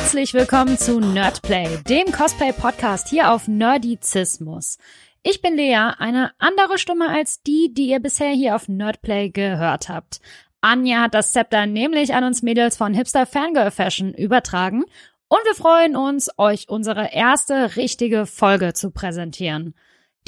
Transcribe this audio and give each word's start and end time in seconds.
Herzlich 0.00 0.32
willkommen 0.32 0.78
zu 0.78 1.00
Nerdplay, 1.00 1.76
dem 1.88 2.12
Cosplay-Podcast 2.12 3.08
hier 3.08 3.32
auf 3.32 3.48
Nerdizismus. 3.48 4.78
Ich 5.24 5.42
bin 5.42 5.56
Lea, 5.56 5.90
eine 5.98 6.30
andere 6.38 6.78
Stimme 6.78 7.08
als 7.08 7.42
die, 7.42 7.74
die 7.74 7.88
ihr 7.88 7.98
bisher 7.98 8.30
hier 8.30 8.54
auf 8.54 8.68
Nerdplay 8.68 9.30
gehört 9.30 9.88
habt. 9.88 10.20
Anja 10.60 11.02
hat 11.02 11.14
das 11.14 11.32
Zepter 11.32 11.66
nämlich 11.66 12.14
an 12.14 12.22
uns 12.22 12.42
Mädels 12.42 12.76
von 12.76 12.94
Hipster 12.94 13.26
Fangirl 13.26 13.72
Fashion 13.72 14.14
übertragen 14.14 14.84
und 15.26 15.40
wir 15.44 15.54
freuen 15.56 15.96
uns, 15.96 16.30
euch 16.38 16.68
unsere 16.68 17.12
erste 17.12 17.74
richtige 17.74 18.24
Folge 18.24 18.74
zu 18.74 18.92
präsentieren. 18.92 19.74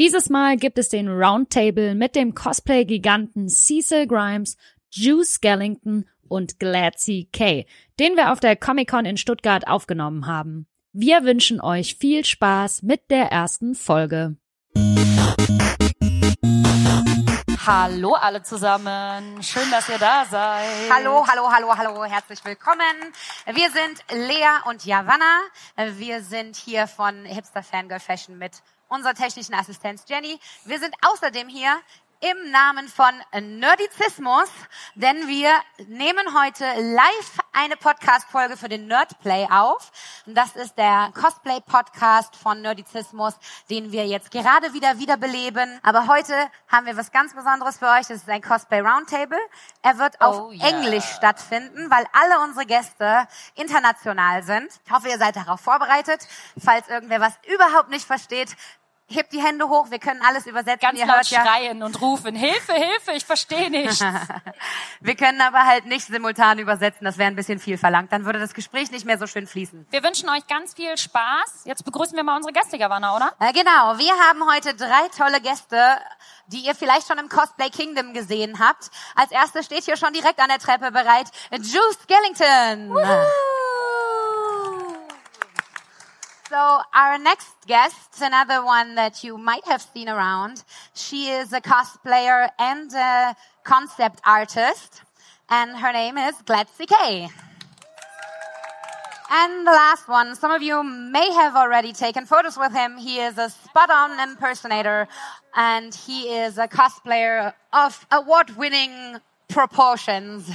Dieses 0.01 0.29
Mal 0.31 0.57
gibt 0.57 0.79
es 0.79 0.89
den 0.89 1.09
Roundtable 1.09 1.95
mit 1.95 2.17
dem 2.17 2.35
Cosplay-Giganten 2.35 3.49
Cecil 3.49 4.09
Grimes, 4.09 4.57
Juice 4.91 5.35
Skellington 5.35 6.07
und 6.31 6.59
Gladsy 6.59 7.29
K, 7.33 7.67
den 8.01 8.17
wir 8.17 8.33
auf 8.33 8.41
der 8.41 8.57
Comic-Con 8.57 9.05
in 9.05 9.19
Stuttgart 9.19 9.69
aufgenommen 9.69 10.27
haben. 10.27 10.67
Wir 10.95 11.23
wünschen 11.25 11.61
euch 11.61 11.97
viel 11.97 12.25
Spaß 12.25 12.83
mit 12.83 13.11
der 13.11 13.27
ersten 13.27 13.75
Folge. 13.75 14.37
Hallo 17.67 18.15
alle 18.15 18.43
zusammen. 18.43 19.43
Schön, 19.43 19.71
dass 19.71 19.91
ihr 19.91 19.99
da 19.99 20.25
seid. 20.25 20.91
Hallo, 20.91 21.27
hallo, 21.29 21.51
hallo, 21.53 21.77
hallo. 21.77 22.05
Herzlich 22.05 22.43
willkommen. 22.43 22.81
Wir 23.45 23.71
sind 23.71 24.03
Lea 24.29 24.49
und 24.65 24.87
Javanna. 24.87 25.43
Wir 25.99 26.23
sind 26.23 26.57
hier 26.57 26.87
von 26.87 27.27
Hipster 27.27 27.63
Fangirl 27.63 28.01
Fashion 28.01 28.39
mit 28.39 28.63
unserer 28.89 29.13
technischen 29.13 29.55
Assistenz 29.55 30.05
Jenny. 30.09 30.41
Wir 30.65 30.79
sind 30.79 30.95
außerdem 31.07 31.49
hier 31.49 31.77
im 32.21 32.51
Namen 32.51 32.87
von 32.87 33.15
Nerdizismus, 33.33 34.51
denn 34.95 35.27
wir 35.27 35.51
nehmen 35.87 36.39
heute 36.39 36.65
live 36.79 37.39
eine 37.53 37.77
Podcast-Folge 37.77 38.59
für 38.59 38.69
den 38.69 38.87
Nerdplay 38.87 39.49
auf. 39.51 39.91
Das 40.27 40.55
ist 40.55 40.77
der 40.77 41.13
Cosplay-Podcast 41.15 42.37
von 42.37 42.61
Nerdizismus, 42.61 43.35
den 43.71 43.91
wir 43.91 44.07
jetzt 44.07 44.31
gerade 44.31 44.75
wieder 44.75 44.99
wiederbeleben. 44.99 45.81
Aber 45.83 46.09
heute 46.09 46.35
haben 46.69 46.85
wir 46.85 46.97
was 46.99 47.11
ganz 47.11 47.35
Besonderes 47.35 47.79
für 47.79 47.87
euch. 47.89 48.07
Das 48.09 48.19
ist 48.19 48.29
ein 48.29 48.43
Cosplay 48.43 48.81
Roundtable. 48.81 49.39
Er 49.81 49.97
wird 49.97 50.21
auf 50.21 50.41
Oh, 50.41 50.53
yeah. 50.53 50.69
Englisch 50.69 51.07
stattfinden, 51.17 51.91
weil 51.91 52.05
alle 52.13 52.45
unsere 52.45 52.67
Gäste 52.67 53.27
international 53.55 54.43
sind. 54.43 54.71
Ich 54.85 54.93
hoffe, 54.93 55.09
ihr 55.09 55.19
seid 55.19 55.37
darauf 55.37 55.61
vorbereitet. 55.61 56.29
Falls 56.63 56.87
irgendwer 56.89 57.21
was 57.21 57.33
überhaupt 57.53 57.89
nicht 57.89 58.05
versteht, 58.07 58.55
hebt 59.11 59.33
die 59.33 59.43
Hände 59.43 59.69
hoch. 59.69 59.91
Wir 59.91 59.99
können 59.99 60.23
alles 60.23 60.47
übersetzen. 60.47 60.81
Ganz 60.81 60.99
ihr 60.99 61.07
laut 61.07 61.17
hört 61.17 61.31
ja. 61.31 61.45
schreien 61.45 61.83
und 61.83 62.01
rufen, 62.01 62.35
Hilfe, 62.35 62.73
Hilfe, 62.73 63.13
ich 63.13 63.25
verstehe 63.25 63.71
nicht. 63.71 64.01
Wir 65.01 65.17
können 65.17 65.41
aber 65.41 65.67
halt 65.67 65.87
nicht 65.87 66.07
simultan 66.07 66.59
übersetzen, 66.59 67.05
das 67.05 67.19
wäre 67.19 67.29
ein 67.29 67.37
bisschen 67.37 67.59
viel 67.59 67.79
verlangt. 67.79 68.13
Dann 68.13 68.25
würde 68.25 68.39
das 68.39 68.55
Gespräch 68.55 68.91
nicht 68.91 69.05
mehr 69.05 69.19
so 69.19 69.27
schön 69.27 69.47
fließen. 69.47 69.87
Wir 69.91 70.03
wünschen 70.03 70.29
euch 70.29 70.47
ganz 70.47 70.75
viel 70.75 70.97
Spaß. 70.97 71.63
Jetzt 71.65 71.85
begrüßen 71.85 72.17
wir 72.17 72.25
mal 72.25 72.37
unsere 72.37 72.53
Gäste, 72.53 72.79
Gavanna, 72.79 73.17
oder? 73.17 73.33
Äh, 73.41 73.53
genau, 73.53 73.99
wir 73.99 74.13
haben 74.13 74.45
heute 74.53 74.75
drei 74.75 75.09
tolle 75.17 75.41
Gäste, 75.41 75.99
die 76.49 76.61
ihr 76.61 76.75
vielleicht 76.75 77.09
schon 77.09 77.19
im 77.19 77.29
Cosplay 77.29 77.71
Kingdom 77.71 78.13
gesehen 78.13 78.59
habt. 78.59 78.91
Als 79.15 79.31
erste 79.31 79.63
steht 79.63 79.85
hier 79.85 79.97
schon 79.97 80.13
direkt 80.13 80.41
an 80.41 80.49
der 80.49 80.59
Treppe 80.59 80.93
bereit 80.93 81.31
Juice 81.51 81.99
Skellington. 82.03 82.93
So 86.51 86.81
our 86.93 87.17
next 87.17 87.55
guest, 87.69 88.21
another 88.21 88.65
one 88.65 88.97
that 88.97 89.23
you 89.23 89.39
might 89.39 89.65
have 89.67 89.81
seen 89.81 90.09
around, 90.09 90.65
she 90.95 91.29
is 91.29 91.53
a 91.53 91.61
cosplayer 91.61 92.49
and 92.59 92.93
a 92.93 93.37
concept 93.63 94.21
artist, 94.27 95.03
and 95.49 95.77
her 95.77 95.93
name 95.93 96.19
is 96.19 96.35
Gladzy 96.43 96.89
Kei. 96.89 97.29
And 99.31 99.65
the 99.65 99.71
last 99.71 100.09
one, 100.09 100.35
some 100.35 100.51
of 100.51 100.61
you 100.61 100.83
may 100.83 101.31
have 101.31 101.55
already 101.55 101.93
taken 101.93 102.27
photos 102.27 102.57
with 102.57 102.73
him. 102.73 102.99
He 102.99 103.21
is 103.21 103.39
a 103.39 103.49
spot-on 103.49 104.19
impersonator, 104.19 105.07
and 105.55 105.95
he 105.95 106.35
is 106.35 106.59
a 106.59 106.67
cosplayer 106.67 107.55
of 107.73 108.05
award-winning 108.11 109.21
proportions. 109.47 110.51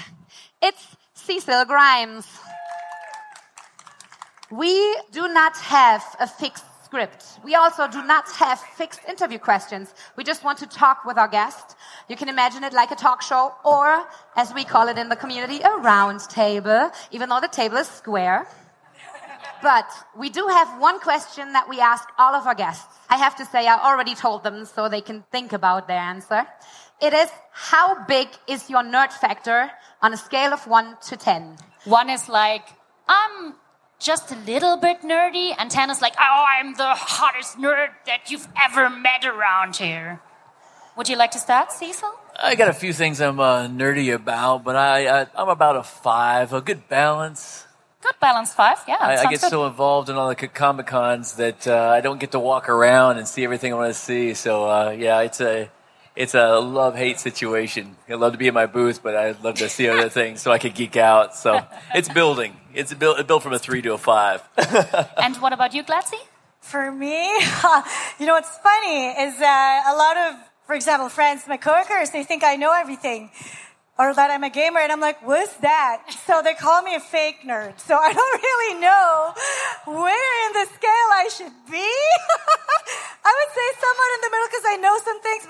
It's 0.62 0.98
Cecil 1.14 1.64
Grimes. 1.64 2.28
We 4.51 4.95
do 5.11 5.28
not 5.28 5.57
have 5.57 6.03
a 6.19 6.28
fixed 6.28 6.63
script. 6.83 7.39
We 7.44 7.56
also 7.56 7.88
do 7.88 8.03
not 8.03 8.29
have 8.33 8.59
fixed 8.59 9.01
interview 9.09 9.39
questions. 9.39 9.94
We 10.16 10.23
just 10.23 10.44
want 10.44 10.59
to 10.59 10.67
talk 10.67 11.03
with 11.03 11.17
our 11.17 11.28
guest. 11.28 11.75
You 12.07 12.16
can 12.16 12.29
imagine 12.29 12.63
it 12.63 12.73
like 12.73 12.91
a 12.91 12.95
talk 12.95 13.23
show 13.23 13.53
or, 13.66 14.06
as 14.35 14.53
we 14.53 14.63
call 14.63 14.88
it 14.88 14.97
in 14.97 15.09
the 15.09 15.16
community, 15.16 15.61
a 15.61 15.72
round 15.78 16.22
table, 16.29 16.91
even 17.11 17.29
though 17.29 17.41
the 17.41 17.47
table 17.47 17.78
is 17.78 17.88
square. 17.88 18.47
But 19.63 19.89
we 20.16 20.29
do 20.29 20.45
have 20.47 20.79
one 20.79 21.00
question 21.00 21.53
that 21.53 21.67
we 21.67 21.79
ask 21.79 22.07
all 22.19 22.35
of 22.35 22.45
our 22.45 22.53
guests. 22.53 22.85
I 23.09 23.17
have 23.17 23.35
to 23.38 23.45
say, 23.45 23.67
I 23.67 23.77
already 23.79 24.13
told 24.13 24.44
them 24.44 24.66
so 24.66 24.88
they 24.88 25.01
can 25.01 25.23
think 25.31 25.53
about 25.53 25.88
their 25.88 25.97
answer. 25.97 26.45
It 27.01 27.13
is, 27.13 27.29
how 27.51 28.06
big 28.06 28.27
is 28.47 28.69
your 28.69 28.83
nerd 28.83 29.12
factor 29.12 29.72
on 30.03 30.13
a 30.13 30.17
scale 30.17 30.53
of 30.53 30.67
1 30.67 30.97
to 31.07 31.17
10? 31.17 31.57
One 31.85 32.09
is 32.12 32.29
like, 32.29 32.67
I'm 33.07 33.56
just 34.00 34.31
a 34.31 34.35
little 34.45 34.78
bit 34.78 35.01
nerdy, 35.01 35.53
and 35.57 35.72
ten 35.72 35.89
is 35.89 36.01
like, 36.01 36.16
oh, 36.19 36.45
I'm 36.47 36.75
the 36.75 36.94
hottest 36.95 37.57
nerd 37.57 37.89
that 38.06 38.29
you've 38.29 38.47
ever 38.56 38.89
met 38.89 39.25
around 39.25 39.78
here. 39.78 40.22
Would 40.97 41.09
you 41.09 41.17
like 41.17 41.31
to 41.31 41.39
start, 41.39 41.72
Cecil? 41.72 42.09
I 42.41 42.56
got 42.56 42.69
a 42.69 42.73
few 42.73 42.94
things 42.94 43.19
I'm 43.19 43.39
uh, 43.39 43.67
nerdy 43.67 44.13
about, 44.13 44.63
but 44.63 44.75
I, 44.75 45.22
I 45.22 45.28
I'm 45.35 45.50
about 45.50 45.75
a 45.75 45.83
five, 45.83 46.53
a 46.53 46.61
good 46.61 46.88
balance. 46.88 47.66
Good 48.01 48.16
balance, 48.22 48.53
five. 48.53 48.78
Yeah, 48.88 48.97
I, 49.00 49.17
I 49.17 49.23
get 49.23 49.41
good. 49.41 49.50
so 49.50 49.66
involved 49.66 50.09
in 50.09 50.16
all 50.16 50.29
the 50.29 50.35
comic 50.35 50.85
cons 50.85 51.33
that 51.33 51.67
uh, 51.67 51.89
I 51.89 52.01
don't 52.01 52.19
get 52.19 52.31
to 52.31 52.39
walk 52.39 52.69
around 52.69 53.17
and 53.17 53.27
see 53.27 53.44
everything 53.44 53.73
I 53.73 53.77
want 53.77 53.94
to 53.94 54.00
see. 54.00 54.33
So 54.35 54.69
uh, 54.69 54.95
yeah, 54.97 55.22
it's 55.22 55.41
a 55.41 55.69
it's 56.16 56.34
a 56.34 56.59
love 56.59 56.96
hate 56.96 57.20
situation. 57.20 57.96
I 58.08 58.14
love 58.14 58.31
to 58.31 58.38
be 58.38 58.48
in 58.48 58.53
my 58.53 58.66
booth, 58.66 59.03
but 59.03 59.16
I'd 59.16 59.44
love 59.44 59.56
to 59.56 59.70
see 59.70 59.90
other 59.90 60.09
things 60.09 60.42
so 60.42 60.52
I 60.52 60.59
could 60.59 60.74
geek 60.74 60.96
out. 60.96 61.36
So 61.36 61.66
it's 61.96 62.09
building. 62.09 62.56
It's 62.74 62.94
built 62.94 63.20
it 63.20 63.28
built 63.28 63.44
from 63.44 63.53
a 63.53 63.59
three 63.59 63.81
to 63.81 63.94
a 63.94 63.98
five. 63.98 64.42
and 65.18 65.36
what 65.38 65.54
about 65.54 65.74
you, 65.74 65.84
Gladzy? 65.84 66.20
For 66.62 66.92
me, 66.92 67.28
you 68.20 68.25
know 68.25 68.34
what's 68.34 68.58
funny 68.58 69.08
is 69.08 69.38
that 69.40 69.84
a 69.88 69.96
lot 69.96 70.18
of, 70.18 70.40
for 70.66 70.74
example, 70.74 71.09
friends, 71.09 71.44
my 71.48 71.58
coworkers, 71.58 72.09
they 72.09 72.24
think 72.24 72.44
I 72.44 72.56
know 72.56 72.74
everything. 72.74 73.30
Or 73.98 74.14
that 74.14 74.30
I'm 74.30 74.44
a 74.44 74.50
gamer, 74.50 74.80
and 74.80 74.92
I'm 74.92 75.00
like, 75.00 75.25
what's 75.25 75.56
that? 75.64 76.04
So 76.28 76.42
they 76.44 76.54
call 76.54 76.81
me 76.81 76.96
a 76.96 77.00
fake 77.00 77.48
nerd. 77.48 77.80
So 77.80 77.96
I 77.96 78.12
don't 78.12 78.44
really 78.44 78.81
know 78.81 79.31
where 79.88 80.48
in 80.48 80.52
the 80.52 80.68
scale 80.68 81.09
I 81.16 81.30
should 81.31 81.56
be. 81.72 81.92
I 83.25 83.31
would 83.31 83.52
say 83.56 83.68
somewhat 83.80 84.09
in 84.14 84.20
the 84.22 84.31
middle 84.36 84.50
because 84.52 84.68
I 84.68 84.78
know 84.84 84.96
some 85.00 85.20
things, 85.24 85.48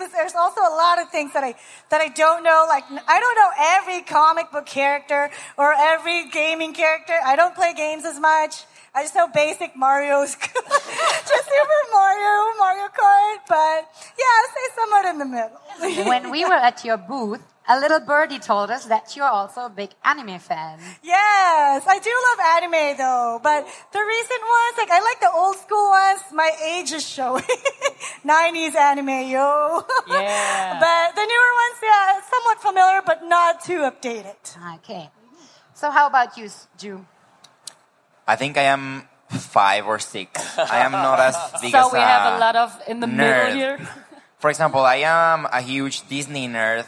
a 0.65 0.73
lot 0.75 1.01
of 1.01 1.09
things 1.09 1.33
that 1.33 1.43
I 1.43 1.55
that 1.89 2.01
I 2.01 2.09
don't 2.09 2.43
know. 2.43 2.65
Like 2.67 2.83
I 3.07 3.19
don't 3.19 3.35
know 3.35 3.51
every 3.77 4.01
comic 4.01 4.51
book 4.51 4.65
character 4.65 5.29
or 5.57 5.73
every 5.73 6.29
gaming 6.29 6.73
character. 6.73 7.13
I 7.23 7.35
don't 7.35 7.55
play 7.55 7.73
games 7.73 8.05
as 8.05 8.19
much. 8.19 8.65
I 8.95 9.03
just 9.03 9.13
know 9.13 9.27
basic 9.27 9.75
Mario's, 9.75 10.35
just 10.41 11.45
Super 11.51 11.81
Mario, 11.91 12.57
Mario 12.57 12.87
Kart. 12.87 13.39
But 13.47 13.89
yeah, 14.17 14.35
I'd 14.37 14.51
say 14.55 14.65
somewhat 14.75 15.05
in 15.11 15.17
the 15.19 15.25
middle. 15.25 16.07
when 16.09 16.31
we 16.31 16.45
were 16.45 16.53
at 16.53 16.85
your 16.85 16.97
booth, 16.97 17.41
a 17.67 17.79
little 17.79 17.99
birdie 17.99 18.39
told 18.39 18.69
us 18.69 18.85
that 18.85 19.15
you're 19.15 19.27
also 19.27 19.65
a 19.65 19.69
big 19.69 19.89
anime 20.03 20.39
fan. 20.39 20.79
Yes, 21.03 21.83
I 21.87 21.99
do 21.99 22.13
love 22.29 22.39
anime 22.61 22.97
though, 22.97 23.39
but 23.41 23.65
the 23.91 23.99
recent 23.99 24.41
ones, 24.41 24.73
like 24.77 24.91
I 24.91 24.99
like 25.01 25.19
the 25.19 25.31
old 25.33 25.57
school 25.57 25.89
ones. 25.89 26.21
My 26.31 26.51
age 26.63 26.91
is 26.91 27.07
showing. 27.07 27.43
90s 28.25 28.75
anime, 28.75 29.29
yo. 29.29 29.83
Yeah. 30.07 30.79
but 30.79 31.15
the 31.15 31.25
newer 31.25 31.51
ones, 31.63 31.77
yeah, 31.81 32.21
somewhat 32.29 32.61
familiar, 32.61 33.01
but 33.05 33.23
not 33.25 33.63
too 33.63 33.79
updated. 33.81 34.35
Okay. 34.77 35.09
So 35.73 35.89
how 35.91 36.07
about 36.07 36.37
you, 36.37 36.49
Ju? 36.77 37.05
I 38.27 38.35
think 38.35 38.57
I 38.57 38.63
am 38.63 39.07
five 39.29 39.85
or 39.85 39.99
six. 39.99 40.57
I 40.57 40.79
am 40.85 40.91
not 40.91 41.19
as 41.19 41.35
big 41.61 41.71
So 41.71 41.87
as 41.87 41.93
we 41.93 41.99
have 41.99 42.35
a 42.35 42.39
lot 42.39 42.55
of 42.55 42.69
in 42.87 42.99
the 42.99 43.07
middle 43.07 43.51
here. 43.53 43.79
For 44.37 44.49
example, 44.49 44.81
I 44.81 44.97
am 45.05 45.47
a 45.51 45.61
huge 45.61 46.07
Disney 46.07 46.47
nerd, 46.47 46.85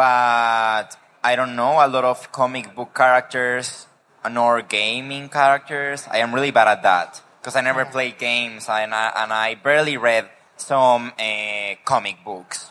but 0.00 0.96
I 1.22 1.36
don't 1.36 1.54
know 1.54 1.74
a 1.86 1.88
lot 1.96 2.04
of 2.04 2.32
comic 2.32 2.74
book 2.74 2.94
characters 2.94 3.86
nor 4.30 4.62
gaming 4.62 5.28
characters. 5.28 6.08
I 6.10 6.18
am 6.24 6.34
really 6.34 6.52
bad 6.58 6.68
at 6.68 6.82
that 6.84 7.20
because 7.38 7.54
I 7.54 7.60
never 7.60 7.84
played 7.84 8.16
games 8.16 8.66
and 8.70 8.94
I, 8.94 9.12
and 9.22 9.30
I 9.30 9.56
barely 9.56 9.98
read 9.98 10.24
some 10.56 11.12
uh, 11.18 11.74
comic 11.84 12.16
books. 12.24 12.70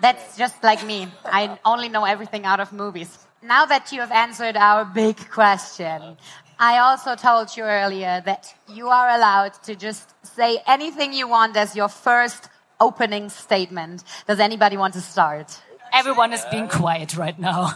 That's 0.00 0.38
just 0.38 0.64
like 0.64 0.82
me. 0.86 1.08
I 1.26 1.58
only 1.62 1.90
know 1.90 2.06
everything 2.06 2.46
out 2.46 2.60
of 2.60 2.72
movies. 2.72 3.18
Now 3.42 3.66
that 3.66 3.92
you 3.92 4.00
have 4.00 4.12
answered 4.26 4.56
our 4.56 4.86
big 4.86 5.16
question, 5.30 6.16
I 6.58 6.78
also 6.78 7.16
told 7.16 7.54
you 7.54 7.64
earlier 7.64 8.22
that 8.24 8.54
you 8.66 8.88
are 8.88 9.10
allowed 9.10 9.54
to 9.64 9.74
just 9.76 10.06
say 10.24 10.62
anything 10.66 11.12
you 11.12 11.28
want 11.28 11.54
as 11.54 11.76
your 11.76 11.88
first 11.88 12.48
opening 12.80 13.28
statement. 13.28 14.04
Does 14.26 14.40
anybody 14.40 14.78
want 14.78 14.94
to 14.94 15.02
start? 15.02 15.48
Everyone 15.92 16.32
is 16.32 16.44
being 16.50 16.68
quiet 16.68 17.16
right 17.16 17.38
now. 17.38 17.70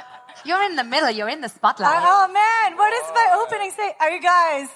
You're 0.44 0.62
in 0.64 0.76
the 0.76 0.84
middle. 0.84 1.10
You're 1.10 1.28
in 1.28 1.40
the 1.40 1.48
spotlight. 1.48 1.94
Uh, 1.94 2.00
oh 2.02 2.26
man, 2.32 2.76
what 2.76 2.92
is 2.92 3.04
my 3.14 3.44
opening 3.44 3.70
say? 3.70 3.94
Are 4.00 4.10
you 4.10 4.20
guys 4.20 4.68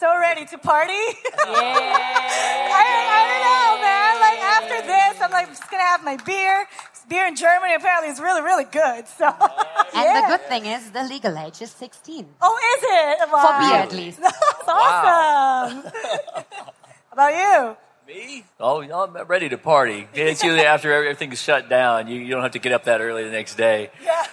so 0.00 0.18
ready 0.18 0.44
to 0.46 0.58
party? 0.58 0.92
I, 1.38 2.84
I 3.16 3.22
don't 3.30 3.42
know, 3.48 3.68
man. 3.80 4.12
Like 4.20 4.40
after 4.58 4.78
this, 4.86 5.22
I'm 5.22 5.30
like 5.30 5.48
just 5.48 5.70
gonna 5.70 5.82
have 5.84 6.04
my 6.04 6.16
beer. 6.26 6.66
Beer 7.08 7.26
in 7.26 7.36
Germany 7.36 7.74
apparently 7.74 8.10
is 8.10 8.20
really, 8.20 8.42
really 8.42 8.64
good. 8.64 9.08
So, 9.08 9.26
and 9.94 10.04
yeah. 10.04 10.20
the 10.20 10.26
good 10.28 10.46
thing 10.48 10.66
is 10.66 10.90
the 10.90 11.04
legal 11.04 11.36
age 11.38 11.60
is 11.62 11.70
16. 11.70 12.26
Oh, 12.40 12.58
is 12.72 12.82
it? 12.84 13.32
Wow. 13.32 13.42
For 13.42 13.52
beer, 13.60 13.80
at 13.80 13.92
least. 13.92 14.20
That's 14.20 14.68
awesome. 14.68 15.82
How 15.82 17.12
about 17.12 17.34
you? 17.34 17.76
Me? 18.06 18.44
Oh, 18.58 18.82
I'm 18.82 19.26
ready 19.26 19.48
to 19.48 19.58
party. 19.58 20.08
It's 20.14 20.42
usually 20.42 20.64
after 20.64 20.92
everything's 20.92 21.40
shut 21.40 21.68
down. 21.68 22.08
You, 22.08 22.20
you 22.20 22.30
don't 22.30 22.42
have 22.42 22.52
to 22.52 22.58
get 22.58 22.72
up 22.72 22.84
that 22.84 23.00
early 23.00 23.24
the 23.24 23.30
next 23.30 23.56
day. 23.56 23.90
Yeah. 24.02 24.24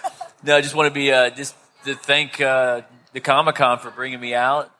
No, 0.42 0.56
I 0.56 0.62
just 0.62 0.74
want 0.74 0.88
to 0.88 0.94
be 0.94 1.12
uh, 1.12 1.28
just 1.30 1.54
to 1.84 1.94
thank 1.94 2.40
uh, 2.40 2.80
the 3.12 3.20
Comic 3.20 3.56
Con 3.56 3.78
for 3.78 3.90
bringing 3.90 4.20
me 4.20 4.34
out. 4.34 4.70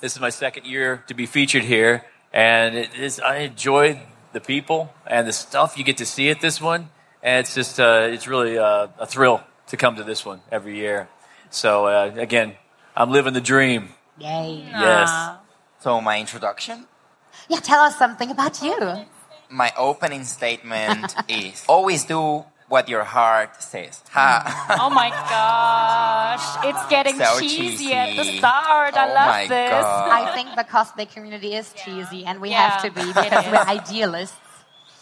This 0.00 0.14
is 0.14 0.20
my 0.20 0.30
second 0.30 0.64
year 0.64 1.02
to 1.08 1.14
be 1.14 1.26
featured 1.26 1.64
here, 1.64 2.04
and 2.32 2.76
it 2.76 2.94
is 2.94 3.18
I 3.18 3.38
enjoy 3.38 4.00
the 4.32 4.40
people 4.40 4.92
and 5.08 5.26
the 5.26 5.32
stuff 5.32 5.76
you 5.76 5.82
get 5.82 5.96
to 5.96 6.06
see 6.06 6.30
at 6.30 6.40
this 6.40 6.60
one, 6.60 6.90
and 7.20 7.40
it's 7.40 7.52
just 7.54 7.80
uh, 7.80 8.06
it's 8.08 8.28
really 8.28 8.58
uh, 8.58 8.86
a 9.00 9.06
thrill 9.06 9.40
to 9.68 9.76
come 9.76 9.96
to 9.96 10.04
this 10.04 10.24
one 10.24 10.40
every 10.52 10.76
year. 10.76 11.08
So 11.50 11.86
uh, 11.86 12.12
again, 12.16 12.54
I'm 12.96 13.10
living 13.10 13.34
the 13.34 13.40
dream. 13.40 13.88
Yay. 14.18 14.64
Yes. 14.70 15.36
So 15.80 16.00
my 16.00 16.20
introduction, 16.20 16.86
Yeah, 17.48 17.60
tell 17.60 17.80
us 17.80 17.96
something 17.96 18.30
about 18.30 18.62
you. 18.62 18.76
my 19.50 19.72
opening 19.76 20.24
statement 20.24 21.14
is 21.28 21.64
always 21.68 22.04
do 22.04 22.44
what 22.68 22.88
your 22.88 23.04
heart 23.04 23.62
says. 23.62 24.02
Ha. 24.12 24.76
Oh 24.78 24.90
my 24.90 25.08
gosh, 25.08 26.46
it's 26.68 26.84
getting 26.90 27.16
So 27.18 27.40
cheesy, 27.40 27.94
at 27.94 28.14
the 28.16 28.24
cheesy. 28.24 28.38
start. 28.38 28.94
I 28.94 29.06
Oh 29.08 29.14
love 29.14 29.26
my 29.34 29.46
this. 29.48 29.70
God. 29.70 30.08
I 30.20 30.34
think 30.36 30.48
the 30.56 30.64
cosplay 30.64 31.10
community 31.10 31.54
is 31.54 31.72
cheesy, 31.72 32.24
and 32.26 32.40
we 32.42 32.50
Yeah, 32.50 32.68
have 32.68 32.82
to 32.82 32.90
be 32.90 33.06
because 33.08 33.46
we're 33.50 33.64
idealists. 33.78 34.36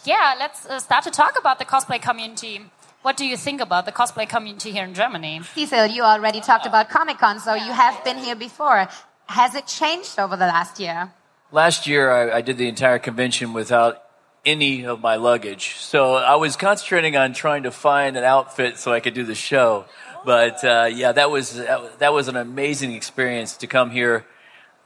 Yeah, 0.05 0.35
let's 0.39 0.65
uh, 0.65 0.79
start 0.79 1.03
to 1.03 1.11
talk 1.11 1.37
about 1.37 1.59
the 1.59 1.65
cosplay 1.65 2.01
community. 2.01 2.61
What 3.01 3.17
do 3.17 3.25
you 3.25 3.35
think 3.37 3.59
about 3.61 3.85
the 3.85 3.91
cosplay 3.91 4.27
community 4.29 4.71
here 4.71 4.85
in 4.85 4.93
Germany? 4.93 5.41
Cecil, 5.55 5.87
you 5.87 6.03
already 6.03 6.39
talked 6.39 6.65
about 6.65 6.89
Comic 6.89 7.17
Con, 7.19 7.39
so 7.39 7.53
you 7.53 7.73
have 7.73 8.01
been 8.05 8.17
here 8.17 8.35
before. 8.35 8.87
Has 9.27 9.55
it 9.55 9.67
changed 9.67 10.17
over 10.19 10.37
the 10.37 10.47
last 10.47 10.79
year? 10.79 11.11
Last 11.51 11.87
year, 11.87 12.11
I, 12.11 12.37
I 12.37 12.41
did 12.41 12.57
the 12.57 12.67
entire 12.67 12.99
convention 12.99 13.53
without 13.53 14.03
any 14.45 14.85
of 14.85 15.01
my 15.01 15.15
luggage. 15.15 15.75
So 15.75 16.15
I 16.15 16.35
was 16.35 16.55
concentrating 16.55 17.15
on 17.15 17.33
trying 17.33 17.63
to 17.63 17.71
find 17.71 18.17
an 18.17 18.23
outfit 18.23 18.77
so 18.77 18.93
I 18.93 18.99
could 18.99 19.13
do 19.13 19.23
the 19.23 19.35
show. 19.35 19.85
But 20.25 20.63
uh, 20.63 20.89
yeah, 20.91 21.11
that 21.11 21.29
was 21.29 21.55
that 21.55 22.13
was 22.13 22.27
an 22.27 22.35
amazing 22.35 22.93
experience 22.93 23.57
to 23.57 23.67
come 23.67 23.91
here. 23.91 24.25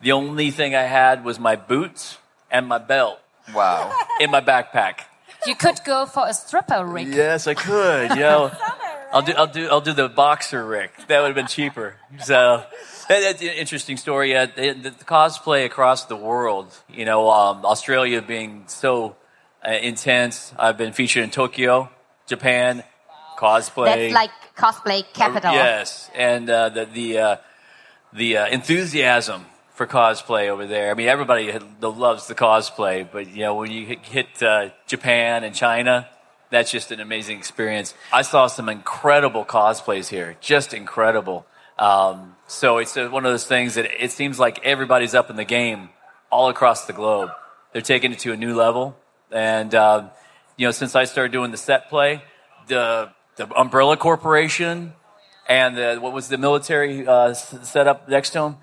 The 0.02 0.12
only 0.12 0.52
thing 0.52 0.75
I 0.75 0.84
had 0.84 1.24
was 1.24 1.40
my 1.40 1.56
boots 1.56 2.18
and 2.50 2.68
my 2.68 2.80
belt 2.80 3.19
wow. 3.54 3.92
in 4.19 4.31
my 4.31 4.42
backpack. 4.42 5.02
You 5.48 5.56
could 5.56 5.80
go 5.86 6.06
for 6.06 6.28
a 6.28 6.34
stripper 6.34 6.86
rig. 6.86 7.08
Yes, 7.08 7.48
I 7.48 7.54
could. 7.54 8.12
You 8.12 8.16
know, 8.19 8.52
I'll 9.12 9.22
do 9.22 9.34
I'll 9.34 9.48
do 9.48 9.68
I'll 9.69 9.81
do 9.81 9.94
the 9.94 10.10
boxer 10.10 10.66
Rick. 10.66 11.08
That 11.08 11.22
would 11.22 11.28
have 11.28 11.36
been 11.36 11.48
cheaper. 11.48 11.96
So 12.24 12.63
that, 12.63 13.00
that's 13.19 13.42
an 13.42 13.50
interesting 13.50 13.98
story. 13.98 14.31
Yeah, 14.31 14.46
the, 14.46 14.74
the 14.74 14.92
cosplay 14.92 15.66
across 15.66 16.06
the 16.06 16.16
world. 16.16 16.74
You 16.90 17.06
know, 17.06 17.30
um, 17.30 17.66
Australia 17.66 18.22
being 18.22 18.63
so 18.68 19.16
uh, 19.68 19.72
intense. 19.72 20.54
I've 20.58 20.78
been 20.78 20.94
featured 20.94 21.24
in 21.24 21.30
Tokyo, 21.31 21.90
Japan, 22.28 22.84
cosplay. 23.38 24.12
That's 24.12 24.13
like 24.13 24.31
cosplay 24.56 25.04
capital. 25.13 25.54
Yes, 25.54 26.10
and 26.16 26.50
uh, 26.50 26.69
the 26.69 26.86
the 26.86 27.18
uh, 27.18 27.36
the 28.13 28.38
uh, 28.38 28.48
enthusiasm 28.48 29.46
for 29.74 29.88
cosplay 29.88 30.50
over 30.50 30.68
there. 30.68 30.92
I 30.92 30.94
mean, 30.94 31.08
everybody 31.08 31.52
loves 31.81 32.28
the 32.28 32.36
cosplay, 32.36 33.08
but 33.12 33.28
you 33.30 33.42
know, 33.42 33.56
when 33.56 33.72
you 33.72 33.86
hit, 33.86 34.06
hit 34.06 34.44
uh, 34.44 34.69
Japan 34.86 35.44
and 35.44 35.56
China, 35.56 36.08
that's 36.52 36.69
just 36.69 36.92
an 36.92 37.00
amazing 37.00 37.38
experience. 37.40 37.96
I 38.13 38.22
saw 38.22 38.48
some 38.48 38.69
incredible 38.69 39.44
cosplays 39.44 40.08
here, 40.10 40.38
just 40.40 40.74
incredible. 40.74 41.48
Um, 41.81 42.36
so 42.45 42.78
it's 42.78 42.95
uh, 42.95 43.10
one 43.10 43.25
of 43.25 43.31
those 43.31 43.45
things 43.45 43.74
that 43.74 43.86
it 44.04 44.12
seems 44.12 44.38
like 44.38 44.63
everybody's 44.63 45.16
up 45.16 45.31
in 45.31 45.36
the 45.36 45.44
game 45.44 45.89
all 46.30 46.48
across 46.48 46.86
the 46.86 46.94
globe. 46.94 47.31
They're 47.74 47.81
taking 47.81 48.12
it 48.12 48.19
to 48.19 48.31
a 48.33 48.38
new 48.38 48.56
level, 48.56 48.95
and 49.31 49.74
uh, 49.74 50.10
you 50.57 50.68
know, 50.68 50.72
since 50.72 50.95
I 50.95 51.06
started 51.06 51.31
doing 51.31 51.50
the 51.50 51.57
set 51.57 51.89
play, 51.89 52.22
the 52.68 53.12
the 53.36 53.51
Umbrella 53.57 53.98
Corporation 53.98 54.94
and 55.50 55.75
the, 55.75 55.98
what 56.00 56.13
was 56.13 56.28
the 56.28 56.38
military 56.38 57.07
uh, 57.07 57.33
set 57.33 57.88
up 57.88 58.07
next 58.07 58.30
to 58.31 58.39
them, 58.39 58.57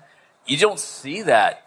you 0.47 0.55
don't 0.55 0.79
see 0.79 1.23
that 1.23 1.65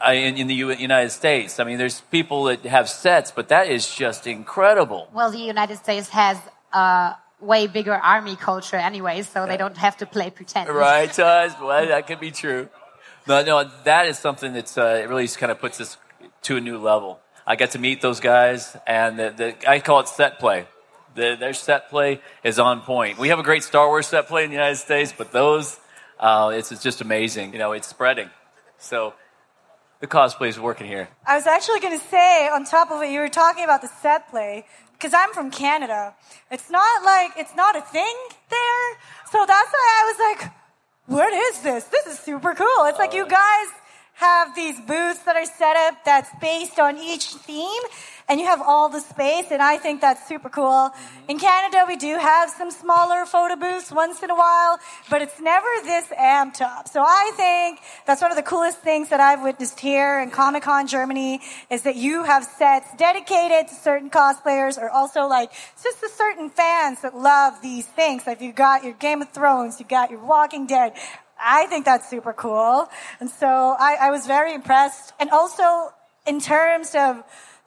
uh, 0.00 0.12
in, 0.12 0.38
in 0.38 0.46
the 0.46 0.54
United 0.54 1.10
States. 1.10 1.60
I 1.60 1.64
mean, 1.64 1.76
there's 1.76 2.00
people 2.00 2.44
that 2.44 2.64
have 2.64 2.88
sets, 2.88 3.30
but 3.30 3.48
that 3.48 3.68
is 3.68 3.94
just 3.94 4.26
incredible. 4.26 5.08
Well, 5.12 5.30
the 5.30 5.38
United 5.38 5.76
States 5.76 6.08
has 6.08 6.38
a 6.72 7.16
way 7.44 7.66
bigger 7.66 7.94
army 7.94 8.36
culture 8.36 8.76
anyway, 8.76 9.22
so 9.22 9.46
they 9.46 9.56
don't 9.56 9.76
have 9.76 9.96
to 9.98 10.06
play 10.06 10.30
pretend. 10.30 10.68
Right, 10.68 11.08
Tuz? 11.08 11.54
Well, 11.60 11.86
that 11.86 12.06
could 12.06 12.20
be 12.20 12.30
true. 12.30 12.68
No, 13.26 13.42
no, 13.42 13.70
that 13.84 14.06
is 14.06 14.18
something 14.18 14.52
that's 14.52 14.76
uh, 14.76 15.00
it 15.02 15.08
really 15.08 15.28
kind 15.28 15.50
of 15.50 15.58
puts 15.60 15.80
us 15.80 15.96
to 16.42 16.56
a 16.56 16.60
new 16.60 16.78
level. 16.78 17.20
I 17.46 17.56
got 17.56 17.72
to 17.72 17.78
meet 17.78 18.00
those 18.00 18.20
guys, 18.20 18.76
and 18.86 19.18
the, 19.18 19.30
the, 19.30 19.70
I 19.70 19.80
call 19.80 20.00
it 20.00 20.08
set 20.08 20.38
play. 20.38 20.66
The, 21.14 21.36
their 21.38 21.52
set 21.52 21.90
play 21.90 22.20
is 22.42 22.58
on 22.58 22.80
point. 22.80 23.18
We 23.18 23.28
have 23.28 23.38
a 23.38 23.42
great 23.42 23.62
Star 23.62 23.86
Wars 23.86 24.06
set 24.06 24.28
play 24.28 24.44
in 24.44 24.50
the 24.50 24.56
United 24.56 24.76
States, 24.76 25.12
but 25.16 25.30
those, 25.30 25.78
uh, 26.18 26.52
it's, 26.54 26.72
it's 26.72 26.82
just 26.82 27.00
amazing. 27.00 27.52
You 27.52 27.58
know, 27.58 27.72
it's 27.72 27.86
spreading. 27.86 28.30
So 28.78 29.14
the 30.00 30.06
cosplay 30.06 30.48
is 30.48 30.58
working 30.58 30.86
here. 30.86 31.08
I 31.26 31.36
was 31.36 31.46
actually 31.46 31.80
going 31.80 31.98
to 31.98 32.04
say, 32.06 32.48
on 32.48 32.64
top 32.64 32.90
of 32.90 33.02
it, 33.02 33.10
you 33.10 33.20
were 33.20 33.28
talking 33.28 33.64
about 33.64 33.80
the 33.80 33.88
set 33.88 34.28
play, 34.28 34.66
because 34.94 35.14
I'm 35.14 35.32
from 35.32 35.50
Canada. 35.50 36.14
It's 36.50 36.70
not 36.70 37.04
like, 37.04 37.32
it's 37.36 37.54
not 37.54 37.76
a 37.76 37.82
thing 37.82 38.16
there. 38.50 38.88
So 39.30 39.44
that's 39.46 39.70
why 39.72 39.86
I 40.00 40.04
was 40.06 40.18
like, 40.38 40.52
what 41.06 41.32
is 41.32 41.60
this? 41.60 41.84
This 41.84 42.06
is 42.06 42.18
super 42.18 42.54
cool. 42.54 42.84
It's 42.86 42.98
like 42.98 43.12
you 43.12 43.24
oh, 43.24 43.28
guys 43.28 43.68
have 44.14 44.54
these 44.54 44.80
booths 44.80 45.20
that 45.24 45.36
are 45.36 45.44
set 45.44 45.76
up 45.76 46.04
that's 46.04 46.30
based 46.40 46.78
on 46.78 46.96
each 46.96 47.26
theme 47.34 47.82
and 48.28 48.40
you 48.40 48.46
have 48.46 48.62
all 48.62 48.88
the 48.88 49.00
space 49.00 49.46
and 49.50 49.62
I 49.62 49.76
think 49.76 50.00
that's 50.00 50.26
super 50.26 50.48
cool. 50.48 50.90
In 51.28 51.38
Canada 51.38 51.84
we 51.86 51.96
do 51.96 52.16
have 52.18 52.50
some 52.50 52.70
smaller 52.70 53.26
photo 53.26 53.56
booths 53.56 53.92
once 53.92 54.22
in 54.22 54.30
a 54.30 54.34
while, 54.34 54.78
but 55.10 55.22
it's 55.22 55.40
never 55.40 55.66
this 55.82 56.06
amped 56.08 56.60
up. 56.60 56.88
So 56.88 57.02
I 57.02 57.32
think 57.36 57.80
that's 58.06 58.22
one 58.22 58.30
of 58.30 58.36
the 58.36 58.42
coolest 58.42 58.78
things 58.78 59.10
that 59.10 59.20
I've 59.20 59.42
witnessed 59.42 59.80
here 59.80 60.20
in 60.20 60.30
Comic 60.30 60.62
Con 60.62 60.86
Germany 60.86 61.40
is 61.70 61.82
that 61.82 61.96
you 61.96 62.24
have 62.24 62.44
sets 62.44 62.88
dedicated 62.96 63.68
to 63.68 63.74
certain 63.74 64.10
cosplayers 64.10 64.78
or 64.78 64.88
also 64.90 65.26
like 65.26 65.50
just 65.82 66.00
the 66.00 66.08
certain 66.08 66.50
fans 66.50 67.02
that 67.02 67.16
love 67.16 67.60
these 67.62 67.86
things. 67.86 68.26
Like 68.26 68.40
you 68.40 68.52
got 68.52 68.84
your 68.84 68.94
Game 68.94 69.22
of 69.22 69.30
Thrones, 69.30 69.78
you 69.80 69.86
got 69.86 70.10
your 70.10 70.24
Walking 70.24 70.66
Dead. 70.66 70.94
I 71.38 71.66
think 71.66 71.84
that's 71.84 72.08
super 72.08 72.32
cool. 72.32 72.88
And 73.20 73.28
so 73.28 73.76
I, 73.78 73.96
I 74.00 74.10
was 74.10 74.26
very 74.26 74.54
impressed. 74.54 75.12
And 75.20 75.30
also 75.30 75.92
in 76.26 76.40
terms 76.40 76.94
of 76.94 77.22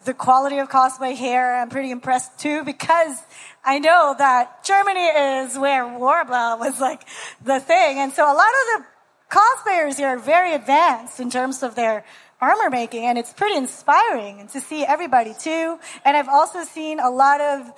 the 0.08 0.14
quality 0.14 0.58
of 0.58 0.70
cosplay 0.70 1.14
here, 1.14 1.52
I'm 1.52 1.70
pretty 1.70 1.92
impressed 1.92 2.40
too 2.40 2.64
because 2.64 3.22
I 3.64 3.78
know 3.78 4.16
that 4.18 4.64
Germany 4.64 5.06
is 5.06 5.58
where 5.58 5.84
Worbla 5.84 6.58
was 6.58 6.80
like 6.80 7.04
the 7.44 7.60
thing. 7.60 8.00
And 8.00 8.14
so 8.14 8.24
a 8.24 8.34
lot 8.34 8.48
of 8.48 8.66
the 8.82 8.86
cosplayers 9.30 9.98
here 9.98 10.08
are 10.08 10.18
very 10.18 10.54
advanced 10.54 11.20
in 11.20 11.30
terms 11.30 11.62
of 11.62 11.76
their 11.76 12.06
armor 12.40 12.70
making 12.70 13.04
and 13.04 13.18
it's 13.18 13.34
pretty 13.34 13.58
inspiring 13.58 14.48
to 14.54 14.62
see 14.62 14.86
everybody 14.86 15.34
too. 15.38 15.78
And 16.06 16.16
I've 16.16 16.30
also 16.30 16.64
seen 16.64 17.02
a 17.02 17.10
lot 17.10 17.42
of 17.42 17.74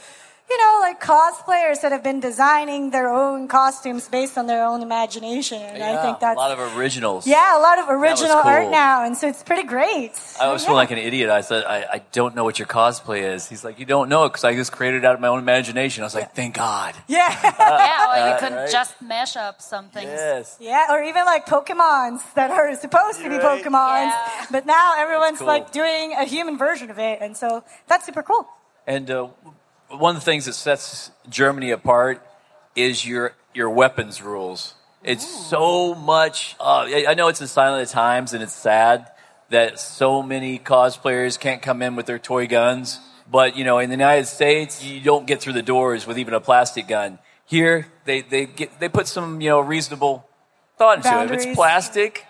you 0.50 0.58
know, 0.58 0.79
like 0.82 1.00
cosplayers 1.01 1.82
that 1.82 1.91
have 1.91 2.03
been 2.03 2.20
designing 2.20 2.89
their 2.89 3.08
own 3.10 3.48
costumes 3.48 4.08
based 4.08 4.38
on 4.38 4.48
their 4.48 4.65
own 4.65 4.82
imagination. 4.82 5.62
And 5.62 5.84
I 5.84 6.01
think 6.01 6.20
that's 6.20 6.36
a 6.36 6.39
lot 6.39 6.51
of 6.58 6.75
originals. 6.77 7.27
yeah, 7.27 7.58
a 7.58 7.62
lot 7.62 7.77
of 7.79 7.89
original 7.89 8.41
cool. 8.41 8.51
art 8.51 8.70
now, 8.72 9.06
and 9.06 9.15
so 9.15 9.27
it's 9.27 9.44
pretty 9.44 9.63
great. 9.63 10.12
I 10.39 10.46
always 10.46 10.63
feel 10.63 10.72
Yeah. 10.74 10.77
like 10.77 10.91
an 10.91 10.98
idiot. 10.98 11.29
I 11.29 11.41
said, 11.41 11.63
I, 11.65 11.77
I 11.94 12.01
don't 12.12 12.36
know 12.36 12.44
what 12.44 12.58
your 12.58 12.68
cosplay 12.68 13.22
is. 13.34 13.48
He's 13.48 13.63
like, 13.63 13.77
you 13.79 13.86
don't 13.86 14.10
know 14.10 14.25
it 14.25 14.29
because 14.29 14.44
I 14.44 14.56
just 14.56 14.72
created 14.72 15.03
it 15.03 15.06
out 15.06 15.13
of 15.15 15.22
my 15.22 15.27
own 15.27 15.39
imagination. 15.39 16.03
I 16.03 16.08
was 16.08 16.15
like, 16.15 16.34
thank 16.34 16.56
God. 16.56 16.96
yeah, 17.08 17.29
Yeah, 17.44 18.10
or 18.10 18.34
you 18.34 18.39
can 18.39 18.53
right. 18.56 18.72
just 18.72 19.00
mash 19.01 19.36
up 19.38 19.62
some 19.62 19.89
things. 19.89 20.10
Yes. 20.10 20.58
yeah, 20.60 20.88
or 20.91 21.03
even 21.03 21.25
like 21.25 21.46
Pokemons 21.46 22.22
that 22.34 22.50
are 22.51 22.74
supposed 22.75 23.20
to 23.22 23.29
be 23.29 23.38
Right. 23.38 23.63
Pokemons, 23.63 24.10
Yeah. 24.12 24.46
but 24.51 24.65
now 24.65 24.96
everyone's 24.98 25.38
cool. 25.39 25.48
like 25.48 25.72
doing 25.72 26.13
a 26.13 26.25
human 26.25 26.58
version 26.58 26.89
of 26.89 26.98
it, 27.00 27.20
and 27.22 27.38
so 27.38 27.63
that's 27.88 28.06
super 28.06 28.24
cool. 28.24 28.48
And 28.88 29.10
uh, 29.12 29.27
one 29.89 30.15
of 30.15 30.22
the 30.22 30.25
things 30.25 30.46
that 30.46 30.53
sets 30.53 31.12
Germany 31.27 31.72
apart 31.72 32.25
is 32.75 33.05
your 33.05 33.34
your 33.53 33.69
weapons 33.69 34.22
rules. 34.22 34.75
It's 35.03 35.27
so 35.27 35.96
much. 35.96 36.55
Uh, 36.60 36.88
I 37.08 37.13
know 37.13 37.29
it's 37.29 37.41
a 37.41 37.48
sign 37.48 37.79
of 37.79 37.88
the 37.88 37.91
times, 37.91 38.34
and 38.34 38.43
it's 38.43 38.53
sad 38.53 39.10
that 39.50 39.79
so 39.79 40.22
many 40.22 40.60
cosplayers 40.60 41.39
can't 41.39 41.62
come 41.62 41.81
in 41.81 41.96
with 41.96 42.05
their 42.05 42.19
toy 42.19 42.48
guns. 42.48 43.00
But 43.31 43.55
you 43.55 43.63
know, 43.63 43.79
in 43.79 43.89
the 43.89 43.96
United 43.96 44.27
States, 44.27 44.84
you 44.84 45.01
don't 45.01 45.25
get 45.25 45.41
through 45.41 45.53
the 45.53 45.62
doors 45.62 46.05
with 46.08 46.17
even 46.17 46.34
a 46.34 46.39
plastic 46.39 46.88
gun. 46.88 47.19
Here, 47.46 47.88
they, 48.05 48.22
they, 48.22 48.46
get, 48.46 48.79
they 48.79 48.89
put 48.89 49.08
some, 49.08 49.41
you 49.41 49.50
know, 49.50 49.60
reasonable 49.60 50.29
thought 50.77 50.98
into 50.98 51.19
it. 51.19 51.25
If 51.25 51.31
it's 51.31 51.55
plastic 51.55 52.25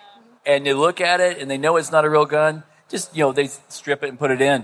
and 0.45 0.65
they 0.65 0.73
look 0.73 1.01
at 1.01 1.19
it 1.19 1.39
and 1.39 1.51
they 1.51 1.57
know 1.57 1.75
it's 1.75 1.91
not 1.91 2.05
a 2.05 2.09
real 2.09 2.25
gun, 2.25 2.63
just, 2.87 3.13
you 3.13 3.25
know, 3.25 3.33
they 3.33 3.47
strip 3.67 4.01
it 4.01 4.07
and 4.07 4.17
put 4.17 4.31
it 4.31 4.41
in. 4.41 4.63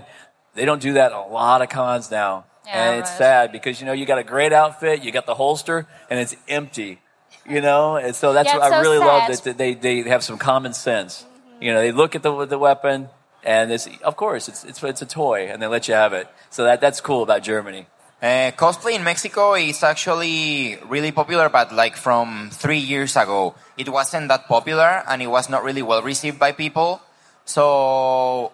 They 0.54 0.64
don't 0.64 0.80
do 0.80 0.94
that 0.94 1.12
in 1.12 1.18
a 1.18 1.26
lot 1.26 1.60
of 1.60 1.68
cons 1.68 2.10
now. 2.10 2.46
Yeah, 2.66 2.90
and 2.90 3.00
it's 3.00 3.10
right. 3.10 3.18
sad 3.18 3.52
because, 3.52 3.80
you 3.80 3.86
know, 3.86 3.92
you 3.92 4.06
got 4.06 4.18
a 4.18 4.24
great 4.24 4.52
outfit, 4.52 5.02
you 5.02 5.12
got 5.12 5.26
the 5.26 5.34
holster, 5.34 5.86
and 6.10 6.18
it's 6.20 6.36
empty. 6.48 7.00
You 7.48 7.60
know, 7.60 7.96
and 7.96 8.14
so 8.16 8.32
that's 8.32 8.48
Yeah, 8.48 8.58
what 8.58 8.66
it's 8.66 8.74
I 8.74 8.76
so 8.78 8.82
really 8.82 8.98
love 8.98 9.28
that 9.44 9.56
they, 9.56 9.74
they 9.74 10.02
have 10.02 10.24
some 10.24 10.36
common 10.36 10.72
sense. 10.74 11.24
You 11.60 11.72
know, 11.72 11.80
they 11.80 11.92
look 11.92 12.16
at 12.16 12.22
the, 12.24 12.44
the 12.44 12.58
weapon 12.58 13.08
and 13.44 13.70
it's, 13.70 13.88
of 14.02 14.16
course, 14.16 14.48
it's, 14.48 14.64
it's, 14.64 14.82
it's 14.82 15.00
a 15.02 15.06
toy 15.06 15.46
and 15.46 15.62
they 15.62 15.68
let 15.68 15.86
you 15.86 15.94
have 15.94 16.12
it. 16.12 16.26
So 16.50 16.64
that, 16.64 16.80
that's 16.80 17.00
cool 17.00 17.22
about 17.22 17.44
Germany. 17.44 17.86
Uh, 18.20 18.50
cosplay 18.56 18.94
in 18.96 19.04
Mexico 19.04 19.54
is 19.54 19.84
actually 19.84 20.76
really 20.88 21.12
popular, 21.12 21.48
but 21.48 21.72
like 21.72 21.96
from 21.96 22.50
three 22.50 22.78
years 22.78 23.14
ago, 23.16 23.54
it 23.78 23.88
wasn't 23.90 24.26
that 24.26 24.48
popular 24.48 25.04
and 25.06 25.22
it 25.22 25.28
was 25.28 25.48
not 25.48 25.62
really 25.62 25.82
well 25.82 26.02
received 26.02 26.40
by 26.40 26.50
people. 26.50 27.00
So 27.44 28.50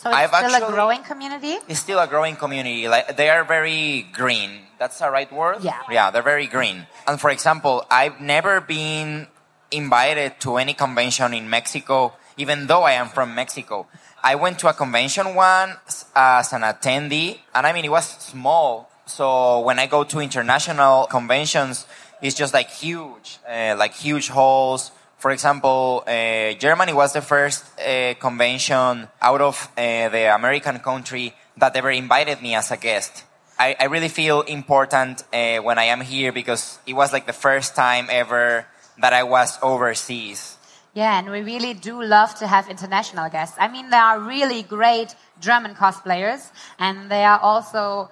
So 0.00 0.08
it's 0.08 0.16
I've 0.16 0.32
still 0.50 0.68
a 0.68 0.72
growing 0.72 1.02
community. 1.02 1.58
it's 1.68 1.80
still 1.80 1.98
a 1.98 2.06
growing 2.06 2.34
community. 2.34 2.88
Like 2.88 3.18
they 3.18 3.28
are 3.28 3.44
very 3.44 4.06
green. 4.14 4.50
That's 4.78 4.98
the 4.98 5.10
right 5.10 5.30
word. 5.30 5.58
Yeah. 5.60 5.76
Yeah, 5.90 6.10
they're 6.10 6.22
very 6.22 6.46
green. 6.46 6.86
And 7.06 7.20
for 7.20 7.28
example, 7.28 7.84
I've 7.90 8.18
never 8.18 8.62
been 8.62 9.26
invited 9.70 10.40
to 10.40 10.56
any 10.56 10.72
convention 10.72 11.34
in 11.34 11.50
Mexico, 11.50 12.14
even 12.38 12.66
though 12.66 12.84
I 12.84 12.92
am 12.92 13.10
from 13.10 13.34
Mexico. 13.34 13.88
I 14.22 14.36
went 14.36 14.58
to 14.60 14.68
a 14.68 14.72
convention 14.72 15.34
once 15.34 16.06
as 16.16 16.54
an 16.54 16.62
attendee, 16.62 17.40
and 17.54 17.66
I 17.66 17.74
mean 17.74 17.84
it 17.84 17.90
was 17.90 18.08
small. 18.08 18.88
So 19.04 19.60
when 19.60 19.78
I 19.78 19.86
go 19.86 20.04
to 20.04 20.18
international 20.20 21.08
conventions, 21.08 21.86
it's 22.22 22.36
just 22.36 22.54
like 22.54 22.70
huge, 22.70 23.38
uh, 23.46 23.76
like 23.76 23.92
huge 23.92 24.28
halls. 24.28 24.92
For 25.20 25.32
example, 25.32 26.02
uh, 26.06 26.54
Germany 26.54 26.94
was 26.94 27.12
the 27.12 27.20
first 27.20 27.62
uh, 27.78 28.14
convention 28.14 29.06
out 29.20 29.40
of 29.42 29.68
uh, 29.76 30.08
the 30.08 30.34
American 30.34 30.78
country 30.78 31.34
that 31.58 31.76
ever 31.76 31.90
invited 31.90 32.40
me 32.40 32.54
as 32.54 32.70
a 32.70 32.78
guest. 32.78 33.24
I, 33.58 33.76
I 33.78 33.84
really 33.84 34.08
feel 34.08 34.40
important 34.40 35.22
uh, 35.30 35.58
when 35.58 35.78
I 35.78 35.84
am 35.84 36.00
here 36.00 36.32
because 36.32 36.78
it 36.86 36.94
was 36.94 37.12
like 37.12 37.26
the 37.26 37.34
first 37.34 37.76
time 37.76 38.06
ever 38.08 38.64
that 38.98 39.12
I 39.12 39.24
was 39.24 39.58
overseas. 39.62 40.56
Yeah, 40.94 41.18
and 41.18 41.30
we 41.30 41.42
really 41.42 41.74
do 41.74 42.02
love 42.02 42.34
to 42.36 42.46
have 42.46 42.70
international 42.70 43.28
guests. 43.28 43.58
I 43.60 43.68
mean, 43.68 43.90
there 43.90 44.02
are 44.02 44.18
really 44.18 44.62
great 44.62 45.14
German 45.38 45.74
cosplayers, 45.74 46.50
and 46.78 47.10
they 47.10 47.24
are 47.24 47.38
also 47.38 48.08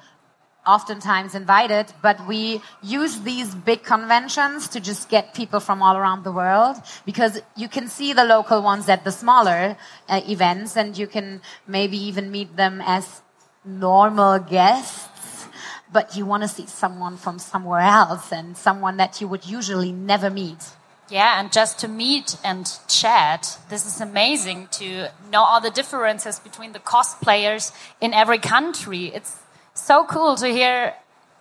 oftentimes 0.68 1.34
invited, 1.34 1.86
but 2.02 2.26
we 2.28 2.60
use 2.82 3.20
these 3.20 3.54
big 3.54 3.82
conventions 3.82 4.68
to 4.68 4.80
just 4.80 5.08
get 5.08 5.32
people 5.32 5.60
from 5.60 5.82
all 5.82 5.96
around 5.96 6.24
the 6.24 6.32
world 6.32 6.76
because 7.06 7.40
you 7.56 7.68
can 7.68 7.88
see 7.88 8.12
the 8.12 8.24
local 8.24 8.62
ones 8.62 8.88
at 8.88 9.02
the 9.02 9.10
smaller 9.10 9.76
uh, 10.08 10.20
events 10.28 10.76
and 10.76 10.98
you 10.98 11.06
can 11.06 11.40
maybe 11.66 11.96
even 11.96 12.30
meet 12.30 12.54
them 12.56 12.82
as 12.84 13.22
normal 13.64 14.38
guests, 14.38 15.46
but 15.90 16.14
you 16.16 16.26
want 16.26 16.42
to 16.42 16.48
see 16.48 16.66
someone 16.66 17.16
from 17.16 17.38
somewhere 17.38 17.80
else 17.80 18.30
and 18.30 18.56
someone 18.56 18.98
that 18.98 19.20
you 19.20 19.26
would 19.26 19.46
usually 19.46 19.92
never 19.92 20.28
meet. 20.28 20.62
Yeah, 21.10 21.40
and 21.40 21.50
just 21.50 21.78
to 21.78 21.88
meet 21.88 22.36
and 22.44 22.70
chat, 22.86 23.58
this 23.70 23.86
is 23.86 23.98
amazing 24.02 24.68
to 24.72 25.08
know 25.32 25.42
all 25.42 25.60
the 25.60 25.70
differences 25.70 26.38
between 26.38 26.72
the 26.72 26.80
cosplayers 26.80 27.72
in 27.98 28.12
every 28.12 28.38
country. 28.38 29.06
It's 29.06 29.34
so 29.80 30.04
cool 30.04 30.36
to 30.36 30.48
hear 30.48 30.94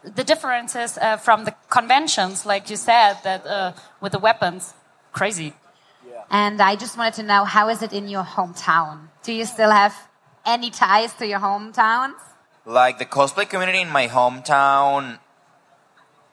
the 0.04 0.24
differences 0.24 0.98
uh, 0.98 1.18
from 1.18 1.46
the 1.46 1.54
conventions, 1.70 2.46
like 2.46 2.70
you 2.70 2.76
said, 2.76 3.16
that 3.24 3.46
uh, 3.46 3.74
with 4.02 4.12
the 4.12 4.20
weapons. 4.20 4.74
Crazy. 5.12 5.54
And 6.30 6.62
I 6.62 6.76
just 6.76 6.98
wanted 6.98 7.14
to 7.16 7.24
know 7.24 7.46
how 7.46 7.70
is 7.70 7.82
it 7.82 7.94
in 7.94 8.08
your 8.08 8.24
hometown? 8.24 9.08
Do 9.24 9.32
you 9.32 9.46
still 9.46 9.72
have 9.72 9.96
any 10.46 10.70
ties 10.70 11.14
to 11.16 11.26
your 11.26 11.40
hometown? 11.40 12.14
Like 12.66 13.00
the 13.00 13.06
cosplay 13.06 13.50
community 13.50 13.82
in 13.82 13.90
my 13.90 14.08
hometown, 14.08 15.20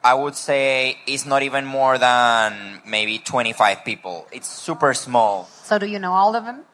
I 0.03 0.13
would 0.13 0.35
say 0.35 0.97
is 1.07 1.25
not 1.25 1.43
even 1.43 1.65
more 1.65 1.97
than 1.97 2.81
maybe 2.85 3.19
25 3.19 3.85
people. 3.85 4.27
It's 4.31 4.47
super 4.47 4.93
small. 4.93 5.45
So 5.63 5.79
do 5.79 5.85
you 5.85 5.99
know 5.99 6.11
all 6.11 6.35
of 6.35 6.43
them? 6.43 6.65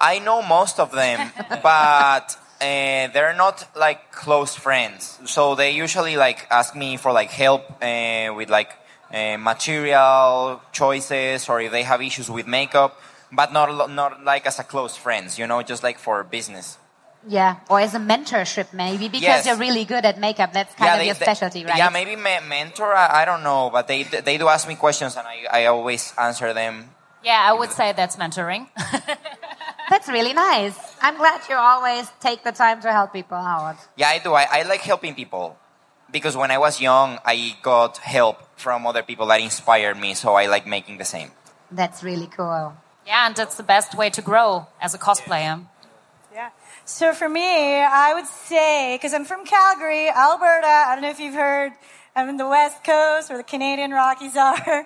I 0.00 0.18
know 0.18 0.40
most 0.40 0.80
of 0.80 0.90
them, 0.92 1.30
but 1.62 2.36
uh, 2.60 3.08
they're 3.12 3.34
not 3.36 3.66
like 3.76 4.12
close 4.12 4.54
friends. 4.54 5.18
So 5.26 5.54
they 5.54 5.70
usually 5.72 6.16
like 6.16 6.46
ask 6.50 6.74
me 6.76 6.96
for 6.96 7.12
like 7.12 7.30
help 7.30 7.62
uh, 7.82 8.32
with 8.34 8.50
like 8.50 8.70
uh, 9.12 9.36
material 9.38 10.60
choices 10.72 11.48
or 11.48 11.60
if 11.60 11.72
they 11.72 11.82
have 11.82 12.02
issues 12.02 12.30
with 12.30 12.46
makeup, 12.46 13.00
but 13.32 13.52
not 13.52 13.90
not 13.90 14.24
like 14.24 14.46
as 14.46 14.58
a 14.58 14.64
close 14.64 14.96
friends. 14.96 15.38
You 15.38 15.46
know, 15.46 15.62
just 15.62 15.82
like 15.82 15.98
for 15.98 16.22
business. 16.24 16.78
Yeah, 17.28 17.56
or 17.68 17.80
as 17.80 17.94
a 17.94 17.98
mentorship 17.98 18.72
maybe 18.72 19.08
because 19.08 19.22
Yes. 19.44 19.46
you're 19.46 19.56
really 19.56 19.84
good 19.84 20.06
at 20.06 20.18
makeup. 20.18 20.54
That's 20.54 20.74
kind 20.74 21.00
of 21.00 21.06
your 21.06 21.14
specialty, 21.14 21.64
right? 21.66 21.76
Yeah, 21.76 21.90
maybe 21.90 22.16
me- 22.16 22.40
mentor. 22.48 22.94
I, 22.94 23.22
I 23.22 23.24
don't 23.26 23.42
know, 23.42 23.68
but 23.70 23.88
they 23.88 24.04
they 24.04 24.38
do 24.38 24.48
ask 24.48 24.66
me 24.66 24.74
questions 24.74 25.16
and 25.16 25.26
I, 25.26 25.44
I 25.52 25.66
always 25.66 26.14
answer 26.16 26.54
them. 26.54 26.90
Yeah, 27.22 27.38
I 27.44 27.52
would 27.52 27.72
say 27.72 27.92
that's 27.92 28.16
mentoring. 28.16 28.68
That's 29.90 30.08
really 30.08 30.32
nice. 30.32 30.76
I'm 31.02 31.16
glad 31.16 31.40
you 31.48 31.56
always 31.56 32.10
take 32.20 32.44
the 32.44 32.52
time 32.52 32.80
to 32.82 32.92
help 32.92 33.12
people 33.12 33.36
out. 33.36 33.76
Yeah, 33.96 34.08
I 34.08 34.18
do. 34.18 34.32
I, 34.34 34.46
I 34.50 34.62
like 34.62 34.82
helping 34.82 35.14
people 35.14 35.58
because 36.12 36.36
when 36.36 36.50
I 36.52 36.58
was 36.58 36.80
young, 36.80 37.18
I 37.24 37.56
got 37.62 37.98
help 37.98 38.36
from 38.56 38.86
other 38.86 39.02
people 39.02 39.26
that 39.26 39.40
inspired 39.40 39.98
me. 39.98 40.14
So 40.14 40.34
I 40.34 40.46
like 40.46 40.64
making 40.66 40.98
the 40.98 41.04
same. 41.04 41.30
That's 41.72 42.02
really 42.04 42.28
cool. 42.28 42.72
yeah, 43.06 43.26
and 43.26 43.34
that's 43.34 43.56
the 43.56 43.62
best 43.74 43.96
way 43.96 44.10
to 44.10 44.22
grow 44.22 44.66
as 44.80 44.94
a 44.94 44.98
cosplayer. 44.98 45.64
Yeah. 46.32 46.50
So 46.84 47.12
for 47.12 47.28
me, 47.28 47.80
I 47.80 48.14
would 48.14 48.26
say, 48.26 48.94
because 48.96 49.12
I'm 49.14 49.24
from 49.24 49.44
Calgary, 49.44 50.08
Alberta, 50.08 50.66
I 50.66 50.90
don't 50.94 51.02
know 51.02 51.10
if 51.10 51.18
you've 51.20 51.34
heard, 51.34 51.72
I'm 52.14 52.28
in 52.28 52.36
the 52.36 52.48
West 52.48 52.82
Coast 52.82 53.28
where 53.30 53.38
the 53.38 53.44
Canadian 53.44 53.92
Rockies 53.92 54.36
are. 54.48 54.78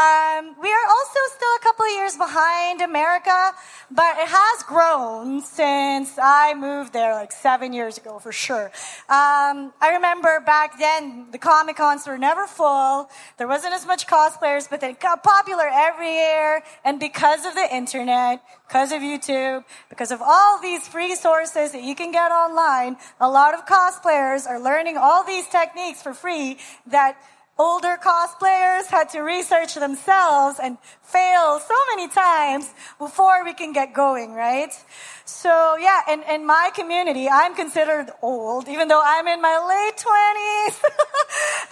Um, 0.00 0.54
we 0.62 0.70
are 0.70 0.86
also 0.94 1.20
still 1.36 1.54
a 1.56 1.62
couple 1.62 1.84
of 1.84 1.92
years 1.92 2.16
behind 2.16 2.80
America, 2.80 3.52
but 3.90 4.16
it 4.18 4.28
has 4.28 4.62
grown 4.64 5.40
since 5.40 6.16
I 6.20 6.54
moved 6.54 6.92
there 6.92 7.12
like 7.14 7.32
seven 7.32 7.72
years 7.72 7.98
ago 7.98 8.18
for 8.18 8.32
sure. 8.32 8.66
Um, 9.08 9.72
I 9.80 9.92
remember 9.94 10.40
back 10.40 10.78
then 10.78 11.26
the 11.32 11.38
Comic 11.38 11.76
Cons 11.76 12.06
were 12.06 12.18
never 12.18 12.46
full. 12.46 13.10
There 13.36 13.48
wasn't 13.48 13.74
as 13.74 13.86
much 13.86 14.06
cosplayers, 14.06 14.70
but 14.70 14.80
they 14.80 14.92
got 14.92 15.22
popular 15.22 15.68
every 15.70 16.12
year. 16.12 16.62
And 16.84 17.00
because 17.00 17.44
of 17.44 17.54
the 17.54 17.66
internet, 17.74 18.42
because 18.68 18.92
of 18.92 19.02
YouTube, 19.02 19.64
because 19.88 20.12
of 20.12 20.22
all 20.22 20.60
these 20.60 20.86
free 20.86 21.16
sources 21.16 21.72
that 21.72 21.82
you 21.82 21.96
can 21.96 22.12
get 22.12 22.30
online, 22.30 22.96
a 23.20 23.28
lot 23.28 23.54
of 23.54 23.66
cosplayers 23.66 24.46
are 24.46 24.60
learning 24.60 24.96
all 24.96 25.24
these 25.24 25.46
techniques 25.48 26.00
for 26.00 26.14
free 26.14 26.58
that 26.86 27.16
older 27.60 27.98
cosplayers 28.02 28.86
had 28.86 29.10
to 29.10 29.20
research 29.20 29.74
themselves 29.74 30.58
and 30.58 30.78
fail 31.02 31.60
so 31.60 31.74
many 31.94 32.08
times 32.08 32.72
before 32.98 33.44
we 33.44 33.52
can 33.52 33.74
get 33.74 33.92
going, 33.92 34.32
right? 34.32 34.72
So 35.26 35.76
yeah, 35.76 36.00
in, 36.10 36.22
in 36.22 36.46
my 36.46 36.70
community, 36.74 37.28
I'm 37.28 37.54
considered 37.54 38.10
old, 38.22 38.66
even 38.68 38.88
though 38.88 39.02
I'm 39.04 39.28
in 39.28 39.42
my 39.42 39.56
late 39.72 39.96
20s. 39.96 40.82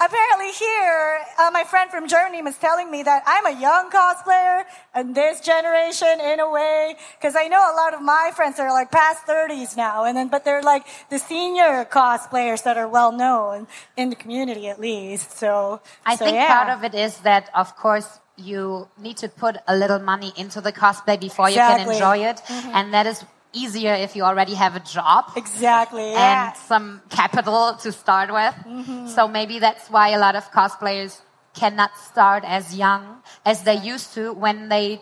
Apparently 0.06 0.52
here, 0.52 1.18
uh, 1.38 1.50
my 1.52 1.64
friend 1.64 1.90
from 1.90 2.06
Germany 2.06 2.42
was 2.42 2.56
telling 2.58 2.90
me 2.90 3.02
that 3.02 3.22
I'm 3.26 3.46
a 3.46 3.60
young 3.60 3.90
cosplayer 3.90 4.64
in 4.94 5.12
this 5.12 5.40
generation 5.40 6.20
in 6.20 6.38
a 6.38 6.50
way, 6.50 6.96
because 7.18 7.34
I 7.34 7.48
know 7.48 7.58
a 7.58 7.74
lot 7.74 7.94
of 7.94 8.02
my 8.02 8.30
friends 8.36 8.60
are 8.60 8.70
like 8.70 8.92
past 8.92 9.26
30s 9.26 9.76
now, 9.76 10.04
and 10.04 10.16
then, 10.16 10.28
but 10.28 10.44
they're 10.44 10.62
like 10.62 10.86
the 11.10 11.18
senior 11.18 11.84
cosplayers 11.84 12.62
that 12.64 12.76
are 12.76 12.88
well 12.88 13.10
known 13.10 13.66
in 13.96 14.10
the 14.10 14.16
community 14.16 14.68
at 14.68 14.80
least. 14.80 15.36
So 15.36 15.77
I 16.04 16.16
so, 16.16 16.24
think 16.24 16.36
yeah. 16.36 16.52
part 16.52 16.76
of 16.76 16.84
it 16.84 16.94
is 16.94 17.18
that, 17.18 17.50
of 17.54 17.76
course, 17.76 18.20
you 18.36 18.88
need 18.98 19.16
to 19.18 19.28
put 19.28 19.56
a 19.66 19.76
little 19.76 19.98
money 19.98 20.32
into 20.36 20.60
the 20.60 20.72
cosplay 20.72 21.18
before 21.20 21.48
Exactly. 21.48 21.80
you 21.80 21.84
can 21.84 21.94
enjoy 21.94 22.18
it. 22.28 22.36
Mm-hmm. 22.36 22.70
And 22.74 22.94
that 22.94 23.06
is 23.06 23.24
easier 23.52 23.94
if 23.94 24.14
you 24.14 24.22
already 24.22 24.54
have 24.54 24.76
a 24.76 24.80
job. 24.80 25.24
Exactly. 25.36 26.12
Yeah. 26.12 26.48
and 26.48 26.56
some 26.56 27.02
capital 27.10 27.74
to 27.82 27.92
start 27.92 28.32
with. 28.32 28.54
Mm-hmm. 28.66 29.08
So 29.08 29.26
maybe 29.26 29.58
that's 29.58 29.88
why 29.90 30.10
a 30.10 30.18
lot 30.18 30.36
of 30.36 30.50
cosplayers 30.52 31.20
cannot 31.54 31.96
start 31.98 32.44
as 32.46 32.76
young 32.76 33.22
as 33.44 33.64
they 33.64 33.76
used 33.76 34.14
to 34.14 34.32
when 34.32 34.68
they 34.68 35.00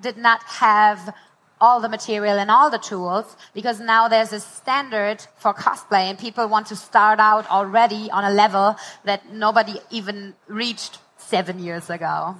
did 0.00 0.16
not 0.16 0.42
have 0.44 1.14
all 1.60 1.80
the 1.80 1.88
material 1.88 2.38
and 2.38 2.50
all 2.50 2.70
the 2.70 2.78
tools 2.78 3.36
because 3.52 3.80
now 3.80 4.08
there's 4.08 4.32
a 4.32 4.40
standard 4.40 5.26
for 5.36 5.52
cosplay 5.52 6.04
and 6.08 6.18
people 6.18 6.48
want 6.48 6.66
to 6.68 6.76
start 6.76 7.20
out 7.20 7.48
already 7.50 8.10
on 8.10 8.24
a 8.24 8.30
level 8.30 8.76
that 9.04 9.32
nobody 9.32 9.74
even 9.90 10.34
reached 10.48 10.98
seven 11.18 11.58
years 11.58 11.90
ago. 11.90 12.36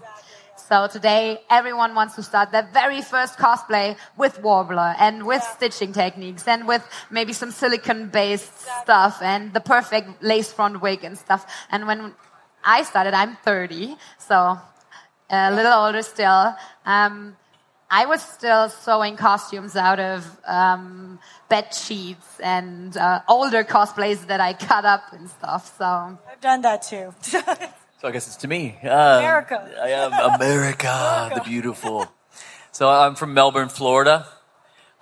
So 0.68 0.86
today, 0.86 1.40
everyone 1.50 1.96
wants 1.96 2.14
to 2.14 2.22
start 2.22 2.52
their 2.52 2.68
very 2.72 3.02
first 3.02 3.38
cosplay 3.38 3.96
with 4.16 4.40
Worbla 4.40 4.94
and 5.00 5.26
with 5.26 5.42
stitching 5.42 5.92
techniques 5.92 6.46
and 6.46 6.68
with 6.68 6.86
maybe 7.10 7.32
some 7.32 7.50
silicon-based 7.50 8.60
stuff 8.82 9.20
and 9.20 9.52
the 9.52 9.60
perfect 9.60 10.22
lace 10.22 10.52
front 10.52 10.80
wig 10.80 11.02
and 11.02 11.18
stuff. 11.18 11.44
And 11.72 11.88
when 11.88 12.14
I 12.62 12.84
started, 12.84 13.14
I'm 13.14 13.36
30, 13.36 13.96
so 14.18 14.60
a 15.28 15.52
little 15.52 15.72
older 15.72 16.02
still. 16.02 16.54
Um, 16.86 17.36
I 17.90 18.06
was 18.06 18.22
still 18.22 18.68
sewing 18.68 19.16
costumes 19.16 19.74
out 19.74 19.98
of 19.98 20.38
um, 20.46 21.18
bed 21.48 21.74
sheets 21.74 22.38
and 22.40 22.96
uh, 22.96 23.20
older 23.28 23.64
cosplays 23.64 24.26
that 24.28 24.40
I 24.40 24.52
cut 24.52 24.84
up 24.84 25.12
and 25.12 25.28
stuff. 25.28 25.76
So 25.76 25.84
I've 25.84 26.40
done 26.40 26.62
that 26.62 26.82
too. 26.82 27.12
So 28.00 28.08
I 28.08 28.12
guess 28.12 28.26
it's 28.28 28.36
to 28.36 28.48
me. 28.48 28.78
Uh, 28.82 29.18
America. 29.18 29.70
I 29.78 29.88
am 29.90 30.12
America, 30.14 31.30
the 31.34 31.42
beautiful. 31.42 32.10
So 32.72 32.88
I'm 32.88 33.14
from 33.14 33.34
Melbourne, 33.34 33.68
Florida. 33.68 34.26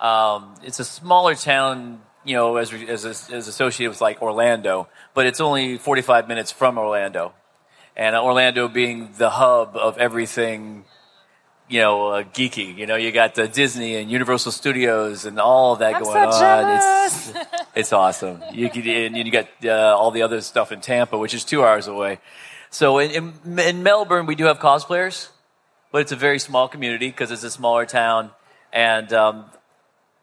Um, 0.01 0.53
it's 0.63 0.81
a 0.81 0.83
smaller 0.83 1.33
town, 1.33 2.01
you 2.25 2.35
know, 2.35 2.57
as, 2.57 2.73
as, 2.73 3.05
as 3.05 3.47
associated 3.47 3.91
with 3.91 4.01
like 4.01 4.21
Orlando, 4.21 4.89
but 5.13 5.25
it's 5.25 5.39
only 5.39 5.77
45 5.77 6.27
minutes 6.27 6.51
from 6.51 6.77
Orlando. 6.77 7.31
And 7.95 8.17
Orlando 8.17 8.67
being 8.67 9.13
the 9.17 9.29
hub 9.29 9.77
of 9.77 9.97
everything, 9.97 10.83
you 11.69 11.79
know, 11.79 12.07
uh, 12.07 12.23
geeky. 12.23 12.75
You 12.75 12.87
know, 12.87 12.95
you 12.95 13.11
got 13.11 13.35
the 13.35 13.47
Disney 13.47 13.95
and 13.95 14.09
Universal 14.09 14.51
Studios 14.51 15.25
and 15.25 15.39
all 15.39 15.73
of 15.73 15.79
that 15.79 15.95
I'm 15.95 16.03
going 16.03 16.31
so 16.31 16.45
on. 16.45 17.05
It's, 17.05 17.33
it's 17.75 17.93
awesome. 17.93 18.41
You 18.51 18.69
could, 18.69 18.85
and 18.87 19.15
you 19.15 19.31
got 19.31 19.47
uh, 19.63 19.95
all 19.95 20.09
the 20.09 20.23
other 20.23 20.41
stuff 20.41 20.71
in 20.71 20.81
Tampa, 20.81 21.17
which 21.17 21.35
is 21.35 21.45
two 21.45 21.63
hours 21.63 21.87
away. 21.87 22.19
So 22.71 22.97
in, 22.97 23.33
in, 23.45 23.59
in 23.59 23.83
Melbourne, 23.83 24.25
we 24.25 24.35
do 24.35 24.45
have 24.45 24.59
cosplayers, 24.59 25.29
but 25.91 26.01
it's 26.01 26.11
a 26.11 26.15
very 26.15 26.39
small 26.39 26.67
community 26.67 27.07
because 27.07 27.29
it's 27.31 27.43
a 27.43 27.51
smaller 27.51 27.85
town. 27.85 28.31
And 28.73 29.13
um, 29.13 29.45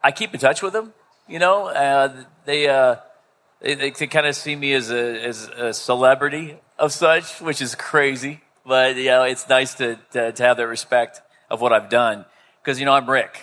I 0.03 0.11
keep 0.11 0.33
in 0.33 0.39
touch 0.39 0.61
with 0.61 0.73
them. 0.73 0.93
You 1.29 1.39
know, 1.39 1.67
uh, 1.67 2.23
they, 2.45 2.67
uh, 2.67 2.97
they 3.61 3.75
they, 3.75 3.91
kind 3.91 4.27
of 4.27 4.35
see 4.35 4.55
me 4.55 4.73
as 4.73 4.91
a 4.91 5.25
as 5.25 5.49
a 5.49 5.73
celebrity 5.73 6.57
of 6.79 6.93
such, 6.93 7.41
which 7.41 7.61
is 7.61 7.75
crazy. 7.75 8.39
But 8.65 8.95
you 8.95 9.05
know, 9.05 9.23
it's 9.23 9.49
nice 9.49 9.73
to 9.75 9.99
to, 10.11 10.31
to 10.31 10.43
have 10.43 10.55
that 10.55 10.67
respect 10.67 11.21
of 11.49 11.61
what 11.61 11.73
I've 11.73 11.89
done 11.89 12.25
because 12.61 12.79
you 12.79 12.85
know 12.85 12.93
I'm 12.93 13.09
Rick. 13.09 13.39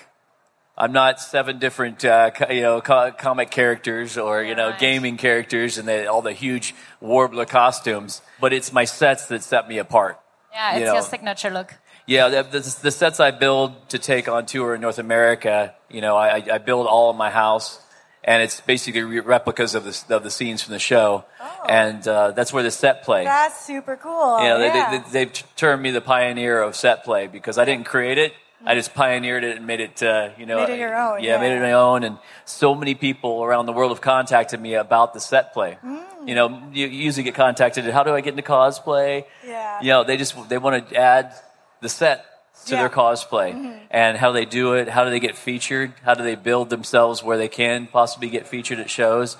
I'm 0.76 0.92
not 0.92 1.20
seven 1.20 1.60
different, 1.60 2.04
uh, 2.04 2.32
you 2.50 2.62
know, 2.62 2.80
co- 2.80 3.12
comic 3.12 3.50
characters 3.50 4.18
or 4.18 4.42
you 4.42 4.56
know, 4.56 4.74
gaming 4.78 5.16
characters 5.16 5.78
and 5.78 5.86
the, 5.86 6.06
all 6.10 6.20
the 6.20 6.32
huge 6.32 6.74
Worbla 7.00 7.48
costumes. 7.48 8.22
But 8.40 8.52
it's 8.52 8.72
my 8.72 8.84
sets 8.84 9.26
that 9.26 9.44
set 9.44 9.68
me 9.68 9.78
apart. 9.78 10.18
Yeah, 10.52 10.76
it's 10.76 10.86
You 10.86 10.92
your 10.92 11.02
signature 11.02 11.50
look. 11.50 11.74
Yeah, 12.06 12.28
the, 12.28 12.42
the, 12.42 12.76
the 12.82 12.90
sets 12.90 13.18
I 13.18 13.30
build 13.30 13.88
to 13.90 13.98
take 13.98 14.28
on 14.28 14.46
tour 14.46 14.74
in 14.74 14.80
North 14.80 14.98
America, 14.98 15.74
you 15.88 16.00
know, 16.02 16.16
I, 16.16 16.42
I 16.52 16.58
build 16.58 16.86
all 16.86 17.10
in 17.10 17.16
my 17.16 17.30
house, 17.30 17.80
and 18.24 18.42
it's 18.42 18.60
basically 18.62 19.02
re- 19.02 19.20
replicas 19.20 19.74
of 19.74 19.84
the 19.84 20.14
of 20.14 20.22
the 20.22 20.30
scenes 20.30 20.62
from 20.62 20.72
the 20.72 20.78
show, 20.78 21.24
and 21.68 22.06
uh, 22.08 22.32
that's 22.32 22.52
where 22.52 22.62
the 22.62 22.70
set 22.70 23.04
play. 23.04 23.24
That's 23.24 23.64
super 23.64 23.96
cool. 23.96 24.40
You 24.40 24.48
know, 24.48 24.58
they, 24.58 24.66
yeah. 24.66 24.90
they, 24.90 24.98
they, 24.98 25.24
they've 25.24 25.56
termed 25.56 25.82
me 25.82 25.90
the 25.90 26.00
pioneer 26.00 26.62
of 26.62 26.74
set 26.74 27.04
play 27.04 27.26
because 27.26 27.58
I 27.58 27.64
didn't 27.64 27.86
create 27.86 28.18
it. 28.18 28.32
I 28.66 28.74
just 28.74 28.94
pioneered 28.94 29.44
it 29.44 29.58
and 29.58 29.66
made 29.66 29.80
it, 29.80 30.02
uh, 30.02 30.30
you 30.38 30.46
know, 30.46 30.56
Made 30.66 30.72
it 30.72 30.78
your 30.78 30.96
own, 30.96 31.22
Yeah, 31.22 31.38
made 31.38 31.54
it 31.54 31.60
my 31.60 31.72
own. 31.72 32.02
And 32.02 32.16
so 32.46 32.74
many 32.74 32.94
people 32.94 33.44
around 33.44 33.66
the 33.66 33.72
world 33.72 33.90
have 33.90 34.00
contacted 34.00 34.58
me 34.58 34.72
about 34.74 35.12
the 35.12 35.20
set 35.20 35.52
play. 35.52 35.76
Mm. 35.84 36.02
You 36.26 36.34
know, 36.34 36.62
you 36.72 36.86
usually 36.86 37.24
get 37.24 37.34
contacted. 37.34 37.84
How 37.84 38.04
do 38.04 38.14
I 38.14 38.22
get 38.22 38.30
into 38.30 38.42
cosplay? 38.42 39.24
Yeah. 39.46 39.82
You 39.82 39.88
know, 39.88 40.04
they 40.04 40.16
just 40.16 40.48
they 40.48 40.56
want 40.56 40.88
to 40.88 40.96
add 40.96 41.34
the 41.82 41.90
set 41.90 42.24
to 42.64 42.74
Yeah. 42.74 42.80
their 42.80 42.88
cosplay 42.90 43.52
Mm-hmm. 43.54 43.78
and 43.90 44.16
how 44.18 44.32
they 44.32 44.44
do 44.44 44.74
it. 44.74 44.88
How 44.88 45.04
do 45.04 45.10
they 45.10 45.20
get 45.20 45.36
featured? 45.36 45.92
How 46.04 46.14
do 46.14 46.22
they 46.24 46.34
build 46.36 46.70
themselves 46.70 47.22
where 47.22 47.36
they 47.38 47.48
can 47.48 47.86
possibly 47.86 48.28
get 48.30 48.46
featured 48.48 48.78
at 48.80 48.90
shows? 48.90 49.36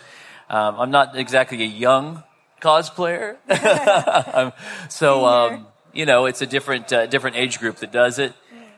Um, 0.51 0.79
I'm 0.79 0.91
not 0.91 1.17
exactly 1.17 1.63
a 1.63 1.67
young 1.67 2.23
cosplayer, 2.61 3.37
Um, 4.35 4.53
so 4.89 5.25
um, 5.27 5.67
you 5.93 6.07
know 6.07 6.27
it's 6.27 6.43
a 6.43 6.47
different 6.47 6.93
uh, 6.93 7.07
different 7.07 7.37
age 7.37 7.59
group 7.59 7.77
that 7.77 7.93
does 7.93 8.19
it. 8.19 8.33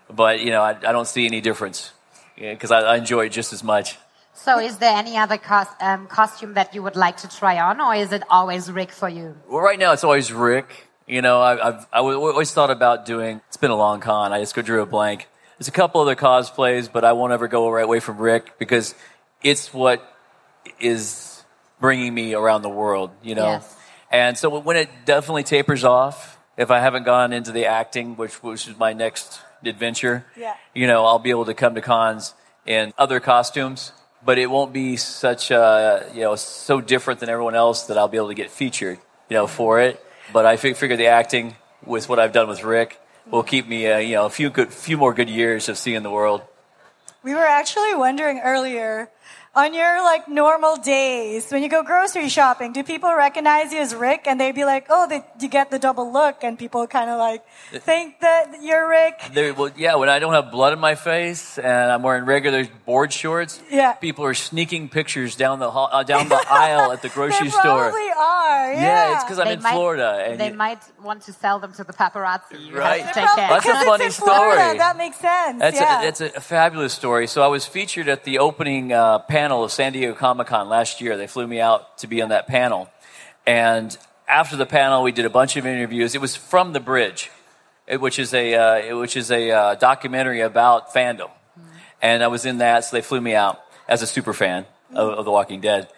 But 0.09 0.41
you 0.41 0.50
know 0.50 0.62
I, 0.62 0.71
I 0.71 0.93
don't 0.93 1.07
see 1.09 1.26
any 1.26 1.41
difference 1.41 1.92
because 2.37 2.70
I, 2.70 2.81
I 2.81 2.97
enjoy 2.97 3.27
it 3.27 3.31
just 3.31 3.53
as 3.53 3.62
much. 3.64 3.97
So, 4.35 4.59
is 4.61 4.77
there 4.79 4.94
any 4.94 5.16
other 5.16 5.38
cos- 5.38 5.75
um, 5.81 6.07
costume 6.09 6.55
that 6.55 6.75
you 6.75 6.83
would 6.83 6.94
like 6.94 7.16
to 7.18 7.29
try 7.29 7.59
on, 7.59 7.81
or 7.81 7.94
is 7.94 8.12
it 8.12 8.23
always 8.29 8.70
Rick 8.70 8.92
for 8.92 9.09
you? 9.09 9.35
Well, 9.49 9.62
right 9.62 9.79
now 9.79 9.92
it's 9.92 10.05
always 10.05 10.31
Rick. 10.31 10.87
You 11.07 11.23
know, 11.23 11.40
I, 11.40 11.69
I've 11.69 11.87
I 11.92 11.99
w- 11.99 12.19
always 12.19 12.53
thought 12.53 12.71
about 12.71 13.07
doing. 13.07 13.40
It's 13.49 13.57
been 13.57 13.71
a 13.71 13.77
long 13.77 14.01
con. 14.01 14.33
I 14.33 14.40
just 14.40 14.55
go 14.55 14.62
drew 14.62 14.83
a 14.83 14.87
blank. 14.87 15.29
There's 15.59 15.69
a 15.69 15.73
couple 15.73 16.01
other 16.01 16.16
cosplays, 16.16 16.90
but 16.92 17.05
I 17.05 17.12
won't 17.12 17.33
ever 17.33 17.49
go 17.49 17.71
right 17.71 17.85
away 17.85 18.01
from 18.01 18.19
Rick 18.19 18.59
because 18.59 18.95
it's 19.42 19.73
what 19.73 20.03
is 20.81 21.45
bringing 21.81 22.12
me 22.12 22.35
around 22.35 22.62
the 22.62 22.69
world. 22.69 23.11
You 23.23 23.35
know, 23.37 23.47
Yes. 23.53 23.77
and 24.11 24.37
so 24.38 24.59
when 24.59 24.77
it 24.77 24.88
definitely 25.05 25.45
tapers 25.45 25.85
off, 25.85 26.38
if 26.57 26.71
I 26.71 26.81
haven't 26.81 27.05
gone 27.05 27.33
into 27.33 27.53
the 27.53 27.66
acting, 27.66 28.16
which 28.16 28.42
which 28.42 28.66
is 28.69 28.77
my 28.79 28.92
next 28.92 29.40
adventure, 29.64 30.27
Yeah. 30.37 30.55
you 30.75 30.87
know, 30.87 31.05
I'll 31.07 31.19
be 31.19 31.31
able 31.31 31.45
to 31.47 31.55
come 31.55 31.75
to 31.75 31.81
cons 31.81 32.35
in 32.66 32.92
other 32.99 33.21
costumes, 33.21 33.92
but 34.25 34.38
it 34.38 34.47
won't 34.51 34.73
be 34.73 34.97
such, 34.97 35.51
a, 35.51 36.05
you 36.14 36.23
know, 36.23 36.35
so 36.37 36.81
different 36.81 37.21
than 37.21 37.29
everyone 37.29 37.55
else 37.55 37.85
that 37.85 37.97
I'll 37.97 38.09
be 38.09 38.16
able 38.16 38.29
to 38.29 38.35
get 38.35 38.51
featured, 38.51 38.99
you 39.31 39.35
know, 39.37 39.47
for 39.47 39.81
it. 39.81 40.03
But 40.33 40.47
I 40.47 40.57
fig- 40.57 40.77
figure 40.77 40.97
the 40.97 41.07
acting 41.07 41.57
with 41.85 42.09
what 42.09 42.19
I've 42.19 42.33
done 42.33 42.49
with 42.49 42.65
Rick 42.65 43.01
will 43.31 43.43
keep 43.43 43.67
me, 43.67 43.91
uh, 43.91 43.99
you 43.99 44.15
know, 44.15 44.27
a 44.27 44.31
few 44.31 44.51
good, 44.51 44.73
few 44.73 44.97
more 44.97 45.15
good 45.15 45.29
years 45.31 45.69
of 45.69 45.79
seeing 45.79 46.03
the 46.03 46.11
world. 46.11 46.43
We 47.23 47.35
were 47.35 47.47
actually 47.47 47.95
wondering 47.95 48.41
earlier, 48.41 49.11
on 49.57 49.73
your 49.73 50.03
like 50.05 50.29
normal 50.29 50.77
days, 50.77 51.51
when 51.51 51.62
you 51.62 51.69
go 51.71 51.83
grocery 51.83 52.29
shopping, 52.29 52.73
do 52.75 52.85
people 52.85 53.12
recognize 53.14 53.73
you 53.73 53.81
as 53.81 53.95
Rick 53.95 54.27
and 54.27 54.38
they'd 54.38 54.55
be 54.55 54.66
like, 54.66 54.87
oh, 54.90 55.09
they, 55.09 55.25
you 55.40 55.49
get 55.49 55.71
the 55.71 55.79
double 55.79 56.12
look 56.12 56.45
and 56.45 56.59
people 56.59 56.87
kind 56.87 57.09
of 57.09 57.19
like 57.19 57.42
think 57.73 58.21
that 58.21 58.62
you're 58.62 58.87
Rick? 58.88 59.14
There, 59.33 59.55
well, 59.55 59.71
yeah, 59.77 59.95
when 59.97 60.09
I 60.11 60.19
don't 60.19 60.35
have 60.35 60.51
blood 60.53 60.75
in 60.75 60.79
my 60.79 60.95
face 60.95 61.59
and 61.59 61.90
I'm 61.90 62.03
wearing 62.03 62.25
regular 62.27 62.66
board 62.85 63.12
shorts, 63.14 63.59
Yeah. 63.71 63.92
people 63.95 64.25
are 64.27 64.35
sneaking 64.35 64.90
pictures 64.90 65.37
down 65.37 65.59
the 65.59 65.71
hall, 65.71 65.88
uh, 65.90 66.03
down 66.03 66.29
the 66.29 66.37
aisle 66.51 66.92
at 66.92 67.01
the 67.01 67.09
grocery 67.09 67.47
they 67.47 67.51
store. 67.51 67.62
probably 67.90 68.11
are. 68.11 68.73
Yeah, 68.75 68.81
Yeah, 68.83 69.14
it's 69.14 69.25
because 69.25 69.38
I'm 69.38 69.47
They 69.47 69.55
in 69.55 69.62
might- 69.62 69.73
Florida, 69.73 70.25
and 70.29 70.38
they 70.38 70.49
you- 70.51 70.55
might 70.55 70.81
want 71.03 71.23
to 71.23 71.33
sell 71.33 71.59
them 71.61 71.73
to 71.73 71.85
the 71.85 71.95
paparazzi. 71.95 72.61
You 72.61 72.77
Right. 72.77 73.01
have 73.01 73.09
to 73.14 73.21
take 73.21 73.25
probably- 73.25 73.40
care. 73.42 73.49
That's 73.55 73.64
a 73.64 73.69
'cause 73.71 73.81
it's 73.81 73.88
funny 73.88 74.05
in 74.05 74.11
Florida, 74.12 74.62
story. 74.62 74.79
That 74.79 74.97
makes 74.99 75.16
sense. 75.16 75.59
That's, 75.61 75.77
yeah. 75.81 76.01
a, 76.01 76.05
that's 76.05 76.21
a 76.21 76.40
fabulous 76.40 76.92
story. 76.92 77.27
So 77.27 77.42
I 77.42 77.47
was 77.47 77.64
featured 77.64 78.09
at 78.09 78.25
the 78.25 78.38
opening 78.38 78.92
uh, 78.92 79.21
panel 79.21 79.45
of 79.52 79.72
San 79.72 79.92
Diego 79.92 80.14
Comic 80.14 80.48
Con 80.48 80.68
last 80.68 81.00
year. 81.00 81.16
They 81.16 81.26
flew 81.26 81.46
me 81.46 81.61
out 81.61 81.98
to 81.98 82.06
be 82.06 82.22
on 82.22 82.30
that 82.30 82.46
panel. 82.46 82.90
And 83.46 83.96
after 84.28 84.56
the 84.56 84.66
panel, 84.66 85.02
we 85.02 85.12
did 85.12 85.24
a 85.24 85.30
bunch 85.30 85.56
of 85.56 85.66
interviews. 85.66 86.14
It 86.14 86.20
was 86.20 86.37
from 86.37 86.72
the 86.72 86.80
bridge, 86.80 87.30
which 87.88 88.18
is 88.18 88.35
a, 88.35 88.54
uh, 88.54 88.98
which 88.98 89.16
is 89.16 89.30
a 89.30 89.50
uh, 89.50 89.74
documentary 89.76 90.40
about 90.40 90.92
fandom. 90.92 91.30
And 92.02 92.22
I 92.22 92.26
was 92.28 92.44
in 92.44 92.59
that, 92.59 92.85
so 92.85 92.96
they 92.96 93.02
flew 93.02 93.20
me 93.20 93.35
out 93.35 93.61
as 93.88 94.02
a 94.02 94.06
super 94.06 94.32
fan 94.32 94.66
of, 94.92 95.11
of 95.11 95.24
The 95.24 95.30
Walking 95.30 95.61
Dead. 95.61 95.88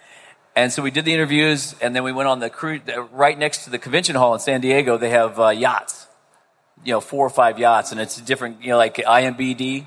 And 0.54 0.72
so 0.72 0.82
we 0.82 0.90
did 0.90 1.04
the 1.04 1.14
interviews, 1.14 1.74
and 1.80 1.94
then 1.94 2.02
we 2.04 2.12
went 2.12 2.28
on 2.28 2.40
the 2.40 2.50
cruise. 2.50 2.82
Right 3.12 3.38
next 3.38 3.64
to 3.64 3.70
the 3.70 3.78
convention 3.78 4.16
hall 4.16 4.34
in 4.34 4.40
San 4.40 4.60
Diego, 4.60 4.98
they 4.98 5.10
have 5.10 5.38
uh, 5.38 5.48
yachts 5.48 6.08
you 6.84 6.92
know 6.92 7.00
four 7.00 7.26
or 7.26 7.30
five 7.30 7.58
yachts, 7.58 7.92
and 7.92 8.00
it's 8.00 8.20
different. 8.20 8.62
You 8.62 8.70
know, 8.70 8.76
like 8.76 8.96
IMBD, 8.96 9.86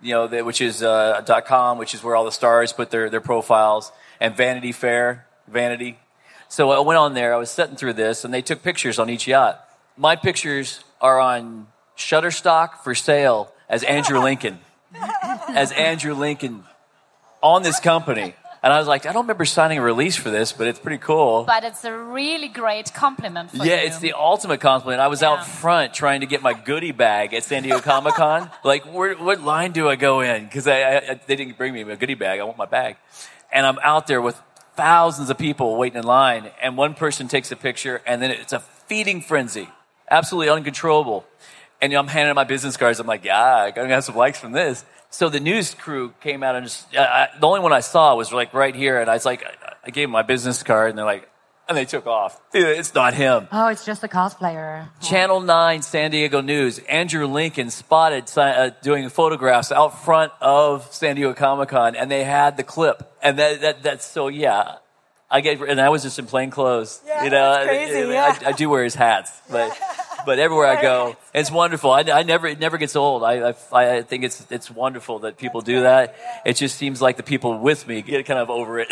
you 0.00 0.12
know, 0.12 0.26
that, 0.28 0.44
which 0.44 0.60
is 0.60 0.82
uh, 0.82 1.22
dot 1.24 1.46
.com, 1.46 1.78
which 1.78 1.94
is 1.94 2.02
where 2.02 2.16
all 2.16 2.24
the 2.24 2.32
stars 2.32 2.72
put 2.72 2.90
their 2.90 3.10
their 3.10 3.20
profiles, 3.20 3.92
and 4.20 4.36
Vanity 4.36 4.72
Fair, 4.72 5.26
Vanity. 5.46 5.98
So 6.48 6.70
I 6.70 6.80
went 6.80 6.98
on 6.98 7.14
there. 7.14 7.34
I 7.34 7.36
was 7.36 7.50
sitting 7.50 7.76
through 7.76 7.94
this, 7.94 8.24
and 8.24 8.32
they 8.32 8.42
took 8.42 8.62
pictures 8.62 8.98
on 8.98 9.10
each 9.10 9.26
yacht. 9.26 9.64
My 9.96 10.16
pictures 10.16 10.82
are 11.00 11.20
on 11.20 11.66
Shutterstock 11.96 12.78
for 12.84 12.94
sale 12.94 13.52
as 13.68 13.82
Andrew 13.82 14.20
Lincoln, 14.20 14.58
as 15.48 15.72
Andrew 15.72 16.14
Lincoln 16.14 16.64
on 17.42 17.62
this 17.62 17.80
company. 17.80 18.34
And 18.62 18.72
I 18.72 18.78
was 18.78 18.88
like, 18.88 19.06
I 19.06 19.12
don't 19.12 19.22
remember 19.22 19.44
signing 19.44 19.78
a 19.78 19.82
release 19.82 20.16
for 20.16 20.30
this, 20.30 20.52
but 20.52 20.66
it's 20.66 20.80
pretty 20.80 20.98
cool. 20.98 21.44
But 21.44 21.62
it's 21.62 21.84
a 21.84 21.96
really 21.96 22.48
great 22.48 22.92
compliment 22.92 23.50
for 23.52 23.58
Yeah, 23.64 23.80
you. 23.82 23.86
it's 23.86 23.98
the 24.00 24.14
ultimate 24.14 24.60
compliment. 24.60 25.00
I 25.00 25.06
was 25.06 25.22
Yeah. 25.22 25.30
out 25.30 25.46
front 25.46 25.94
trying 25.94 26.20
to 26.22 26.26
get 26.26 26.42
my 26.42 26.54
goodie 26.54 26.90
bag 26.92 27.34
at 27.34 27.44
San 27.44 27.62
Diego 27.62 27.80
Comic 27.80 28.14
Con. 28.14 28.50
like, 28.64 28.84
where, 28.92 29.14
what 29.14 29.42
line 29.42 29.70
do 29.72 29.88
I 29.88 29.94
go 29.94 30.20
in? 30.20 30.44
Because 30.44 30.66
I, 30.66 30.80
I, 30.80 30.96
I- 31.10 31.20
they 31.26 31.36
didn't 31.36 31.56
bring 31.56 31.72
me 31.72 31.82
a 31.82 31.96
goodie 31.96 32.14
bag. 32.14 32.40
I 32.40 32.44
want 32.44 32.58
my 32.58 32.66
bag. 32.66 32.96
And 33.52 33.64
I'm 33.64 33.78
out 33.82 34.08
there 34.08 34.20
with 34.20 34.40
thousands 34.76 35.30
of 35.30 35.38
people 35.38 35.76
waiting 35.76 35.98
in 35.98 36.04
line, 36.04 36.50
and 36.60 36.76
one 36.76 36.94
person 36.94 37.28
takes 37.28 37.50
a 37.52 37.56
picture, 37.56 38.00
and 38.06 38.20
then 38.20 38.30
it's 38.30 38.52
a 38.52 38.60
feeding 38.60 39.20
frenzy, 39.22 39.68
absolutely 40.10 40.50
uncontrollable. 40.50 41.24
And 41.80 41.92
I'm 41.92 42.08
handing 42.08 42.30
out 42.30 42.36
my 42.36 42.44
business 42.44 42.76
cards. 42.76 42.98
I'm 43.00 43.06
like, 43.06 43.24
yeah, 43.24 43.64
I'm 43.64 43.72
gonna 43.74 43.88
have 43.94 44.04
some 44.04 44.16
likes 44.16 44.38
from 44.38 44.50
this. 44.52 44.84
So 45.10 45.28
the 45.28 45.40
news 45.40 45.74
crew 45.74 46.12
came 46.20 46.42
out 46.42 46.54
and 46.54 46.66
just, 46.66 46.94
I, 46.96 47.00
I, 47.34 47.38
the 47.38 47.46
only 47.46 47.60
one 47.60 47.72
I 47.72 47.80
saw 47.80 48.14
was 48.14 48.32
like 48.32 48.52
right 48.52 48.74
here, 48.74 49.00
and 49.00 49.10
I 49.10 49.14
was 49.14 49.24
like, 49.24 49.42
I, 49.44 49.74
I 49.84 49.90
gave 49.90 50.04
them 50.04 50.10
my 50.12 50.22
business 50.22 50.62
card, 50.62 50.90
and 50.90 50.98
they're 50.98 51.04
like, 51.06 51.28
and 51.68 51.76
they 51.76 51.84
took 51.84 52.06
off. 52.06 52.40
It's 52.54 52.94
not 52.94 53.12
him. 53.12 53.46
Oh, 53.52 53.68
it's 53.68 53.84
just 53.84 54.02
a 54.02 54.08
cosplayer. 54.08 54.88
Channel 55.02 55.40
9 55.42 55.82
San 55.82 56.10
Diego 56.10 56.40
News, 56.40 56.78
Andrew 56.80 57.26
Lincoln 57.26 57.68
spotted 57.70 58.24
uh, 58.38 58.70
doing 58.82 59.08
photographs 59.10 59.70
out 59.70 60.02
front 60.02 60.32
of 60.40 60.90
San 60.94 61.16
Diego 61.16 61.34
Comic 61.34 61.68
Con, 61.70 61.94
and 61.94 62.10
they 62.10 62.24
had 62.24 62.56
the 62.56 62.62
clip. 62.64 63.10
And 63.22 63.38
that, 63.38 63.60
that, 63.60 63.82
that's 63.82 64.06
so, 64.06 64.28
yeah, 64.28 64.76
I 65.30 65.42
get, 65.42 65.60
and 65.60 65.78
I 65.78 65.90
was 65.90 66.02
just 66.02 66.18
in 66.18 66.24
plain 66.26 66.50
clothes. 66.50 67.02
Yeah, 67.06 67.24
you 67.24 67.30
know, 67.30 67.62
crazy, 67.64 67.98
I, 67.98 68.00
I- 68.00 68.12
yeah. 68.12 68.38
I, 68.48 68.52
do 68.52 68.70
wear 68.70 68.82
his 68.84 68.94
hats, 68.94 69.30
but 69.50 69.78
but 70.28 70.38
everywhere 70.38 70.66
I 70.66 70.78
go, 70.82 71.16
it's 71.32 71.50
wonderful. 71.50 71.90
I, 71.90 72.00
I 72.20 72.22
never 72.22 72.46
it 72.54 72.60
never 72.66 72.76
gets 72.76 72.94
old. 73.04 73.20
I, 73.24 73.34
I 73.72 73.82
I 73.96 74.02
think 74.02 74.20
it's 74.28 74.38
it's 74.56 74.68
wonderful 74.84 75.16
that 75.24 75.32
people 75.44 75.60
do 75.62 75.76
that. 75.88 76.04
It 76.44 76.54
just 76.62 76.74
seems 76.82 77.00
like 77.00 77.16
the 77.16 77.28
people 77.32 77.52
with 77.68 77.80
me 77.90 77.96
get 78.02 78.26
kind 78.30 78.40
of 78.44 78.50
over 78.50 78.74
it. 78.84 78.90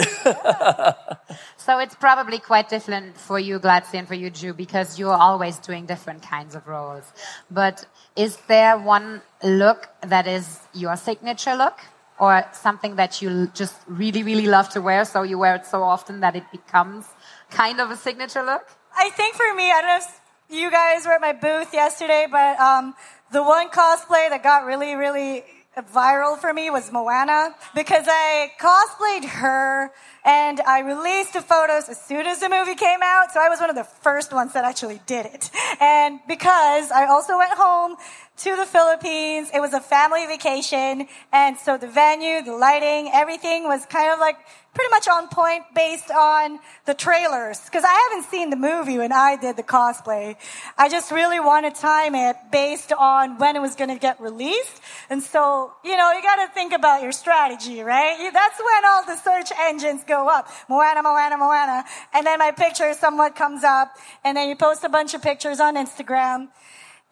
So 1.66 1.72
it's 1.84 1.96
probably 1.96 2.38
quite 2.38 2.68
different 2.76 3.18
for 3.28 3.38
you, 3.48 3.54
Gladstein, 3.66 3.98
and 4.02 4.08
for 4.08 4.18
you, 4.22 4.30
Ju, 4.30 4.54
because 4.64 4.88
you're 5.00 5.20
always 5.28 5.54
doing 5.68 5.84
different 5.84 6.22
kinds 6.22 6.54
of 6.54 6.62
roles. 6.74 7.06
But 7.50 7.84
is 8.24 8.32
there 8.52 8.78
one 8.78 9.20
look 9.42 9.80
that 10.12 10.26
is 10.36 10.44
your 10.82 10.96
signature 10.96 11.56
look? 11.64 11.78
Or 12.18 12.34
something 12.52 12.96
that 12.96 13.20
you 13.20 13.30
just 13.62 13.76
really, 14.02 14.22
really 14.30 14.48
love 14.56 14.68
to 14.70 14.80
wear, 14.80 15.04
so 15.04 15.18
you 15.30 15.36
wear 15.44 15.56
it 15.56 15.66
so 15.66 15.82
often 15.82 16.20
that 16.20 16.34
it 16.40 16.46
becomes 16.58 17.04
kind 17.50 17.78
of 17.82 17.90
a 17.90 17.96
signature 18.06 18.44
look? 18.52 18.64
I 19.04 19.10
think 19.10 19.34
for 19.34 19.50
me, 19.60 19.66
I 19.70 19.80
don't 19.82 19.90
know 19.92 20.02
if 20.06 20.25
you 20.50 20.70
guys 20.70 21.04
were 21.06 21.12
at 21.12 21.20
my 21.20 21.32
booth 21.32 21.72
yesterday, 21.72 22.26
but 22.30 22.58
um, 22.60 22.94
the 23.32 23.42
one 23.42 23.68
cosplay 23.68 24.28
that 24.30 24.42
got 24.42 24.64
really, 24.64 24.94
really 24.94 25.44
viral 25.82 26.38
for 26.38 26.54
me 26.54 26.70
was 26.70 26.90
Moana 26.90 27.54
because 27.74 28.06
I 28.08 28.50
cosplayed 28.58 29.28
her 29.28 29.90
and 30.24 30.60
I 30.62 30.80
released 30.80 31.34
the 31.34 31.42
photos 31.42 31.88
as 31.90 32.00
soon 32.00 32.26
as 32.26 32.40
the 32.40 32.48
movie 32.48 32.74
came 32.74 33.00
out. 33.02 33.30
So 33.32 33.40
I 33.40 33.48
was 33.50 33.60
one 33.60 33.68
of 33.68 33.76
the 33.76 33.84
first 33.84 34.32
ones 34.32 34.54
that 34.54 34.64
actually 34.64 35.00
did 35.06 35.26
it. 35.26 35.50
And 35.80 36.20
because 36.26 36.90
I 36.90 37.06
also 37.06 37.36
went 37.36 37.52
home 37.52 37.96
to 38.38 38.54
the 38.54 38.66
Philippines, 38.66 39.50
it 39.54 39.60
was 39.60 39.72
a 39.72 39.80
family 39.80 40.26
vacation. 40.26 41.08
And 41.32 41.56
so 41.56 41.78
the 41.78 41.88
venue, 41.88 42.42
the 42.42 42.54
lighting, 42.54 43.10
everything 43.12 43.64
was 43.64 43.86
kind 43.86 44.12
of 44.12 44.18
like 44.18 44.36
pretty 44.74 44.90
much 44.90 45.08
on 45.08 45.26
point 45.28 45.64
based 45.74 46.10
on 46.10 46.58
the 46.84 46.92
trailers. 46.92 47.58
Because 47.60 47.82
I 47.82 48.08
haven't 48.10 48.30
seen 48.30 48.50
the 48.50 48.56
movie 48.56 48.98
when 48.98 49.10
I 49.10 49.36
did 49.36 49.56
the 49.56 49.62
cosplay. 49.62 50.36
I 50.76 50.90
just 50.90 51.10
really 51.10 51.40
want 51.40 51.64
to 51.64 51.80
time 51.80 52.14
it 52.14 52.36
based 52.52 52.92
on 52.92 53.38
when 53.38 53.56
it 53.56 53.60
was 53.60 53.74
going 53.74 53.88
to 53.88 53.98
get 53.98 54.20
released. 54.20 54.82
And 55.08 55.22
so, 55.22 55.72
you 55.82 55.96
know, 55.96 56.12
you 56.12 56.20
got 56.20 56.46
to 56.46 56.52
think 56.52 56.74
about 56.74 57.02
your 57.02 57.12
strategy, 57.12 57.80
right? 57.80 58.30
That's 58.32 58.58
when 58.58 58.84
all 58.84 59.06
the 59.06 59.16
search 59.16 59.50
engines 59.58 60.04
go 60.04 60.28
up. 60.28 60.48
Moana, 60.68 61.02
Moana, 61.02 61.38
Moana. 61.38 61.84
And 62.12 62.26
then 62.26 62.38
my 62.38 62.50
picture 62.50 62.92
somewhat 62.92 63.34
comes 63.34 63.64
up. 63.64 63.96
And 64.24 64.36
then 64.36 64.50
you 64.50 64.56
post 64.56 64.84
a 64.84 64.90
bunch 64.90 65.14
of 65.14 65.22
pictures 65.22 65.58
on 65.58 65.76
Instagram. 65.76 66.48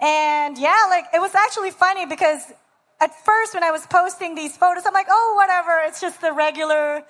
And 0.04 0.58
yeah, 0.58 0.86
like 0.90 1.06
it 1.14 1.20
was 1.20 1.34
actually 1.34 1.70
funny 1.70 2.04
because 2.04 2.52
at 3.00 3.14
first 3.24 3.54
when 3.54 3.64
I 3.64 3.70
was 3.70 3.86
posting 3.86 4.34
these 4.34 4.54
photos, 4.54 4.84
I'm 4.86 4.92
like, 4.92 5.06
oh, 5.08 5.32
whatever. 5.36 5.80
It's 5.86 5.98
just 5.98 6.20
the 6.20 6.30
regular 6.32 7.04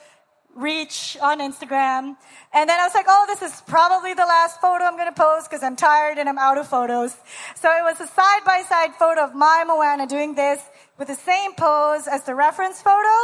reach 0.55 1.17
on 1.21 1.41
Instagram. 1.41 2.17
And 2.53 2.71
then 2.71 2.79
I 2.79 2.85
was 2.85 2.95
like, 2.95 3.07
oh, 3.09 3.25
this 3.27 3.43
is 3.43 3.61
probably 3.63 4.15
the 4.15 4.25
last 4.25 4.61
photo 4.61 4.85
I'm 4.85 4.97
going 4.97 5.13
to 5.13 5.21
post 5.21 5.51
because 5.51 5.65
I'm 5.65 5.75
tired 5.75 6.19
and 6.19 6.29
I'm 6.29 6.39
out 6.39 6.57
of 6.57 6.69
photos. 6.69 7.17
So 7.57 7.69
it 7.69 7.83
was 7.83 8.01
a 8.01 8.07
side 8.07 8.45
by 8.47 8.63
side 8.69 8.95
photo 8.95 9.25
of 9.25 9.35
my 9.35 9.65
Moana 9.67 10.07
doing 10.07 10.37
this 10.37 10.63
with 10.97 11.09
the 11.09 11.17
same 11.17 11.55
pose 11.55 12.07
as 12.07 12.23
the 12.23 12.37
reference 12.37 12.81
photo. 12.81 13.17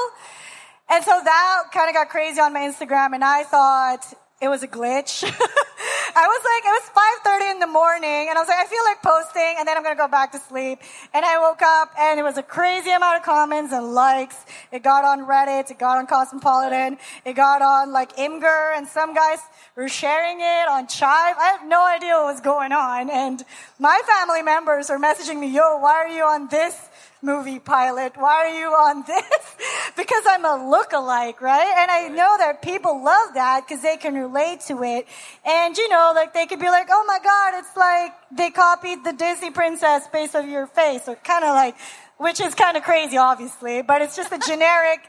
And 0.89 1.05
so 1.05 1.13
that 1.13 1.63
kind 1.73 1.89
of 1.89 1.95
got 1.95 2.09
crazy 2.09 2.41
on 2.41 2.53
my 2.53 2.61
Instagram 2.61 3.15
and 3.15 3.23
I 3.23 3.45
thought 3.45 4.03
it 4.41 4.49
was 4.49 4.63
a 4.63 4.69
glitch. 4.69 5.23
I 6.17 6.27
was 6.27 6.43
like, 6.45 6.65
it 6.65 6.75
was 6.75 7.41
5.30 7.41 7.51
in 7.53 7.59
the 7.61 7.67
morning 7.67 8.27
and 8.29 8.37
I 8.37 8.41
was 8.41 8.49
like, 8.49 8.59
I 8.59 8.67
feel 8.67 8.83
like 8.85 9.03
posting 9.03 9.55
and 9.59 9.69
then 9.69 9.77
I'm 9.77 9.83
going 9.83 9.95
to 9.95 10.01
go 10.01 10.09
back 10.09 10.33
to 10.33 10.39
sleep. 10.39 10.81
And 11.15 11.25
I 11.25 11.39
woke 11.39 11.63
up 11.63 11.93
and 11.99 12.19
it 12.19 12.23
was 12.23 12.37
a 12.37 12.43
crazy 12.43 12.91
amount 12.91 13.19
of 13.19 13.23
comments 13.23 13.73
and 13.73 13.95
likes. 13.95 14.37
It 14.73 14.83
got 14.83 15.05
on 15.05 15.27
Reddit. 15.27 15.71
It 15.71 15.79
got 15.79 15.99
on 15.99 16.07
Cosmopolitan. 16.07 16.99
It 17.25 17.35
got 17.35 17.63
on 17.63 17.93
like 17.93 18.17
Imgur 18.17 18.77
and 18.77 18.89
some 18.89 19.15
guys 19.15 19.39
were 19.77 19.89
sharing 19.89 20.41
it 20.41 20.69
on 20.69 20.89
Chive. 20.89 21.37
I 21.39 21.57
have 21.59 21.69
no 21.69 21.87
idea 21.87 22.15
what 22.15 22.33
was 22.33 22.41
going 22.41 22.73
on. 22.73 23.09
And 23.09 23.43
my 23.79 24.01
family 24.07 24.43
members 24.43 24.91
are 24.91 24.99
messaging 24.99 25.39
me, 25.39 25.55
yo, 25.55 25.79
why 25.79 25.95
are 25.95 26.09
you 26.09 26.25
on 26.25 26.49
this 26.49 26.77
movie 27.23 27.59
pilot. 27.59 28.13
Why 28.17 28.47
are 28.47 28.59
you 28.59 28.67
on 28.67 29.05
this? 29.07 29.57
because 29.97 30.25
I'm 30.27 30.45
a 30.45 30.69
look-alike, 30.71 31.41
right? 31.41 31.75
And 31.79 31.91
I 31.91 32.09
know 32.09 32.37
that 32.39 32.63
people 32.63 33.05
love 33.05 33.35
that 33.35 33.67
because 33.67 33.83
they 33.83 33.97
can 33.97 34.15
relate 34.15 34.61
to 34.69 34.83
it. 34.83 35.07
And 35.45 35.77
you 35.77 35.89
know, 35.89 36.13
like 36.15 36.33
they 36.33 36.47
could 36.47 36.61
be 36.61 36.69
like, 36.69 36.89
oh 36.91 37.05
my 37.07 37.19
God, 37.23 37.59
it's 37.59 37.77
like 37.77 38.13
they 38.31 38.51
copied 38.51 39.05
the 39.05 39.13
Disney 39.13 39.51
princess 39.51 40.09
based 40.13 40.35
on 40.35 40.51
your 40.51 40.67
face. 40.67 41.09
Or 41.09 41.17
kind 41.17 41.45
of 41.45 41.51
like, 41.51 41.77
which 42.19 42.41
is 42.41 42.55
kind 42.55 42.77
of 42.77 42.83
crazy, 42.83 43.17
obviously, 43.17 43.83
but 43.83 44.03
it's 44.03 44.17
just 44.17 44.33
a 44.33 44.39
generic, 44.39 45.01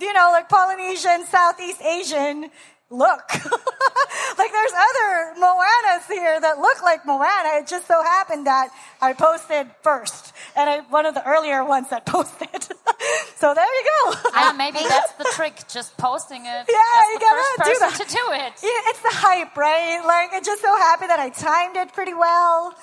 you 0.00 0.12
know, 0.12 0.30
like 0.32 0.48
Polynesian, 0.48 1.24
Southeast 1.26 1.80
Asian 1.82 2.50
look. 2.90 3.22
like 4.38 4.52
there's 4.52 4.72
other 4.72 5.34
Moanas 5.40 6.06
here 6.08 6.40
that 6.40 6.58
look 6.58 6.82
like 6.82 7.04
Moana. 7.06 7.58
It 7.60 7.66
just 7.66 7.86
so 7.86 8.02
happened 8.02 8.46
that 8.46 8.68
I 9.00 9.12
posted 9.12 9.68
first. 9.82 10.32
And 10.56 10.68
I, 10.70 10.80
one 10.90 11.06
of 11.06 11.14
the 11.14 11.26
earlier 11.26 11.64
ones 11.64 11.88
that 11.90 12.06
posted. 12.14 12.62
so 13.36 13.54
there 13.54 13.64
you 13.78 13.84
go. 14.04 14.14
Yeah, 14.34 14.52
maybe 14.56 14.78
that's 14.88 15.12
the 15.14 15.28
trick, 15.34 15.56
just 15.68 15.96
posting 15.96 16.42
it 16.42 16.46
Yeah, 16.68 17.00
as 17.00 17.08
you 17.08 17.18
the 17.18 17.20
gotta 17.20 17.42
first 17.58 17.70
do 17.70 17.78
that. 17.80 17.94
to 18.08 18.12
do 18.14 18.24
it. 18.32 18.52
Yeah, 18.62 18.90
it's 18.90 19.00
the 19.02 19.12
hype, 19.12 19.56
right? 19.56 20.02
Like 20.06 20.32
it 20.32 20.44
just 20.44 20.62
so 20.62 20.74
happened 20.76 21.10
that 21.10 21.20
I 21.20 21.30
timed 21.30 21.76
it 21.76 21.92
pretty 21.92 22.14
well. 22.14 22.74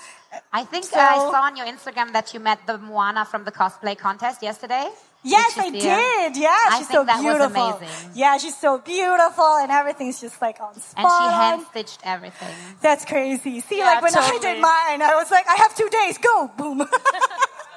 I 0.51 0.63
think 0.65 0.85
So- 0.85 0.99
I 0.99 1.15
saw 1.17 1.43
on 1.43 1.55
your 1.55 1.67
Instagram 1.67 2.13
that 2.13 2.33
you 2.33 2.39
met 2.39 2.59
the 2.67 2.77
Moana 2.77 3.25
from 3.25 3.43
the 3.45 3.51
cosplay 3.51 3.97
contest 3.97 4.41
yesterday. 4.41 4.87
Yes, 5.23 5.57
I 5.57 5.69
did. 5.69 6.35
Yeah, 6.37 6.49
I 6.51 6.77
she's 6.79 6.89
so 6.89 7.05
beautiful. 7.05 7.81
Yeah, 8.13 8.37
she's 8.37 8.57
so 8.57 8.77
beautiful, 8.79 9.55
and 9.61 9.71
everything's 9.71 10.19
just 10.19 10.41
like 10.41 10.59
on 10.59 10.75
spot. 10.75 10.99
And 10.99 11.07
she 11.09 11.35
hand 11.35 11.65
stitched 11.71 11.99
everything. 12.03 12.53
That's 12.81 13.05
crazy. 13.05 13.61
See, 13.61 13.77
Yeah, 13.79 13.85
like 13.85 14.01
when 14.03 14.15
I 14.15 14.37
did 14.41 14.59
mine, 14.61 15.01
I 15.01 15.15
was 15.15 15.31
like, 15.31 15.47
I 15.47 15.55
have 15.55 15.75
two 15.75 15.87
days, 15.89 16.17
go, 16.17 16.51
boom. 16.57 16.79
so 16.79 16.85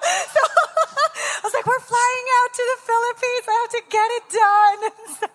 I 0.03 1.41
was 1.45 1.55
like, 1.55 1.67
we're 1.67 1.87
flying 1.87 2.27
out 2.43 2.51
to 2.53 2.63
the 2.73 2.79
Philippines. 2.83 3.45
I 3.49 3.55
have 3.63 3.71
to 3.71 3.83
get 3.91 4.09
it 4.19 4.25
done. 4.35 4.81
So, 5.21 5.27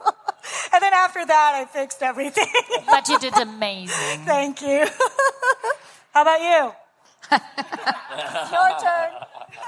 and 0.73 0.81
then 0.83 0.93
after 0.93 1.25
that, 1.25 1.51
I 1.55 1.65
fixed 1.65 2.01
everything. 2.03 2.45
But 2.85 3.07
you 3.07 3.17
did 3.19 3.37
amazing. 3.37 4.25
Thank 4.25 4.61
you. 4.61 4.85
How 6.13 6.21
about 6.23 6.41
you? 6.41 6.73
Your 8.51 8.69
turn. 8.79 9.11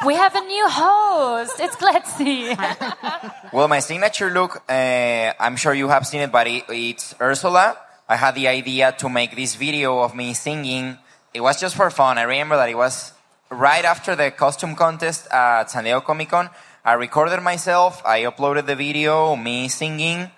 We 0.06 0.15
have 0.15 0.36
a 0.36 0.41
new 0.41 0.67
host. 0.67 1.60
It's 1.60 1.76
Gletzy. 1.76 2.56
Well, 3.54 3.67
my 3.67 3.80
signature 3.80 4.32
look, 4.32 4.63
uh, 4.67 5.34
I'm 5.39 5.56
sure 5.58 5.76
you 5.76 5.88
have 5.88 6.08
seen 6.08 6.21
it, 6.21 6.32
but 6.32 6.47
it, 6.47 6.63
it's 6.69 7.13
Ursula. 7.21 7.78
I 8.10 8.15
had 8.15 8.34
the 8.34 8.47
idea 8.47 8.91
to 8.97 9.10
make 9.10 9.36
this 9.36 9.54
video 9.54 9.99
of 9.99 10.15
me 10.15 10.34
singing. 10.34 10.97
It 11.34 11.41
was 11.41 11.60
just 11.62 11.76
for 11.76 11.91
fun. 11.91 12.17
I 12.17 12.23
remember 12.23 12.58
that 12.58 12.69
it 12.69 12.76
was 12.76 13.13
right 13.52 13.86
after 13.86 14.15
the 14.15 14.32
costume 14.32 14.76
contest 14.76 15.28
at 15.32 15.69
San 15.69 15.84
Diego 15.84 16.02
Comic 16.02 16.30
Con. 16.30 16.49
I 16.84 16.93
recorded 16.93 17.41
myself. 17.41 18.02
I 18.06 18.23
uploaded 18.23 18.65
the 18.65 18.76
video, 18.76 19.36
me 19.36 19.67
singing, 19.67 20.32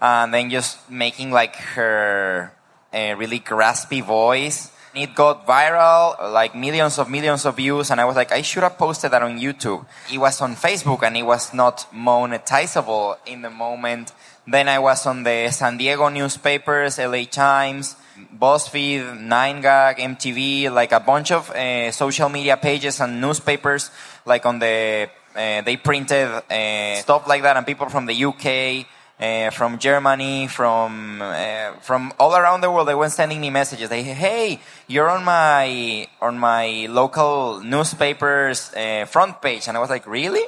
and 0.00 0.34
then 0.34 0.50
just 0.50 0.90
making 0.90 1.30
like 1.30 1.54
her 1.56 2.52
uh, 2.92 3.14
really 3.16 3.38
graspy 3.40 4.02
voice. 4.04 4.72
It 4.96 5.14
got 5.14 5.46
viral, 5.46 6.32
like 6.32 6.54
millions 6.54 6.98
of 6.98 7.10
millions 7.10 7.44
of 7.44 7.56
views, 7.56 7.90
and 7.90 8.00
I 8.00 8.06
was 8.06 8.16
like, 8.16 8.32
I 8.32 8.40
should 8.40 8.62
have 8.62 8.78
posted 8.78 9.10
that 9.10 9.22
on 9.22 9.38
YouTube. 9.38 9.84
It 10.10 10.16
was 10.16 10.40
on 10.40 10.56
Facebook 10.56 11.02
and 11.02 11.14
it 11.18 11.22
was 11.22 11.52
not 11.52 11.84
monetizable 11.92 13.18
in 13.26 13.42
the 13.42 13.50
moment. 13.50 14.12
Then 14.46 14.70
I 14.70 14.78
was 14.78 15.06
on 15.06 15.22
the 15.22 15.50
San 15.50 15.76
Diego 15.76 16.08
newspapers, 16.08 16.98
LA 16.98 17.24
Times, 17.24 17.94
BuzzFeed, 18.40 19.20
9gag, 19.20 19.98
MTV, 19.98 20.72
like 20.72 20.92
a 20.92 21.00
bunch 21.00 21.30
of 21.30 21.50
uh, 21.50 21.92
social 21.92 22.30
media 22.30 22.56
pages 22.56 22.98
and 22.98 23.20
newspapers, 23.20 23.90
like 24.24 24.46
on 24.46 24.58
the, 24.60 25.10
uh, 25.34 25.60
they 25.60 25.76
printed 25.76 26.26
uh, 26.26 26.94
stuff 27.02 27.28
like 27.28 27.42
that, 27.42 27.58
and 27.58 27.66
people 27.66 27.90
from 27.90 28.06
the 28.06 28.24
UK, 28.24 28.86
uh, 29.18 29.50
from 29.50 29.78
Germany, 29.78 30.46
from 30.46 31.22
uh, 31.22 31.72
from 31.80 32.12
all 32.18 32.36
around 32.36 32.60
the 32.60 32.70
world. 32.70 32.88
They 32.88 32.94
were 32.94 33.08
sending 33.08 33.40
me 33.40 33.50
messages. 33.50 33.88
They, 33.88 34.02
hey, 34.02 34.60
you're 34.86 35.08
on 35.08 35.24
my 35.24 36.06
on 36.20 36.38
my 36.38 36.86
local 36.88 37.60
newspaper's 37.60 38.72
uh, 38.74 39.06
front 39.06 39.40
page, 39.40 39.68
and 39.68 39.76
I 39.76 39.80
was 39.80 39.90
like, 39.90 40.06
really? 40.06 40.44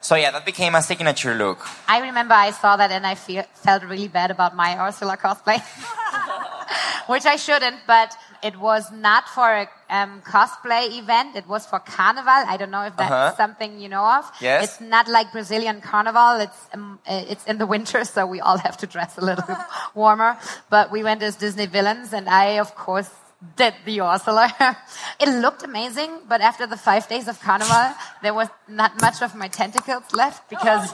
So 0.00 0.14
yeah, 0.14 0.30
that 0.30 0.44
became 0.44 0.74
a 0.74 0.82
signature 0.82 1.34
look. 1.34 1.58
I 1.88 2.00
remember 2.00 2.34
I 2.34 2.50
saw 2.52 2.76
that 2.76 2.92
and 2.92 3.06
I 3.06 3.14
feel, 3.14 3.42
felt 3.54 3.82
really 3.82 4.08
bad 4.08 4.30
about 4.30 4.54
my 4.54 4.78
Ursula 4.78 5.16
cosplay, 5.16 5.58
which 7.08 7.24
I 7.24 7.36
shouldn't, 7.36 7.78
but 7.86 8.14
it 8.48 8.56
was 8.68 8.84
not 9.08 9.24
for 9.36 9.48
a 9.62 9.66
um, 9.98 10.12
cosplay 10.34 10.84
event. 11.02 11.30
It 11.40 11.46
was 11.54 11.62
for 11.70 11.78
Carnival. 11.96 12.40
I 12.52 12.56
don't 12.60 12.70
know 12.76 12.84
if 12.90 12.94
that's 13.00 13.10
Uh-huh. 13.12 13.36
something 13.42 13.70
you 13.84 13.88
know 13.94 14.06
of. 14.18 14.24
Yes. 14.40 14.58
It's 14.64 14.80
not 14.94 15.06
like 15.16 15.26
Brazilian 15.38 15.78
Carnival. 15.90 16.30
It's 16.46 16.60
um, 16.74 16.98
uh, 17.12 17.32
it's 17.32 17.44
in 17.50 17.56
the 17.62 17.68
winter, 17.74 18.00
so 18.14 18.20
we 18.34 18.38
all 18.46 18.58
have 18.66 18.76
to 18.82 18.86
dress 18.94 19.12
a 19.22 19.24
little 19.28 19.46
bit 19.52 19.58
warmer. 20.02 20.32
But 20.74 20.84
we 20.94 21.00
went 21.08 21.20
as 21.28 21.34
Disney 21.44 21.66
villains, 21.76 22.08
and 22.18 22.24
I, 22.28 22.46
of 22.64 22.70
course, 22.86 23.10
did 23.60 23.74
the 23.88 23.96
Ursula. 24.00 24.46
it 25.24 25.28
looked 25.44 25.62
amazing, 25.70 26.10
but 26.32 26.40
after 26.50 26.64
the 26.66 26.76
five 26.88 27.04
days 27.14 27.26
of 27.28 27.36
Carnival, 27.46 27.86
there 28.24 28.34
was 28.40 28.48
not 28.82 28.90
much 29.06 29.18
of 29.26 29.30
my 29.42 29.48
tentacles 29.60 30.06
left 30.22 30.40
because 30.54 30.84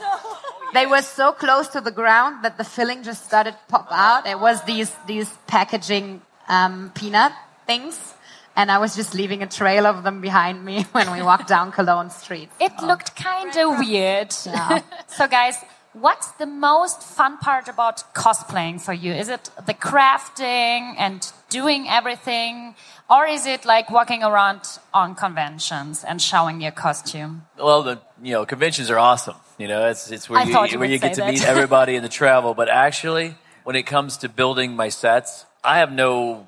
they 0.75 0.87
were 0.87 1.03
so 1.03 1.27
close 1.45 1.67
to 1.75 1.81
the 1.89 1.95
ground 2.03 2.45
that 2.45 2.55
the 2.61 2.65
filling 2.77 3.01
just 3.11 3.25
started 3.31 3.55
pop 3.69 3.89
out. 3.91 4.27
It 4.35 4.39
was 4.47 4.57
these 4.73 4.91
these 5.13 5.31
packaging 5.47 6.21
um, 6.53 6.93
peanut 6.95 7.33
things, 7.67 8.15
and 8.55 8.71
I 8.71 8.79
was 8.79 8.95
just 8.95 9.15
leaving 9.15 9.43
a 9.43 9.47
trail 9.47 9.87
of 9.87 10.05
them 10.05 10.21
behind 10.21 10.65
me 10.65 10.83
when 10.93 11.11
we 11.13 11.23
walked 11.23 11.49
down 11.49 11.73
Cologne 11.73 12.11
Street. 12.11 12.51
It 12.61 12.73
looked 12.83 13.17
kind 13.17 13.57
of 13.57 13.79
weird. 13.79 14.33
so, 15.19 15.27
guys, 15.29 15.57
what's 15.95 16.29
the 16.33 16.47
most 16.47 17.03
fun 17.03 17.39
part 17.39 17.69
about 17.69 18.15
cosplaying 18.15 18.81
for 18.81 18.93
you? 18.93 19.13
Is 19.13 19.29
it 19.29 19.51
the 19.67 19.75
crafting 19.75 20.95
and 20.99 21.33
doing 21.49 21.89
everything? 21.89 22.75
Or 23.09 23.27
is 23.27 23.47
it 23.47 23.65
like 23.65 23.91
walking 23.91 24.23
around 24.23 24.61
on 24.93 25.15
conventions 25.15 26.05
and 26.05 26.21
showing 26.21 26.61
your 26.61 26.73
costume? 26.73 27.47
Well, 27.59 27.83
the 27.83 28.01
you 28.23 28.33
know 28.33 28.47
conventions 28.47 28.91
are 28.91 28.99
awesome. 28.99 29.37
You 29.59 29.69
know, 29.69 29.89
it's 29.89 30.11
it's 30.11 30.29
where 30.29 30.41
I 30.41 30.45
you, 30.45 30.67
you 30.73 30.79
where 30.79 30.89
you 30.89 30.99
get 30.99 31.15
say 31.17 31.21
to 31.23 31.27
that. 31.27 31.33
meet 31.33 31.45
everybody 31.45 31.95
in 31.97 32.03
the 32.03 32.09
travel. 32.09 32.55
But 32.55 32.69
actually, 32.69 33.35
when 33.65 33.77
it 33.77 33.85
comes 33.85 34.19
to 34.19 34.29
building 34.29 34.77
my 34.77 34.89
sets, 34.89 35.47
I 35.65 35.79
have 35.79 35.93
no 35.93 36.47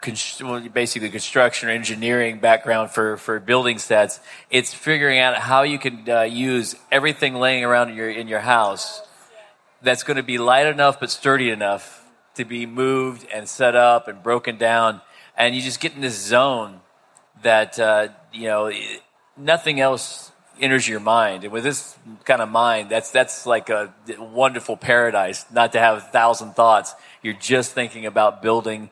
const- 0.00 0.42
basically 0.72 1.10
construction 1.10 1.68
or 1.68 1.72
engineering 1.72 2.40
background 2.40 2.90
for 2.90 3.16
for 3.16 3.38
building 3.38 3.78
sets. 3.78 4.20
It's 4.50 4.74
figuring 4.74 5.18
out 5.18 5.36
how 5.36 5.62
you 5.62 5.78
can 5.78 6.08
uh, 6.08 6.22
use 6.22 6.74
everything 6.90 7.34
laying 7.34 7.64
around 7.64 7.90
in 7.90 7.96
your 7.96 8.10
in 8.10 8.28
your 8.28 8.40
house 8.40 9.02
that's 9.82 10.02
going 10.02 10.16
to 10.16 10.22
be 10.22 10.38
light 10.38 10.66
enough 10.66 10.98
but 10.98 11.10
sturdy 11.10 11.50
enough 11.50 12.04
to 12.34 12.44
be 12.44 12.66
moved 12.66 13.26
and 13.32 13.48
set 13.48 13.76
up 13.76 14.08
and 14.08 14.22
broken 14.22 14.56
down, 14.56 15.00
and 15.36 15.54
you 15.54 15.62
just 15.62 15.80
get 15.80 15.94
in 15.94 16.00
this 16.00 16.20
zone 16.20 16.80
that 17.42 17.78
uh, 17.78 18.08
you 18.32 18.48
know 18.48 18.72
nothing 19.36 19.80
else 19.80 20.32
enters 20.60 20.88
your 20.88 21.00
mind. 21.00 21.44
And 21.44 21.52
with 21.52 21.64
this 21.64 21.96
kind 22.24 22.40
of 22.40 22.48
mind, 22.48 22.90
that's 22.90 23.10
that's 23.10 23.46
like 23.46 23.68
a 23.70 23.92
wonderful 24.18 24.76
paradise. 24.76 25.44
Not 25.52 25.72
to 25.72 25.78
have 25.78 25.98
a 25.98 26.00
thousand 26.00 26.54
thoughts. 26.54 26.94
You're 27.22 27.34
just 27.34 27.72
thinking 27.72 28.06
about 28.06 28.42
building, 28.42 28.90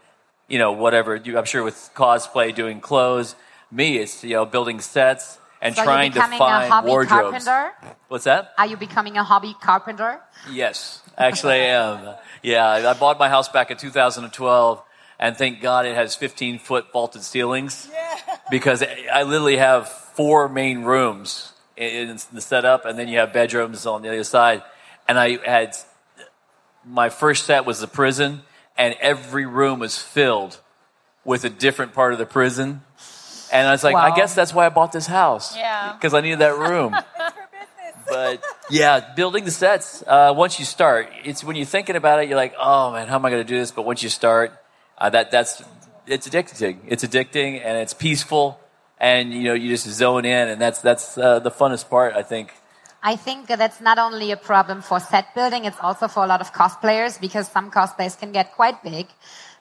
you 0.48 0.58
know, 0.58 0.72
whatever. 0.72 1.16
I'm 1.16 1.44
sure 1.44 1.62
with 1.62 1.90
cosplay, 1.94 2.54
doing 2.54 2.80
clothes. 2.80 3.36
Me, 3.70 3.98
it's 3.98 4.22
you 4.22 4.34
know 4.34 4.44
building 4.44 4.80
sets 4.80 5.38
and 5.64 5.74
So 5.74 5.80
you're 5.80 5.86
trying 5.86 6.12
to 6.12 6.16
becoming 6.16 6.36
a 6.36 6.38
find 6.38 6.70
hobby 6.70 6.88
wardrobes. 6.88 7.44
carpenter? 7.46 7.72
What's 8.08 8.24
that? 8.24 8.52
Are 8.58 8.66
you 8.66 8.76
becoming 8.76 9.16
a 9.16 9.24
hobby 9.24 9.56
carpenter? 9.60 10.20
Yes, 10.50 11.02
actually, 11.16 11.54
I 11.54 11.80
am. 11.80 12.14
Yeah, 12.42 12.66
I 12.66 12.92
bought 12.92 13.18
my 13.18 13.30
house 13.30 13.48
back 13.48 13.70
in 13.70 13.78
2012, 13.78 14.82
and 15.18 15.36
thank 15.36 15.62
God 15.62 15.86
it 15.86 15.94
has 15.94 16.14
15 16.14 16.58
foot 16.58 16.92
vaulted 16.92 17.22
ceilings 17.22 17.88
because 18.50 18.84
I 19.10 19.22
literally 19.22 19.56
have 19.56 19.88
four 19.88 20.50
main 20.50 20.82
rooms 20.82 21.53
in 21.76 22.10
in 22.10 22.18
the 22.32 22.40
setup, 22.40 22.84
and 22.84 22.98
then 22.98 23.08
you 23.08 23.18
have 23.18 23.32
bedrooms 23.32 23.86
on 23.86 24.02
the 24.02 24.08
other 24.08 24.24
side. 24.24 24.62
And 25.08 25.18
I 25.18 25.38
had 25.44 25.76
my 26.84 27.08
first 27.08 27.46
set 27.46 27.64
was 27.64 27.80
the 27.80 27.86
prison, 27.86 28.42
and 28.76 28.94
every 29.00 29.46
room 29.46 29.80
was 29.80 29.98
filled 29.98 30.58
with 31.24 31.44
a 31.44 31.50
different 31.50 31.94
part 31.94 32.12
of 32.12 32.18
the 32.18 32.26
prison. 32.26 32.82
And 33.52 33.68
I 33.68 33.72
was 33.72 33.84
like, 33.84 33.94
I 33.94 34.14
guess 34.16 34.34
that's 34.34 34.52
why 34.52 34.66
I 34.66 34.68
bought 34.68 34.92
this 34.92 35.06
house. 35.06 35.56
Yeah. 35.56 35.92
Because 35.92 36.12
I 36.12 36.20
needed 36.20 36.40
that 36.40 36.58
room 36.58 36.96
but 38.06 38.42
yeah, 38.70 39.14
building 39.14 39.44
the 39.44 39.50
sets. 39.50 40.02
Uh, 40.06 40.32
once 40.36 40.58
you 40.58 40.64
start, 40.64 41.10
it's 41.24 41.44
when 41.44 41.56
you're 41.56 41.66
thinking 41.66 41.96
about 41.96 42.22
it, 42.22 42.28
you're 42.28 42.36
like, 42.36 42.54
oh 42.58 42.92
man, 42.92 43.08
how 43.08 43.16
am 43.16 43.24
I 43.24 43.30
going 43.30 43.42
to 43.42 43.48
do 43.48 43.58
this? 43.58 43.70
But 43.70 43.84
once 43.84 44.02
you 44.02 44.08
start, 44.08 44.52
uh, 44.98 45.10
that 45.10 45.30
that's 45.30 45.62
it's 46.06 46.28
addicting. 46.28 46.78
It's 46.86 47.04
addicting 47.04 47.60
and 47.64 47.78
it's 47.78 47.94
peaceful, 47.94 48.60
and 48.98 49.32
you 49.32 49.44
know 49.44 49.54
you 49.54 49.68
just 49.70 49.86
zone 49.88 50.24
in, 50.24 50.48
and 50.48 50.60
that's 50.60 50.80
that's 50.80 51.18
uh, 51.18 51.38
the 51.40 51.50
funnest 51.50 51.88
part, 51.88 52.14
I 52.14 52.22
think. 52.22 52.52
I 53.02 53.16
think 53.16 53.48
that's 53.48 53.80
not 53.82 53.98
only 53.98 54.30
a 54.32 54.36
problem 54.36 54.80
for 54.80 54.98
set 54.98 55.34
building, 55.34 55.66
it's 55.66 55.78
also 55.80 56.08
for 56.08 56.24
a 56.24 56.26
lot 56.26 56.40
of 56.40 56.52
cosplayers 56.54 57.20
because 57.20 57.46
some 57.48 57.70
cosplays 57.70 58.18
can 58.18 58.32
get 58.32 58.54
quite 58.54 58.82
big. 58.82 59.06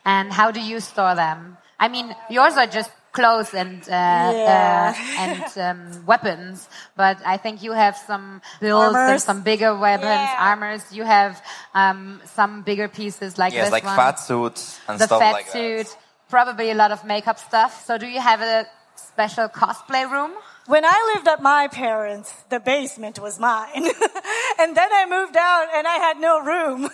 And 0.05 0.31
how 0.31 0.51
do 0.51 0.61
you 0.61 0.79
store 0.79 1.15
them? 1.15 1.57
I 1.79 1.89
mean, 1.89 2.15
yours 2.29 2.55
are 2.55 2.67
just 2.67 2.89
clothes 3.11 3.53
and 3.53 3.81
uh, 3.83 3.91
Yeah. 3.91 4.93
uh, 4.95 5.19
and 5.19 5.43
um, 5.57 6.05
weapons, 6.05 6.69
but 6.95 7.17
I 7.25 7.35
think 7.37 7.61
you 7.63 7.73
have 7.73 7.95
some 7.97 8.41
builds 8.61 8.97
and 8.97 9.21
some 9.21 9.41
bigger 9.43 9.75
weapons, 9.77 10.29
Yeah. 10.31 10.35
armors. 10.49 10.81
You 10.91 11.03
have 11.03 11.41
um, 11.75 12.21
some 12.25 12.61
bigger 12.63 12.87
pieces 12.87 13.37
like 13.37 13.53
Yes, 13.53 13.65
this 13.65 13.71
like 13.73 13.83
one. 13.83 13.95
fat 13.97 14.19
suits 14.19 14.79
and 14.87 14.99
the 14.99 15.05
stuff 15.05 15.19
fat 15.19 15.31
like 15.33 15.47
suit, 15.47 15.87
that. 15.87 15.97
probably 16.29 16.71
a 16.71 16.75
lot 16.75 16.91
of 16.91 17.03
makeup 17.03 17.37
stuff. 17.39 17.83
So 17.85 17.97
do 17.97 18.07
you 18.07 18.21
have 18.21 18.41
a 18.41 18.65
special 19.13 19.47
cosplay 19.47 20.09
room? 20.09 20.31
When 20.65 20.85
I 20.85 21.13
lived 21.13 21.27
at 21.27 21.41
my 21.41 21.67
parents', 21.67 22.33
the 22.49 22.59
basement 22.59 23.19
was 23.19 23.37
mine. 23.37 23.69
and 24.59 24.77
then 24.77 24.89
I 24.91 25.05
moved 25.07 25.35
out 25.37 25.67
and 25.75 25.85
I 25.85 25.97
had 26.05 26.17
no 26.19 26.41
room. 26.41 26.83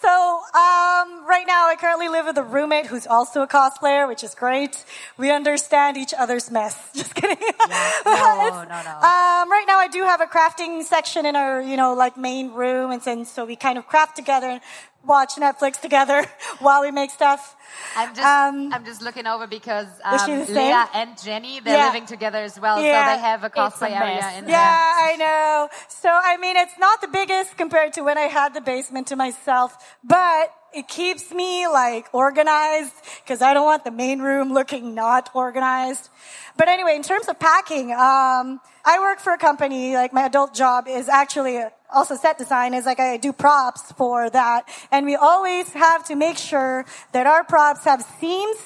so, 0.00 0.10
um, 0.10 1.26
right 1.28 1.44
now 1.46 1.68
I 1.68 1.76
currently 1.78 2.08
live 2.08 2.24
with 2.24 2.38
a 2.38 2.42
roommate 2.42 2.86
who's 2.86 3.06
also 3.06 3.42
a 3.42 3.46
cosplayer, 3.46 4.08
which 4.08 4.24
is 4.24 4.34
great. 4.34 4.82
We 5.18 5.30
understand 5.30 5.98
each 5.98 6.14
other's 6.18 6.50
mess. 6.50 6.74
Just 6.94 7.14
kidding. 7.14 7.36
No, 7.68 8.64
no, 8.68 8.82
no. 8.82 8.94
Um, 8.96 9.50
right 9.52 9.66
now 9.68 9.78
I 9.78 9.88
do 9.92 10.02
have 10.02 10.20
a 10.22 10.26
crafting 10.26 10.82
section 10.82 11.26
in 11.26 11.36
our, 11.36 11.60
you 11.60 11.76
know, 11.76 11.94
like 11.94 12.16
main 12.16 12.50
room. 12.52 12.90
And 12.90 13.28
so 13.28 13.44
we 13.44 13.56
kind 13.56 13.78
of 13.78 13.86
craft 13.86 14.16
together 14.16 14.48
and 14.48 14.62
watch 15.06 15.34
Netflix 15.36 15.80
together 15.80 16.24
while 16.58 16.80
we 16.82 16.90
make 16.90 17.10
stuff. 17.10 17.56
I'm 17.96 18.14
just, 18.14 18.20
Um, 18.26 18.72
I'm 18.72 18.84
just 18.84 19.02
looking 19.02 19.26
over 19.26 19.46
because 19.46 19.88
um, 20.04 20.18
she 20.26 20.34
the 20.36 20.46
same? 20.46 20.56
Leah 20.56 20.88
and 20.94 21.22
Jenny, 21.22 21.60
they're 21.60 21.76
Yeah. 21.76 21.86
living 21.88 22.06
together 22.06 22.38
as 22.38 22.58
well, 22.58 22.82
Yeah. 22.82 23.04
so 23.04 23.16
they 23.16 23.20
have 23.20 23.42
a 23.42 23.46
It's 23.46 23.54
a 23.56 23.58
cosplay 23.58 23.90
area 23.90 24.38
in 24.38 24.46
Yeah, 24.46 24.50
there. 24.50 25.12
I 25.12 25.16
know. 25.16 25.68
So, 25.88 26.08
I 26.10 26.36
mean, 26.36 26.56
it's 26.56 26.78
not 26.78 27.00
the 27.00 27.08
biggest 27.08 27.56
compared 27.56 27.92
to 27.94 28.02
when 28.02 28.18
I 28.18 28.22
had 28.22 28.54
the 28.54 28.60
basement 28.60 29.06
to 29.08 29.16
myself, 29.16 29.76
but 30.02 30.52
it 30.72 30.88
keeps 30.88 31.32
me 31.32 31.66
like 31.68 32.08
organized 32.12 32.94
because 33.22 33.40
I 33.42 33.54
don't 33.54 33.64
want 33.64 33.84
the 33.84 33.90
main 33.92 34.20
room 34.20 34.52
looking 34.52 34.94
not 34.94 35.30
organized. 35.34 36.08
But 36.56 36.68
anyway, 36.68 36.96
in 36.96 37.02
terms 37.02 37.28
of 37.28 37.38
packing, 37.38 37.92
um, 37.92 38.60
I 38.84 38.98
work 39.00 39.20
for 39.20 39.32
a 39.32 39.38
company, 39.38 39.94
like 39.94 40.12
my 40.12 40.22
adult 40.26 40.54
job 40.54 40.86
is 40.88 41.08
actually 41.08 41.62
also 41.92 42.16
set 42.16 42.38
design 42.38 42.74
is 42.74 42.86
like 42.86 43.00
I 43.00 43.16
do 43.16 43.32
props 43.32 43.92
for 43.92 44.30
that. 44.30 44.68
And 44.90 45.06
we 45.06 45.16
always 45.16 45.72
have 45.72 46.04
to 46.04 46.14
make 46.16 46.38
sure 46.38 46.84
that 47.12 47.26
our 47.26 47.44
props 47.44 47.84
have 47.84 48.02
seams 48.20 48.56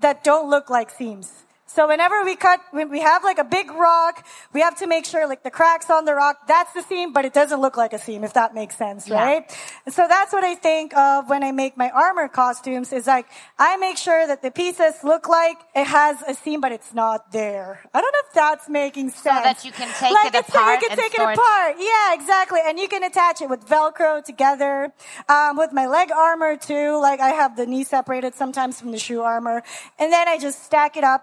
that 0.00 0.22
don't 0.24 0.48
look 0.48 0.70
like 0.70 0.90
seams. 0.90 1.44
So 1.78 1.86
whenever 1.86 2.24
we 2.24 2.34
cut, 2.34 2.60
when 2.72 2.90
we 2.90 2.98
have 3.02 3.22
like 3.22 3.38
a 3.38 3.44
big 3.44 3.70
rock, 3.70 4.26
we 4.52 4.62
have 4.62 4.74
to 4.78 4.88
make 4.88 5.04
sure 5.04 5.28
like 5.28 5.44
the 5.44 5.50
cracks 5.52 5.88
on 5.90 6.06
the 6.06 6.12
rock, 6.12 6.48
that's 6.48 6.72
the 6.72 6.82
seam, 6.82 7.12
but 7.12 7.24
it 7.24 7.32
doesn't 7.32 7.60
look 7.60 7.76
like 7.76 7.92
a 7.92 8.00
seam, 8.00 8.24
if 8.24 8.32
that 8.32 8.52
makes 8.52 8.74
sense, 8.76 9.08
right? 9.08 9.48
So 9.88 10.08
that's 10.08 10.32
what 10.32 10.42
I 10.42 10.56
think 10.56 10.96
of 10.96 11.30
when 11.30 11.44
I 11.44 11.52
make 11.52 11.76
my 11.76 11.90
armor 11.90 12.26
costumes 12.26 12.92
is 12.92 13.06
like, 13.06 13.26
I 13.60 13.76
make 13.76 13.96
sure 13.96 14.26
that 14.26 14.42
the 14.42 14.50
pieces 14.50 15.04
look 15.04 15.28
like 15.28 15.56
it 15.76 15.86
has 15.86 16.20
a 16.26 16.34
seam, 16.34 16.60
but 16.60 16.72
it's 16.72 16.92
not 16.94 17.30
there. 17.30 17.78
I 17.94 18.00
don't 18.00 18.12
know 18.12 18.26
if 18.26 18.34
that's 18.34 18.68
making 18.68 19.10
sense. 19.10 19.38
So 19.38 19.42
that 19.44 19.64
you 19.64 19.70
can 19.70 19.86
take 19.94 20.12
like 20.12 20.34
it 20.34 20.46
so 20.50 20.58
you 20.58 20.64
apart 20.64 20.80
can 20.80 20.90
and 20.90 21.00
take 21.00 21.14
it- 21.14 21.20
apart. 21.20 21.76
Yeah, 21.78 22.12
exactly. 22.14 22.58
And 22.66 22.80
you 22.80 22.88
can 22.88 23.04
attach 23.04 23.40
it 23.40 23.48
with 23.48 23.64
Velcro 23.64 24.24
together. 24.24 24.92
Um, 25.28 25.56
with 25.56 25.72
my 25.72 25.86
leg 25.86 26.10
armor 26.10 26.56
too. 26.56 27.00
Like 27.00 27.20
I 27.20 27.28
have 27.28 27.56
the 27.56 27.66
knee 27.66 27.84
separated 27.84 28.34
sometimes 28.34 28.80
from 28.80 28.90
the 28.90 28.98
shoe 28.98 29.22
armor. 29.22 29.62
And 29.96 30.12
then 30.12 30.26
I 30.26 30.38
just 30.38 30.64
stack 30.64 30.96
it 30.96 31.04
up. 31.04 31.22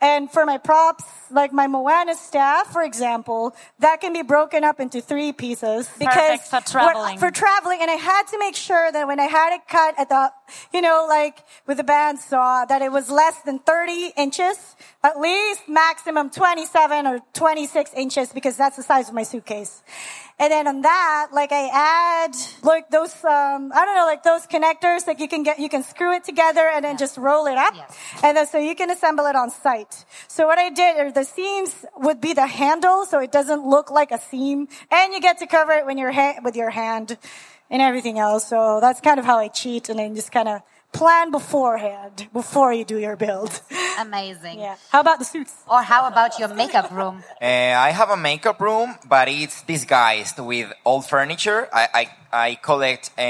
And 0.00 0.30
for 0.30 0.44
my 0.44 0.58
props, 0.58 1.04
like 1.30 1.52
my 1.52 1.66
Moana 1.66 2.14
staff, 2.14 2.72
for 2.72 2.82
example, 2.82 3.54
that 3.78 4.00
can 4.00 4.12
be 4.12 4.22
broken 4.22 4.62
up 4.64 4.78
into 4.78 5.00
three 5.00 5.32
pieces. 5.32 5.88
Because 5.98 6.40
for 6.40 6.56
what- 6.56 6.66
traveling. 6.66 7.18
for 7.18 7.30
traveling. 7.30 7.78
And 7.82 7.90
I 7.90 7.94
had 7.94 8.24
to 8.28 8.38
make 8.38 8.54
sure 8.56 8.92
that 8.92 9.06
when 9.06 9.18
I 9.18 9.24
had 9.24 9.54
it 9.54 9.66
cut 9.68 9.94
at 9.98 10.08
the, 10.08 10.30
you 10.72 10.80
know, 10.80 11.06
like 11.08 11.44
with 11.66 11.78
the 11.78 11.84
bandsaw, 11.84 12.66
that 12.68 12.82
it 12.82 12.92
was 12.92 13.10
less 13.10 13.40
than 13.42 13.58
30 13.58 14.12
inches, 14.16 14.76
at 15.02 15.18
least 15.18 15.68
maximum 15.68 16.30
27 16.30 17.06
or 17.06 17.20
26 17.32 17.92
inches 17.94 18.32
because 18.32 18.56
that's 18.56 18.76
the 18.76 18.82
size 18.82 19.08
of 19.08 19.14
my 19.14 19.22
suitcase. 19.22 19.82
And 20.38 20.52
then 20.52 20.68
on 20.68 20.82
that, 20.82 21.28
like 21.32 21.50
I 21.50 21.70
add 21.72 22.36
like 22.62 22.90
those, 22.90 23.12
um, 23.24 23.72
I 23.74 23.84
don't 23.86 23.96
know, 23.96 24.04
like 24.04 24.22
those 24.22 24.46
connectors, 24.46 25.06
like 25.06 25.18
you 25.18 25.28
can 25.28 25.42
get, 25.42 25.58
you 25.58 25.70
can 25.70 25.82
screw 25.82 26.14
it 26.14 26.24
together 26.24 26.68
and 26.68 26.84
then 26.84 26.98
just 26.98 27.16
roll 27.16 27.46
it 27.46 27.56
up. 27.56 27.74
Yes. 27.74 27.96
And 28.22 28.36
then 28.36 28.46
so 28.46 28.58
you 28.58 28.74
can 28.74 28.90
assemble 28.90 29.24
it 29.26 29.34
on 29.34 29.50
site. 29.50 30.04
So 30.28 30.46
what 30.46 30.58
I 30.58 30.68
did, 30.68 30.98
are 30.98 31.10
the 31.10 31.24
seams 31.24 31.86
would 31.96 32.20
be 32.20 32.34
the 32.34 32.46
handle, 32.46 33.06
so 33.06 33.18
it 33.18 33.32
doesn't 33.32 33.66
look 33.66 33.90
like 33.90 34.12
a 34.12 34.18
seam, 34.18 34.68
and 34.90 35.14
you 35.14 35.20
get 35.20 35.38
to 35.38 35.46
cover 35.46 35.72
it 35.72 35.86
when 35.86 35.96
you're 35.96 36.12
ha- 36.12 36.40
with 36.42 36.54
your 36.54 36.70
hand 36.70 37.16
and 37.70 37.82
everything 37.82 38.18
else. 38.18 38.46
So 38.48 38.78
that's 38.80 39.00
kind 39.00 39.18
of 39.18 39.24
how 39.24 39.38
I 39.38 39.48
cheat, 39.48 39.88
and 39.88 39.98
then 39.98 40.14
just 40.14 40.32
kind 40.32 40.48
of 40.48 40.62
plan 40.92 41.30
beforehand 41.30 42.28
before 42.32 42.72
you 42.72 42.84
do 42.84 42.98
your 42.98 43.16
build. 43.16 43.60
Amazing. 43.98 44.60
yeah. 44.60 44.76
How 44.90 45.00
about 45.00 45.18
the 45.18 45.24
suits? 45.24 45.54
Or 45.68 45.82
how 45.82 46.06
about 46.06 46.38
your 46.38 46.48
makeup 46.54 46.90
room? 46.90 47.22
Uh, 47.40 47.44
I 47.88 47.90
have 47.90 48.10
a 48.10 48.16
makeup 48.16 48.60
room, 48.60 48.94
but 49.08 49.28
it's 49.28 49.62
disguised 49.62 50.38
with 50.38 50.72
old 50.84 51.04
furniture. 51.06 51.68
I 51.72 51.88
I, 52.00 52.04
I 52.48 52.54
collect 52.56 53.10
uh, 53.18 53.20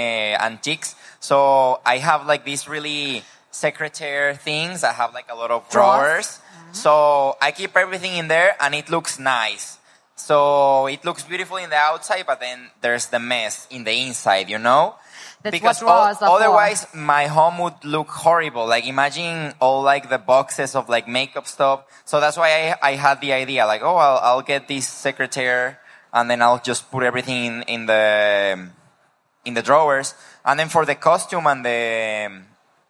antiques, 0.48 0.94
so 1.20 1.80
I 1.84 1.98
have 1.98 2.26
like 2.26 2.44
these 2.44 2.68
really 2.68 3.22
secretaire 3.50 4.34
things. 4.34 4.84
I 4.84 4.92
have 4.92 5.12
like 5.14 5.26
a 5.30 5.34
lot 5.34 5.50
of 5.50 5.68
Drawers. 5.70 6.38
drawers, 6.38 6.40
so 6.72 7.36
I 7.40 7.50
keep 7.50 7.76
everything 7.76 8.14
in 8.16 8.28
there, 8.28 8.54
and 8.60 8.74
it 8.74 8.88
looks 8.90 9.18
nice. 9.18 9.78
So 10.16 10.86
it 10.86 11.04
looks 11.04 11.22
beautiful 11.22 11.58
in 11.58 11.68
the 11.68 11.76
outside, 11.76 12.24
but 12.26 12.40
then 12.40 12.70
there's 12.80 13.06
the 13.06 13.18
mess 13.18 13.66
in 13.70 13.84
the 13.84 13.92
inside, 13.92 14.48
you 14.48 14.58
know? 14.58 14.96
That's 15.42 15.52
because 15.52 15.82
o- 15.82 15.86
otherwise 16.22 16.86
my 16.94 17.26
home 17.26 17.58
would 17.58 17.84
look 17.84 18.08
horrible. 18.08 18.66
Like 18.66 18.86
imagine 18.86 19.52
all 19.60 19.82
like 19.82 20.08
the 20.08 20.18
boxes 20.18 20.74
of 20.74 20.88
like 20.88 21.06
makeup 21.06 21.46
stuff. 21.46 21.84
So 22.06 22.18
that's 22.18 22.36
why 22.36 22.74
I, 22.82 22.90
I 22.90 22.92
had 22.94 23.20
the 23.20 23.34
idea 23.34 23.66
like, 23.66 23.82
oh, 23.82 23.96
I'll, 23.96 24.18
I'll 24.18 24.42
get 24.42 24.66
this 24.66 24.88
secretary 24.88 25.76
and 26.12 26.30
then 26.30 26.40
I'll 26.40 26.60
just 26.60 26.90
put 26.90 27.02
everything 27.02 27.44
in, 27.44 27.62
in 27.62 27.86
the, 27.86 28.68
in 29.44 29.54
the 29.54 29.62
drawers. 29.62 30.14
And 30.44 30.58
then 30.58 30.70
for 30.70 30.86
the 30.86 30.94
costume 30.94 31.46
and 31.46 31.62
the, 31.62 32.42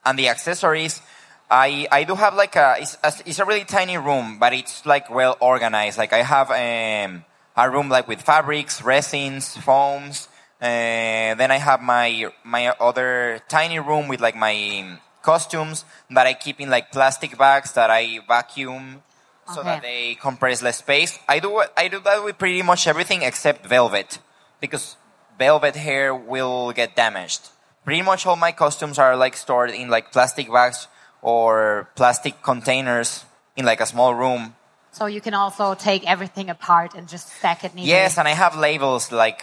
and 0.04 0.18
the 0.18 0.28
accessories, 0.28 1.02
I, 1.50 1.86
I 1.92 2.04
do 2.04 2.14
have 2.14 2.34
like 2.34 2.56
a 2.56 2.76
it's, 2.78 2.96
a, 3.04 3.12
it's 3.24 3.38
a 3.38 3.44
really 3.44 3.64
tiny 3.64 3.96
room, 3.98 4.38
but 4.38 4.52
it's 4.52 4.84
like 4.84 5.10
well 5.10 5.36
organized. 5.40 5.98
Like 5.98 6.12
I 6.12 6.22
have 6.22 6.50
um, 6.50 7.24
a 7.56 7.70
room 7.70 7.88
like 7.88 8.08
with 8.08 8.20
fabrics, 8.22 8.82
resins, 8.82 9.56
foams. 9.56 10.28
Uh, 10.60 11.34
then 11.36 11.50
I 11.50 11.58
have 11.58 11.80
my 11.82 12.32
my 12.44 12.68
other 12.80 13.40
tiny 13.48 13.78
room 13.78 14.08
with 14.08 14.20
like 14.20 14.34
my 14.34 14.98
costumes 15.22 15.84
that 16.10 16.26
I 16.26 16.34
keep 16.34 16.60
in 16.60 16.70
like 16.70 16.90
plastic 16.90 17.36
bags 17.38 17.72
that 17.72 17.90
I 17.90 18.20
vacuum 18.26 19.02
so 19.44 19.60
Okay. 19.60 19.68
that 19.70 19.82
they 19.82 20.14
compress 20.16 20.62
less 20.62 20.78
space. 20.78 21.18
I 21.28 21.38
do 21.38 21.62
I 21.76 21.88
do 21.88 22.00
that 22.00 22.24
with 22.24 22.38
pretty 22.38 22.62
much 22.62 22.86
everything 22.88 23.22
except 23.22 23.66
velvet 23.66 24.18
because 24.60 24.96
velvet 25.38 25.76
hair 25.76 26.12
will 26.14 26.72
get 26.72 26.96
damaged. 26.96 27.50
Pretty 27.84 28.02
much 28.02 28.26
all 28.26 28.34
my 28.36 28.50
costumes 28.50 28.98
are 28.98 29.14
like 29.16 29.36
stored 29.36 29.70
in 29.70 29.88
like 29.88 30.10
plastic 30.10 30.50
bags 30.50 30.88
or 31.26 31.88
plastic 31.96 32.40
containers 32.40 33.24
in 33.56 33.64
like 33.64 33.80
a 33.80 33.86
small 33.86 34.14
room. 34.14 34.54
So 34.92 35.06
you 35.06 35.20
can 35.20 35.34
also 35.34 35.74
take 35.74 36.08
everything 36.08 36.48
apart 36.48 36.94
and 36.94 37.08
just 37.08 37.28
stack 37.28 37.64
it 37.64 37.74
neatly. 37.74 37.90
Yes, 37.90 38.16
and 38.16 38.28
I 38.28 38.34
have 38.34 38.56
labels 38.56 39.10
like 39.10 39.42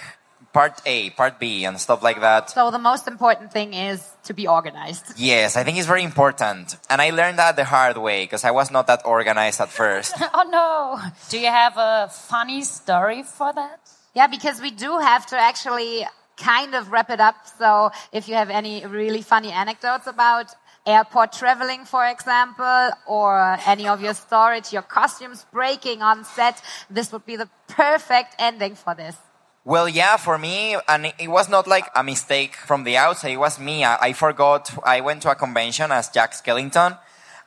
part 0.53 0.81
A, 0.85 1.09
part 1.09 1.41
B, 1.41 1.65
and 1.65 1.77
stuff 1.77 2.01
like 2.01 2.21
that. 2.21 2.49
So 2.49 2.71
the 2.71 2.79
most 2.79 3.05
important 3.07 3.51
thing 3.51 3.73
is 3.73 3.99
to 4.23 4.33
be 4.33 4.47
organized. 4.47 5.05
Yes, 5.17 5.57
I 5.57 5.63
think 5.65 5.77
it's 5.77 5.85
very 5.85 6.03
important. 6.03 6.77
And 6.89 7.01
I 7.01 7.09
learned 7.09 7.37
that 7.37 7.57
the 7.57 7.65
hard 7.65 7.97
way 7.97 8.23
because 8.23 8.45
I 8.45 8.51
was 8.51 8.71
not 8.71 8.87
that 8.87 9.01
organized 9.05 9.59
at 9.59 9.69
first. 9.69 10.15
Oh 10.33 10.45
no! 10.49 10.99
Do 11.29 11.37
you 11.37 11.51
have 11.51 11.75
a 11.77 12.09
funny 12.09 12.61
story 12.61 13.23
for 13.23 13.51
that? 13.53 13.79
Yeah, 14.15 14.27
because 14.27 14.61
we 14.61 14.71
do 14.71 14.99
have 14.99 15.25
to 15.27 15.37
actually 15.37 16.07
kind 16.37 16.75
of 16.75 16.91
wrap 16.91 17.09
it 17.09 17.19
up. 17.19 17.35
So 17.59 17.91
if 18.11 18.27
you 18.27 18.35
have 18.35 18.49
any 18.49 18.85
really 18.85 19.21
funny 19.21 19.51
anecdotes 19.51 20.07
about 20.07 20.47
airport 20.85 21.31
traveling, 21.31 21.85
for 21.85 22.05
example, 22.05 22.89
or 23.07 23.57
any 23.65 23.87
of 23.87 24.01
your 24.01 24.13
storage, 24.13 24.73
your 24.73 24.81
costumes 24.81 25.45
breaking 25.51 26.01
on 26.01 26.25
set, 26.25 26.61
this 26.89 27.11
would 27.11 27.25
be 27.25 27.35
the 27.35 27.49
perfect 27.67 28.35
ending 28.39 28.75
for 28.75 28.93
this. 28.95 29.15
Well, 29.65 29.87
yeah, 29.87 30.17
for 30.17 30.37
me, 30.37 30.75
and 30.89 31.13
it- 31.17 31.29
was 31.29 31.47
not 31.47 31.67
like 31.67 31.89
a 31.95 32.03
mistake 32.03 32.55
from 32.55 32.83
the 32.83 32.97
outside. 32.97 33.31
It 33.31 33.37
was 33.37 33.59
me. 33.59 33.85
I, 33.85 33.97
I 34.09 34.13
forgot. 34.13 34.69
I 34.83 34.99
went 34.99 35.21
to 35.21 35.31
a 35.31 35.35
convention 35.35 35.89
as 35.91 36.09
Jack 36.09 36.33
Skellington, 36.33 36.97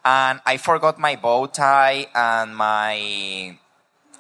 and 0.03 0.41
I 0.47 0.57
forgot 0.57 0.99
my 0.99 1.17
bow 1.17 1.47
tie 1.47 2.07
and 2.15 2.57
my 2.57 3.59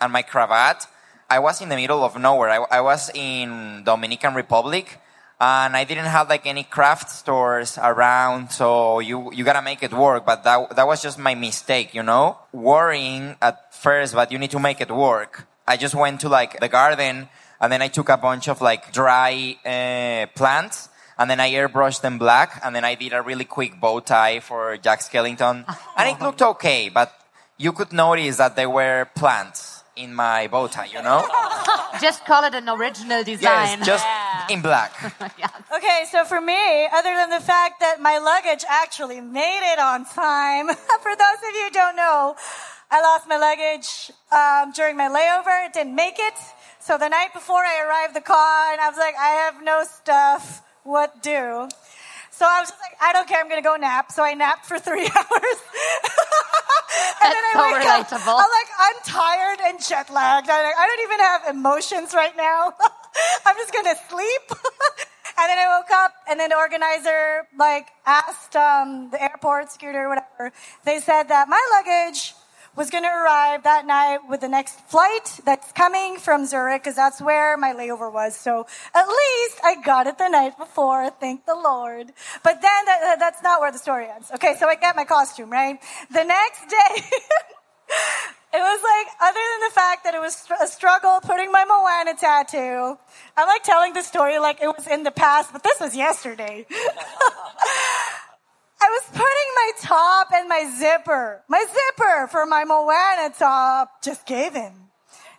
and 0.00 0.12
my 0.12 0.22
cravat. 0.22 0.87
I 1.31 1.38
was 1.38 1.62
in 1.62 1.70
the 1.70 1.76
middle 1.76 2.05
of 2.05 2.18
nowhere. 2.18 2.50
I, 2.50 2.79
I 2.79 2.81
was 2.83 3.11
in 3.14 3.83
Dominican 3.85 4.35
Republic, 4.35 5.00
and 5.38 5.77
I 5.77 5.85
didn't 5.85 6.07
have 6.07 6.29
like 6.29 6.46
any 6.46 6.64
craft 6.64 7.11
stores 7.11 7.79
around. 7.79 8.51
So 8.51 9.01
you 9.01 9.33
you 9.33 9.44
gotta 9.44 9.62
make 9.62 9.83
it 9.83 9.92
work. 9.92 10.25
But 10.25 10.44
that 10.44 10.77
that 10.77 10.87
was 10.87 11.03
just 11.03 11.18
my 11.18 11.35
mistake, 11.35 11.94
you 11.94 12.03
know. 12.03 12.38
Worrying 12.53 13.37
at 13.42 13.75
first, 13.75 14.14
but 14.14 14.33
you 14.33 14.38
need 14.38 14.51
to 14.53 14.59
make 14.59 14.81
it 14.81 14.90
work. 14.90 15.46
I 15.66 15.77
just 15.77 15.94
went 15.94 16.20
to 16.20 16.29
like 16.29 16.61
the 16.61 16.68
garden, 16.68 17.29
and 17.61 17.72
then 17.72 17.83
I 17.83 17.88
took 17.88 18.09
a 18.09 18.16
bunch 18.16 18.49
of 18.49 18.61
like 18.61 18.92
dry 18.92 19.57
uh, 19.64 20.27
plants. 20.35 20.88
And 21.18 21.31
then 21.31 21.40
I 21.40 21.51
airbrushed 21.51 22.03
them 22.03 22.18
black, 22.18 22.61
and 22.62 22.77
then 22.77 22.85
I 22.85 22.94
did 22.94 23.14
a 23.14 23.22
really 23.22 23.46
quick 23.46 23.81
bow 23.81 24.01
tie 24.01 24.40
for 24.40 24.77
Jack 24.77 25.01
Skellington, 25.01 25.64
and 25.96 26.09
it 26.11 26.20
looked 26.20 26.42
okay. 26.42 26.90
But 26.90 27.11
you 27.57 27.72
could 27.72 27.90
notice 27.90 28.37
that 28.37 28.55
there 28.55 28.68
were 28.68 29.09
plants 29.14 29.75
in 29.96 30.14
my 30.14 30.46
bow 30.46 30.66
tie, 30.68 30.87
you 30.87 31.02
know? 31.02 31.26
Just 32.00 32.24
call 32.26 32.44
it 32.44 32.54
an 32.54 32.68
original 32.68 33.24
design. 33.24 33.78
Yes, 33.78 33.87
just 33.87 34.04
Yeah. 34.04 34.46
in 34.54 34.61
black. 34.62 34.92
Okay, 35.76 36.04
so 36.11 36.24
for 36.24 36.40
me, 36.40 36.87
other 36.92 37.14
than 37.14 37.30
the 37.30 37.40
fact 37.40 37.80
that 37.80 38.00
my 38.00 38.18
luggage 38.18 38.64
actually 38.68 39.20
made 39.20 39.62
it 39.72 39.78
on 39.78 40.04
time, 40.04 40.66
for 41.04 41.14
those 41.16 41.40
of 41.46 41.52
you 41.54 41.64
who 41.64 41.70
don't 41.70 41.96
know, 41.96 42.37
I 42.90 43.00
lost 43.02 43.26
my 43.28 43.37
luggage 43.37 44.11
um, 44.30 44.72
during 44.72 44.96
my 44.96 45.09
layover. 45.09 45.66
It 45.66 45.72
didn't 45.72 45.94
make 45.94 46.16
it. 46.18 46.35
So 46.78 46.96
the 46.98 47.09
night 47.09 47.32
before 47.35 47.62
I 47.64 47.82
arrived 47.87 48.14
the 48.14 48.20
car, 48.20 48.72
and 48.72 48.80
I 48.80 48.88
was 48.88 48.96
like, 48.98 49.14
I 49.18 49.30
have 49.44 49.62
no 49.62 49.85
stuff. 49.85 50.62
What 50.85 51.22
do? 51.22 51.68
So 52.37 52.44
I 52.44 52.61
was 52.61 52.68
just 52.68 52.81
like, 52.85 52.92
I 53.01 53.14
don't 53.14 53.27
care. 53.27 53.40
I'm 53.40 53.49
going 53.49 53.62
to 53.62 53.66
go 53.66 53.77
nap. 53.77 54.12
So 54.12 54.22
I 54.22 54.35
napped 54.35 54.66
for 54.66 54.79
three 54.79 55.09
hours. 55.16 55.59
and 57.25 57.33
That's 57.33 57.53
so 57.57 57.64
wake 57.64 57.87
up. 57.88 58.12
I'm 58.12 58.53
like, 58.53 58.70
I'm 58.77 58.99
tired 59.05 59.59
and 59.64 59.81
jet 59.81 60.12
lagged. 60.12 60.51
I'm 60.51 60.64
like, 60.64 60.77
I 60.77 60.85
don't 60.87 61.03
even 61.09 61.20
have 61.20 61.57
emotions 61.57 62.12
right 62.12 62.37
now. 62.37 62.75
I'm 63.46 63.57
just 63.57 63.72
going 63.72 63.87
to 63.87 63.96
sleep. 64.11 64.44
and 65.38 65.49
then 65.49 65.59
I 65.59 65.79
woke 65.81 65.90
up, 65.90 66.12
and 66.29 66.38
then 66.38 66.51
the 66.51 66.57
organizer 66.57 67.49
like 67.59 67.88
asked 68.05 68.55
um, 68.55 69.09
the 69.11 69.22
airport 69.22 69.72
security 69.72 69.99
or 69.99 70.11
whatever. 70.11 70.53
They 70.85 71.01
said 71.01 71.25
that 71.25 71.49
my 71.49 71.62
luggage 71.72 72.35
was 72.76 72.90
going 72.90 73.04
to 73.04 73.08
arrive 73.10 73.62
that 73.64 73.86
night 73.86 74.18
with 74.28 74.40
the 74.42 74.48
next 74.48 74.78
flight 74.88 75.40
that's 75.44 75.72
coming 75.72 76.16
from 76.18 76.44
Zurich 76.46 76.82
because 76.82 76.94
that's 76.94 77.20
where 77.20 77.56
my 77.56 77.72
layover 77.72 78.12
was. 78.12 78.36
So 78.36 78.66
at 78.94 79.06
least 79.06 79.60
I 79.64 79.76
got 79.82 80.06
it 80.06 80.18
the 80.18 80.28
night 80.28 80.58
before. 80.58 81.10
Thank 81.10 81.46
the 81.46 81.54
Lord. 81.54 82.12
But 82.44 82.60
then 82.62 82.84
that, 82.86 82.98
that- 83.00 83.18
that's 83.18 83.42
not 83.42 83.60
where 83.60 83.72
the 83.72 83.78
story 83.78 84.06
ends. 84.08 84.30
Okay, 84.34 84.54
so 84.58 84.68
I 84.68 84.74
get 84.74 84.94
my 84.94 85.04
costume, 85.04 85.50
right? 85.50 85.78
The 86.10 86.22
next 86.24 86.66
day, 86.68 87.02
it 88.54 88.60
was 88.60 88.80
like, 88.82 89.06
other 89.22 89.40
than 89.52 89.68
the 89.68 89.74
fact 89.74 90.04
that 90.04 90.14
it 90.14 90.20
was 90.20 90.46
a 90.62 90.66
struggle 90.66 91.18
putting 91.22 91.50
my 91.50 91.64
Moana 91.64 92.14
tattoo, 92.18 92.98
I'm 93.36 93.46
like 93.48 93.62
telling 93.62 93.94
the 93.94 94.02
story 94.02 94.38
like 94.38 94.60
it 94.60 94.66
was 94.68 94.86
in 94.86 95.02
the 95.02 95.10
past, 95.10 95.52
but 95.52 95.62
this 95.62 95.80
was 95.80 95.96
yesterday. 95.96 96.66
I 98.80 98.88
was 98.88 99.02
putting 99.10 99.50
my 99.54 99.72
top 99.80 100.28
and 100.34 100.48
my 100.48 100.70
zipper, 100.78 101.42
my 101.48 101.64
zipper 101.64 102.28
for 102.28 102.46
my 102.46 102.64
Moana 102.64 103.34
top 103.36 104.02
just 104.02 104.26
gave 104.26 104.54
in. 104.54 104.72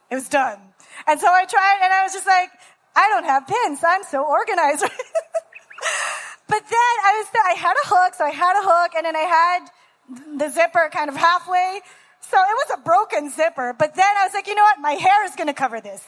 It 0.10 0.16
was 0.16 0.30
done. 0.30 0.60
And 1.06 1.20
so 1.20 1.28
I 1.28 1.46
tried 1.46 1.80
and 1.84 1.94
I 1.94 2.04
was 2.04 2.14
just 2.14 2.26
like, 2.26 2.50
I 2.96 3.08
don't 3.10 3.26
have 3.26 3.46
pins. 3.48 3.80
I'm 3.88 4.04
so 4.04 4.26
organized. 4.26 4.82
but 6.48 6.64
then 6.64 6.94
I 7.06 7.24
was, 7.24 7.28
I 7.46 7.54
had 7.54 7.76
a 7.84 7.88
hook, 7.88 8.16
so 8.16 8.26
I 8.26 8.32
had 8.32 8.60
a 8.60 8.64
hook 8.64 8.92
and 8.96 9.06
then 9.06 9.16
I 9.16 9.20
had 9.20 10.38
the 10.38 10.50
zipper 10.50 10.90
kind 10.92 11.10
of 11.10 11.16
halfway. 11.16 11.82
So 12.22 12.38
it 12.38 12.68
was 12.68 12.80
a 12.80 12.82
broken 12.82 13.30
zipper, 13.30 13.76
but 13.78 13.96
then 13.96 14.18
I 14.18 14.26
was 14.26 14.34
like, 14.34 14.48
you 14.48 14.56
know 14.56 14.64
what? 14.64 14.80
My 14.80 14.94
hair 14.94 15.26
is 15.26 15.36
going 15.36 15.48
to 15.48 15.54
cover 15.54 15.80
this. 15.80 16.04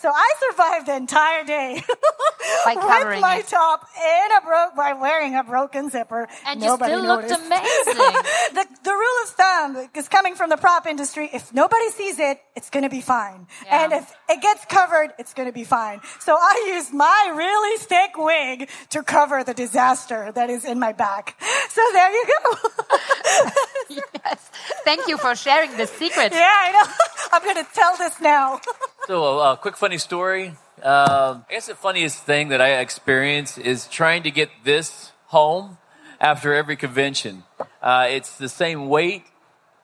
So 0.00 0.08
I 0.08 0.34
survived 0.48 0.86
the 0.86 0.96
entire 0.96 1.44
day 1.44 1.82
By 2.64 2.74
covering 2.74 3.16
with 3.16 3.20
my 3.20 3.38
it. 3.38 3.48
top 3.48 3.86
in 3.96 4.36
a 4.36 4.40
broke 4.46 4.74
by 4.74 4.94
wearing 4.94 5.36
a 5.36 5.44
broken 5.44 5.90
zipper. 5.90 6.26
And 6.46 6.60
you 6.60 6.68
Nobody 6.68 6.92
still 6.92 7.06
looked 7.06 7.28
noticed. 7.28 7.46
amazing. 7.46 7.94
the, 8.54 8.66
the 8.82 8.92
rule 8.92 9.22
of 9.24 9.28
thumb 9.30 9.88
is 9.94 10.08
coming 10.08 10.34
from 10.34 10.48
the 10.48 10.56
prop 10.56 10.86
industry. 10.86 11.28
If 11.32 11.52
nobody 11.52 11.90
sees 11.90 12.18
it, 12.18 12.40
it's 12.56 12.70
going 12.70 12.84
to 12.84 12.88
be 12.88 13.02
fine. 13.02 13.46
Yeah. 13.66 13.84
And 13.84 13.92
if 13.92 14.10
it 14.28 14.40
gets 14.40 14.64
covered, 14.64 15.12
it's 15.18 15.34
going 15.34 15.48
to 15.48 15.52
be 15.52 15.64
fine. 15.64 16.00
So 16.20 16.34
I 16.34 16.72
used 16.74 16.94
my 16.94 17.34
really 17.36 17.78
thick 17.78 18.12
wig 18.16 18.70
to 18.90 19.02
cover 19.02 19.44
the 19.44 19.54
disaster 19.54 20.32
that 20.32 20.48
is 20.48 20.64
in 20.64 20.78
my 20.78 20.92
back. 20.92 21.36
So 21.70 21.82
there 21.92 22.10
you 22.10 22.24
go. 22.26 23.50
yes. 24.24 24.50
Thank 24.84 25.08
you 25.08 25.18
for 25.18 25.34
sharing 25.34 25.76
this 25.76 25.90
secret. 25.90 26.32
yeah, 26.32 26.48
I 26.48 26.72
know. 26.72 26.92
I'm 27.32 27.42
going 27.42 27.64
to 27.64 27.70
tell 27.72 27.96
this 27.96 28.20
now. 28.20 28.60
So, 29.06 29.24
a 29.24 29.38
uh, 29.38 29.56
quick 29.56 29.76
funny 29.76 29.98
story. 29.98 30.48
Um, 30.82 31.44
I 31.48 31.52
guess 31.52 31.66
the 31.66 31.74
funniest 31.74 32.22
thing 32.22 32.50
that 32.50 32.60
I 32.60 32.78
experience 32.78 33.58
is 33.58 33.88
trying 33.88 34.22
to 34.22 34.30
get 34.30 34.50
this 34.62 35.10
home 35.28 35.78
after 36.20 36.54
every 36.54 36.76
convention. 36.76 37.42
Uh, 37.82 38.06
it's 38.08 38.36
the 38.36 38.48
same 38.48 38.88
weight. 38.88 39.24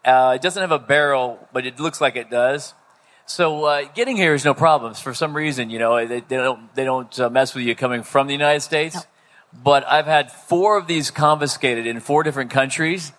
Uh, 0.04 0.34
it 0.36 0.42
doesn't 0.42 0.60
have 0.60 0.70
a 0.70 0.78
barrel, 0.78 1.48
but 1.52 1.66
it 1.66 1.80
looks 1.80 2.00
like 2.00 2.14
it 2.14 2.30
does. 2.30 2.74
So 3.24 3.64
uh, 3.64 3.88
getting 3.94 4.16
here 4.16 4.34
is 4.34 4.44
no 4.44 4.54
problems. 4.54 5.00
For 5.00 5.12
some 5.12 5.34
reason, 5.34 5.70
you 5.70 5.80
know, 5.80 6.06
they, 6.06 6.20
they 6.20 6.36
don't 6.36 6.72
they 6.76 6.84
don't 6.84 7.18
uh, 7.18 7.28
mess 7.28 7.54
with 7.54 7.64
you 7.64 7.74
coming 7.74 8.04
from 8.04 8.28
the 8.28 8.34
United 8.34 8.60
States. 8.60 9.06
But 9.52 9.84
I've 9.86 10.06
had 10.06 10.30
four 10.30 10.78
of 10.78 10.86
these 10.86 11.10
confiscated 11.10 11.86
in 11.86 12.00
four 12.00 12.22
different 12.22 12.50
countries, 12.50 13.12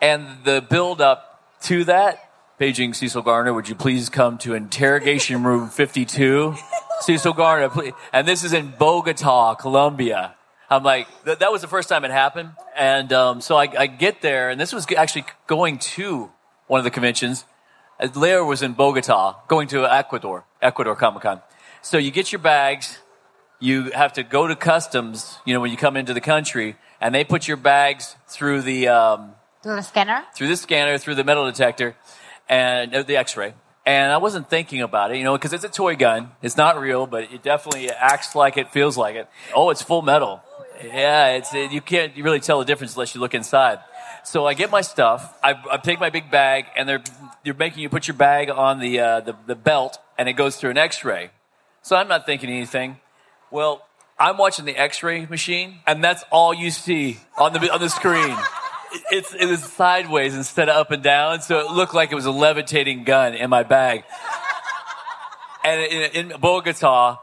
and 0.00 0.44
the 0.44 0.60
build 0.60 1.00
up 1.00 1.42
to 1.62 1.84
that. 1.84 2.26
Paging 2.58 2.92
Cecil 2.92 3.22
Garner, 3.22 3.54
would 3.54 3.68
you 3.70 3.74
please 3.74 4.10
come 4.10 4.36
to 4.38 4.54
interrogation 4.54 5.42
room 5.44 5.70
52? 5.70 6.54
Cecil 7.00 7.32
Garner, 7.32 7.70
please. 7.70 7.94
And 8.12 8.28
this 8.28 8.44
is 8.44 8.52
in 8.52 8.74
Bogota, 8.78 9.54
Colombia. 9.54 10.34
I'm 10.68 10.82
like, 10.82 11.08
th- 11.24 11.38
that 11.38 11.50
was 11.50 11.62
the 11.62 11.68
first 11.68 11.88
time 11.88 12.04
it 12.04 12.10
happened. 12.10 12.50
And 12.76 13.12
um, 13.12 13.40
so 13.40 13.56
I, 13.56 13.68
I 13.78 13.86
get 13.86 14.20
there, 14.20 14.50
and 14.50 14.60
this 14.60 14.72
was 14.72 14.86
actually 14.96 15.24
going 15.46 15.78
to 15.78 16.30
one 16.66 16.78
of 16.78 16.84
the 16.84 16.90
conventions. 16.90 17.44
Lair 18.14 18.44
was 18.44 18.62
in 18.62 18.74
Bogota, 18.74 19.36
going 19.48 19.68
to 19.68 19.84
Ecuador, 19.84 20.44
Ecuador 20.62 20.94
Comic 20.94 21.22
Con. 21.22 21.40
So 21.82 21.98
you 21.98 22.10
get 22.10 22.30
your 22.30 22.40
bags, 22.40 22.98
you 23.58 23.90
have 23.90 24.12
to 24.14 24.22
go 24.22 24.46
to 24.46 24.54
customs, 24.54 25.38
you 25.44 25.54
know, 25.54 25.60
when 25.60 25.70
you 25.70 25.76
come 25.76 25.96
into 25.96 26.14
the 26.14 26.20
country, 26.20 26.76
and 27.00 27.14
they 27.14 27.24
put 27.24 27.48
your 27.48 27.56
bags 27.56 28.16
through 28.28 28.62
the 28.62 28.88
um, 28.88 29.32
Do 29.62 29.70
the 29.70 29.82
scanner. 29.82 30.24
through 30.34 30.48
the 30.48 30.56
scanner, 30.56 30.96
through 30.96 31.16
the 31.16 31.24
metal 31.24 31.44
detector, 31.44 31.94
and 32.48 32.94
uh, 32.94 33.02
the 33.02 33.16
X-ray. 33.16 33.54
And 33.84 34.12
I 34.12 34.18
wasn't 34.18 34.48
thinking 34.48 34.82
about 34.82 35.10
it, 35.10 35.18
you 35.18 35.24
know, 35.24 35.36
because 35.36 35.52
it's 35.52 35.64
a 35.64 35.68
toy 35.68 35.96
gun. 35.96 36.30
It's 36.42 36.56
not 36.56 36.80
real, 36.80 37.06
but 37.06 37.24
it 37.32 37.42
definitely 37.42 37.90
acts 37.90 38.34
like 38.34 38.56
it, 38.56 38.70
feels 38.70 38.96
like 38.96 39.16
it. 39.16 39.28
Oh, 39.54 39.70
it's 39.70 39.82
full 39.82 40.02
metal. 40.02 40.42
Yeah, 40.82 41.32
it's 41.32 41.52
it, 41.54 41.72
you 41.72 41.80
can't 41.80 42.16
really 42.16 42.40
tell 42.40 42.58
the 42.58 42.64
difference 42.64 42.94
unless 42.94 43.14
you 43.14 43.20
look 43.20 43.34
inside. 43.34 43.80
So 44.24 44.46
I 44.46 44.54
get 44.54 44.70
my 44.70 44.80
stuff. 44.80 45.36
I, 45.42 45.54
I 45.70 45.76
take 45.78 46.00
my 46.00 46.10
big 46.10 46.30
bag, 46.30 46.66
and 46.76 46.88
they're 46.88 47.02
they're 47.44 47.54
making 47.54 47.82
you 47.82 47.88
put 47.88 48.08
your 48.08 48.16
bag 48.16 48.48
on 48.50 48.78
the, 48.80 49.00
uh, 49.00 49.20
the 49.20 49.36
the 49.46 49.54
belt, 49.54 49.98
and 50.18 50.28
it 50.28 50.34
goes 50.34 50.56
through 50.56 50.70
an 50.70 50.78
X-ray. 50.78 51.30
So 51.82 51.96
I'm 51.96 52.08
not 52.08 52.26
thinking 52.26 52.50
anything. 52.50 52.98
Well, 53.50 53.86
I'm 54.18 54.36
watching 54.36 54.64
the 54.64 54.76
X-ray 54.76 55.26
machine, 55.26 55.80
and 55.86 56.04
that's 56.04 56.22
all 56.30 56.54
you 56.54 56.70
see 56.70 57.18
on 57.38 57.52
the 57.52 57.70
on 57.70 57.80
the 57.80 57.88
screen. 57.90 58.36
It's 59.10 59.34
it 59.34 59.46
was 59.46 59.62
sideways 59.62 60.34
instead 60.34 60.68
of 60.68 60.76
up 60.76 60.90
and 60.90 61.02
down, 61.02 61.42
so 61.42 61.60
it 61.60 61.70
looked 61.70 61.94
like 61.94 62.10
it 62.12 62.14
was 62.14 62.26
a 62.26 62.30
levitating 62.30 63.04
gun 63.04 63.34
in 63.34 63.50
my 63.50 63.62
bag. 63.62 64.04
And 65.64 65.80
in, 65.80 66.30
in 66.32 66.40
Bogota, 66.40 67.18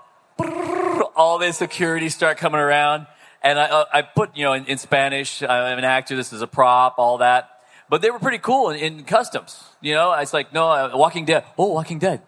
all 1.16 1.40
the 1.40 1.52
security 1.52 2.10
start 2.10 2.38
coming 2.38 2.62
around, 2.62 3.08
and 3.42 3.60
I 3.60 3.86
I 3.92 4.02
put 4.02 4.36
you 4.38 4.46
know 4.46 4.54
in, 4.54 4.66
in 4.66 4.78
Spanish, 4.78 5.42
I'm 5.44 5.78
an 5.78 5.84
actor. 5.84 6.16
This 6.16 6.32
is 6.32 6.42
a 6.42 6.48
prop, 6.48 6.96
all 6.98 7.18
that. 7.18 7.50
But 7.90 8.02
they 8.02 8.12
were 8.12 8.20
pretty 8.20 8.40
cool 8.40 8.70
in, 8.70 8.80
in 8.80 9.04
customs. 9.04 9.64
You 9.82 9.94
know, 9.94 10.14
it's 10.14 10.34
like 10.34 10.54
no, 10.54 10.70
uh, 10.70 10.92
Walking 10.94 11.26
Dead. 11.26 11.46
Oh, 11.58 11.74
Walking 11.74 12.00
Dead, 12.00 12.22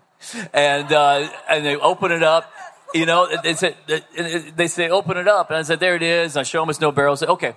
and 0.54 0.92
uh, 0.92 1.30
and 1.50 1.66
they 1.66 1.76
open 1.76 2.12
it 2.12 2.24
up. 2.24 2.52
You 2.94 3.06
know, 3.06 3.30
they 3.44 3.54
said 3.54 3.76
they 4.56 4.68
say 4.68 4.90
open 4.90 5.18
it 5.18 5.28
up, 5.28 5.50
and 5.50 5.58
I 5.58 5.62
said 5.62 5.80
there 5.80 5.96
it 5.96 6.04
is. 6.04 6.36
I 6.36 6.44
show 6.44 6.62
them 6.62 6.70
it's 6.70 6.82
no 6.82 6.92
barrel. 6.92 7.18
I 7.22 7.26
okay, 7.26 7.54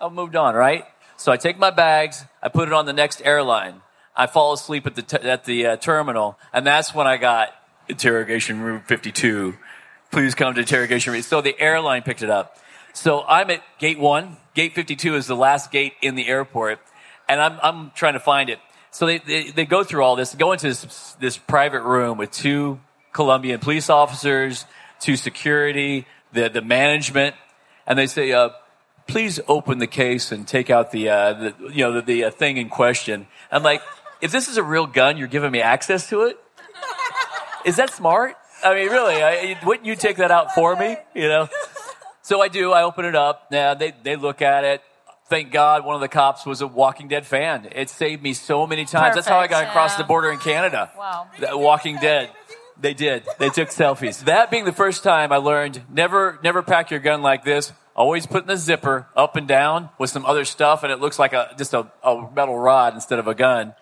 I've 0.00 0.12
moved 0.12 0.36
on, 0.36 0.54
right? 0.54 0.84
So 1.16 1.32
I 1.32 1.36
take 1.36 1.58
my 1.58 1.70
bags, 1.70 2.24
I 2.42 2.48
put 2.48 2.68
it 2.68 2.74
on 2.74 2.86
the 2.86 2.92
next 2.92 3.22
airline. 3.24 3.82
I 4.16 4.26
fall 4.26 4.52
asleep 4.52 4.86
at 4.86 4.94
the 4.94 5.02
t- 5.02 5.28
at 5.28 5.44
the 5.44 5.66
uh, 5.66 5.76
terminal, 5.76 6.38
and 6.52 6.66
that's 6.66 6.94
when 6.94 7.06
I 7.06 7.16
got 7.16 7.52
interrogation 7.88 8.60
room 8.60 8.82
52. 8.86 9.54
Please 10.10 10.34
come 10.34 10.54
to 10.54 10.60
interrogation 10.60 11.12
room. 11.12 11.22
So 11.22 11.40
the 11.40 11.58
airline 11.58 12.02
picked 12.02 12.22
it 12.22 12.30
up. 12.30 12.56
So 12.92 13.24
I'm 13.26 13.50
at 13.50 13.62
gate 13.78 13.98
one. 13.98 14.36
Gate 14.54 14.72
52 14.72 15.16
is 15.16 15.26
the 15.26 15.34
last 15.34 15.72
gate 15.72 15.94
in 16.00 16.14
the 16.14 16.28
airport, 16.28 16.78
and 17.28 17.40
I'm 17.40 17.58
I'm 17.62 17.90
trying 17.96 18.12
to 18.12 18.20
find 18.20 18.50
it. 18.50 18.60
So 18.92 19.06
they 19.06 19.18
they, 19.18 19.50
they 19.50 19.64
go 19.66 19.82
through 19.82 20.04
all 20.04 20.14
this, 20.14 20.34
go 20.34 20.52
into 20.52 20.68
this 20.68 21.16
this 21.18 21.36
private 21.36 21.82
room 21.82 22.16
with 22.16 22.30
two 22.30 22.78
Colombian 23.12 23.58
police 23.58 23.90
officers, 23.90 24.64
two 25.00 25.16
security, 25.16 26.06
the 26.32 26.48
the 26.48 26.62
management, 26.62 27.34
and 27.86 27.98
they 27.98 28.06
say, 28.06 28.32
uh, 28.32 28.50
"Please 29.06 29.40
open 29.48 29.78
the 29.78 29.86
case 29.86 30.32
and 30.32 30.46
take 30.46 30.70
out 30.70 30.90
the, 30.92 31.08
uh, 31.08 31.32
the 31.32 31.54
you 31.72 31.84
know 31.84 31.92
the, 31.92 32.02
the 32.02 32.24
uh, 32.24 32.30
thing 32.30 32.56
in 32.56 32.68
question." 32.68 33.26
I'm 33.50 33.62
like, 33.62 33.82
if 34.20 34.32
this 34.32 34.48
is 34.48 34.56
a 34.56 34.62
real 34.62 34.86
gun, 34.86 35.16
you're 35.16 35.28
giving 35.28 35.50
me 35.50 35.60
access 35.60 36.08
to 36.08 36.22
it. 36.22 36.38
Is 37.64 37.76
that 37.76 37.90
smart? 37.90 38.36
I 38.62 38.74
mean, 38.74 38.90
really, 38.90 39.22
I, 39.22 39.58
wouldn't 39.64 39.86
you 39.86 39.96
take 39.96 40.16
that 40.18 40.30
out 40.30 40.54
for 40.54 40.76
me? 40.76 40.96
You 41.14 41.28
know. 41.28 41.48
So 42.22 42.40
I 42.40 42.48
do. 42.48 42.72
I 42.72 42.84
open 42.84 43.04
it 43.04 43.14
up. 43.14 43.50
Now 43.50 43.74
they 43.74 43.92
they 44.02 44.16
look 44.16 44.40
at 44.40 44.64
it. 44.64 44.82
Thank 45.28 45.52
God, 45.52 45.84
one 45.84 45.94
of 45.94 46.00
the 46.00 46.08
cops 46.08 46.44
was 46.44 46.60
a 46.60 46.66
Walking 46.66 47.08
Dead 47.08 47.26
fan. 47.26 47.68
It 47.72 47.88
saved 47.88 48.22
me 48.22 48.34
so 48.34 48.66
many 48.66 48.84
times. 48.84 49.14
That's 49.14 49.26
how 49.26 49.38
I 49.38 49.46
got 49.46 49.56
Perfect, 49.56 49.70
across 49.70 49.92
yeah. 49.92 49.98
the 49.98 50.04
border 50.04 50.30
in 50.30 50.38
Canada. 50.38 50.90
Wow. 50.96 51.28
The 51.38 51.56
Walking 51.56 51.96
Dead. 51.96 52.30
They 52.78 52.92
did. 52.92 53.24
They 53.38 53.48
took 53.48 53.68
selfies. 53.68 54.24
That 54.24 54.50
being 54.50 54.64
the 54.64 54.72
first 54.72 55.02
time 55.02 55.32
I 55.32 55.36
learned 55.36 55.82
never 55.90 56.38
never 56.42 56.62
pack 56.62 56.90
your 56.90 57.00
gun 57.00 57.22
like 57.22 57.44
this. 57.44 57.72
Always 57.96 58.26
putting 58.26 58.48
the 58.48 58.56
zipper 58.56 59.06
up 59.14 59.36
and 59.36 59.46
down 59.46 59.90
with 59.98 60.10
some 60.10 60.26
other 60.26 60.44
stuff, 60.44 60.82
and 60.82 60.90
it 60.90 61.00
looks 61.00 61.18
like 61.18 61.32
a 61.32 61.54
just 61.56 61.74
a, 61.74 61.86
a 62.02 62.28
metal 62.34 62.58
rod 62.58 62.94
instead 62.94 63.18
of 63.18 63.28
a 63.28 63.34
gun. 63.34 63.74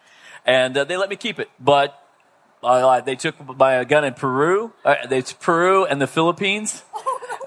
And 0.44 0.76
uh, 0.76 0.84
they 0.84 0.96
let 0.96 1.08
me 1.08 1.16
keep 1.16 1.38
it, 1.38 1.48
but 1.58 1.98
uh, 2.62 3.00
they 3.00 3.16
took 3.16 3.34
my 3.58 3.84
gun 3.84 4.04
in 4.04 4.14
Peru. 4.14 4.72
Uh, 4.84 5.06
they 5.08 5.22
Peru 5.22 5.84
and 5.84 6.00
the 6.00 6.06
Philippines. 6.06 6.82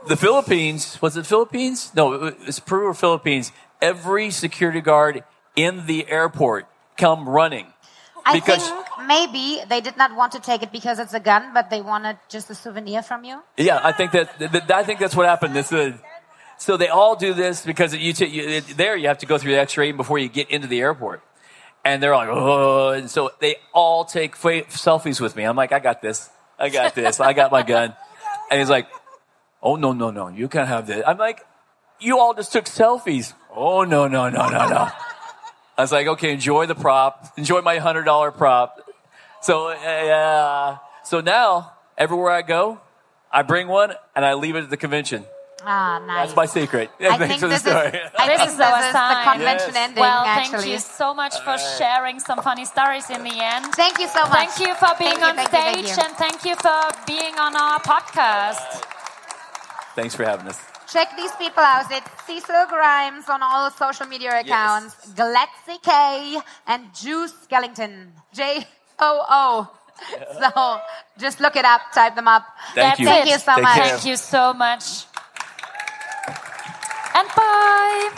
The 0.08 0.16
Philippines 0.16 1.02
was 1.02 1.18
it 1.18 1.26
Philippines? 1.26 1.92
No, 1.96 2.26
it's 2.46 2.60
Peru 2.60 2.86
or 2.86 2.94
Philippines. 2.94 3.52
Every 3.82 4.30
security 4.30 4.80
guard 4.80 5.24
in 5.56 5.88
the 5.88 6.08
airport 6.08 6.68
come 6.96 7.28
running 7.28 7.66
I 8.26 8.34
because 8.34 8.68
think 8.68 8.86
maybe 9.08 9.62
they 9.70 9.82
did 9.82 9.98
not 9.98 10.16
want 10.16 10.32
to 10.32 10.40
take 10.40 10.64
it 10.64 10.72
because 10.72 10.98
it's 10.98 11.14
a 11.14 11.20
gun, 11.20 11.54
but 11.54 11.70
they 11.70 11.82
wanted 11.82 12.18
just 12.28 12.50
a 12.50 12.56
souvenir 12.56 13.04
from 13.04 13.24
you. 13.24 13.42
Yeah, 13.56 13.80
I 13.84 13.92
think 13.92 14.12
that, 14.14 14.40
that 14.40 14.72
I 14.72 14.84
think 14.84 15.00
that's 15.00 15.16
what 15.16 15.28
happened. 15.28 15.56
This, 15.56 15.72
uh, 15.72 15.94
so 16.58 16.78
they 16.78 16.88
all 16.88 17.16
do 17.16 17.34
this 17.34 17.66
because 17.66 17.96
you, 17.96 18.14
t- 18.14 18.26
you 18.26 18.44
it, 18.48 18.78
there 18.78 18.96
you 18.96 19.08
have 19.08 19.20
to 19.20 19.26
go 19.26 19.38
through 19.38 19.52
the 19.52 19.60
X-ray 19.60 19.92
before 19.92 20.18
you 20.18 20.30
get 20.30 20.50
into 20.50 20.68
the 20.68 20.80
airport, 20.80 21.22
and 21.84 22.02
they're 22.02 22.16
like, 22.16 22.30
oh, 22.30 22.90
and 22.90 23.10
so 23.10 23.32
they 23.40 23.58
all 23.74 24.06
take 24.06 24.36
fa- 24.36 24.64
selfies 24.64 25.20
with 25.20 25.36
me. 25.36 25.44
I'm 25.44 25.56
like, 25.56 25.72
I 25.72 25.80
got 25.80 26.02
this, 26.02 26.30
I 26.58 26.70
got 26.70 26.96
this, 26.96 27.20
I 27.20 27.34
got 27.34 27.52
my 27.52 27.64
gun, 27.64 27.94
and 28.50 28.60
he's 28.60 28.70
like, 28.70 28.88
oh 29.62 29.76
no 29.76 29.94
no 29.94 30.12
no, 30.12 30.28
you 30.30 30.48
can't 30.48 30.68
have 30.68 30.88
this. 30.88 31.04
I'm 31.06 31.18
like, 31.18 31.46
you 32.00 32.20
all 32.20 32.34
just 32.34 32.52
took 32.52 32.66
selfies. 32.66 33.34
Oh 33.54 33.84
no 33.84 34.08
no 34.08 34.30
no 34.30 34.50
no 34.50 34.70
no. 34.70 34.88
I 35.78 35.82
was 35.82 35.92
like, 35.92 36.08
okay, 36.08 36.32
enjoy 36.32 36.68
the 36.68 36.76
prop, 36.76 37.34
enjoy 37.38 37.62
my 37.62 37.78
hundred 37.80 38.04
dollar 38.04 38.32
prop. 38.32 38.80
So 39.42 39.70
uh, 39.70 39.74
yeah, 39.84 40.78
so 41.04 41.20
now 41.22 41.74
everywhere 41.98 42.32
I 42.32 42.42
go, 42.42 42.80
I 43.32 43.42
bring 43.42 43.68
one 43.68 43.94
and 44.16 44.24
I 44.26 44.36
leave 44.36 44.56
it 44.56 44.64
at 44.64 44.70
the 44.70 44.78
convention. 44.78 45.26
Ah, 45.68 46.00
nice. 46.06 46.28
That's 46.28 46.36
my 46.36 46.46
secret. 46.46 46.92
I 47.00 47.18
Thanks 47.18 47.28
think 47.28 47.40
for 47.42 47.48
the 47.50 47.56
this 47.56 47.66
is. 47.66 47.74
I 47.74 47.90
This 47.92 48.38
think 48.38 48.50
is 48.52 48.58
this 48.58 48.86
is 48.86 48.94
the 48.94 49.22
convention 49.32 49.74
Yes. 49.74 49.84
ending, 49.86 50.02
Well, 50.02 50.26
actually. 50.26 50.58
thank 50.60 50.68
you 50.74 50.80
so 50.80 51.14
much 51.14 51.36
for 51.42 51.58
sharing 51.78 52.20
some 52.20 52.40
funny 52.42 52.66
stories 52.66 53.10
in 53.10 53.24
the 53.24 53.34
end. 53.54 53.66
Thank 53.74 54.00
you 54.00 54.08
so 54.08 54.22
much. 54.28 54.50
Thank 54.56 54.60
you 54.68 54.74
for 54.76 54.92
being 55.00 55.18
Thank 55.18 55.22
you, 55.22 55.26
on 55.26 55.36
thank 55.36 55.52
you, 55.52 55.60
stage 55.60 55.88
thank 55.96 55.98
you. 55.98 56.04
and 56.04 56.14
thank 56.24 56.40
you 56.46 56.56
for 56.66 56.80
being 57.08 57.36
on 57.40 57.56
our 57.56 57.80
podcast. 57.80 58.84
Thanks 59.96 60.14
for 60.16 60.24
having 60.26 60.48
us. 60.48 60.60
Check 60.92 61.16
these 61.18 61.32
people 61.38 61.64
out. 61.64 61.90
It's 61.92 62.08
Cecil 62.28 62.66
Grimes 62.70 63.28
on 63.28 63.42
all 63.42 63.72
social 63.72 64.06
media 64.06 64.40
accounts, 64.40 64.94
Gladzy 65.14 65.82
Kei, 65.82 66.38
and 66.68 66.94
Juice 66.94 67.34
Skellington. 67.50 68.10
J 68.34 68.68
O 69.00 69.26
O. 69.42 69.72
So 70.40 70.80
just 71.18 71.40
look 71.40 71.56
it 71.56 71.66
up, 71.66 71.82
type 71.94 72.16
them 72.16 72.28
up. 72.28 72.44
Thank 72.76 72.98
That's 72.98 73.00
you. 73.00 73.08
it. 73.08 73.10
Thank 73.10 73.30
you 73.32 73.38
so 73.40 73.56
Take 73.56 73.64
much. 73.64 73.76
care. 73.76 73.88
Thank 73.88 74.06
you 74.06 74.16
so 74.18 74.54
much. 74.54 75.06
And 77.18 77.30
bye. 77.34 78.10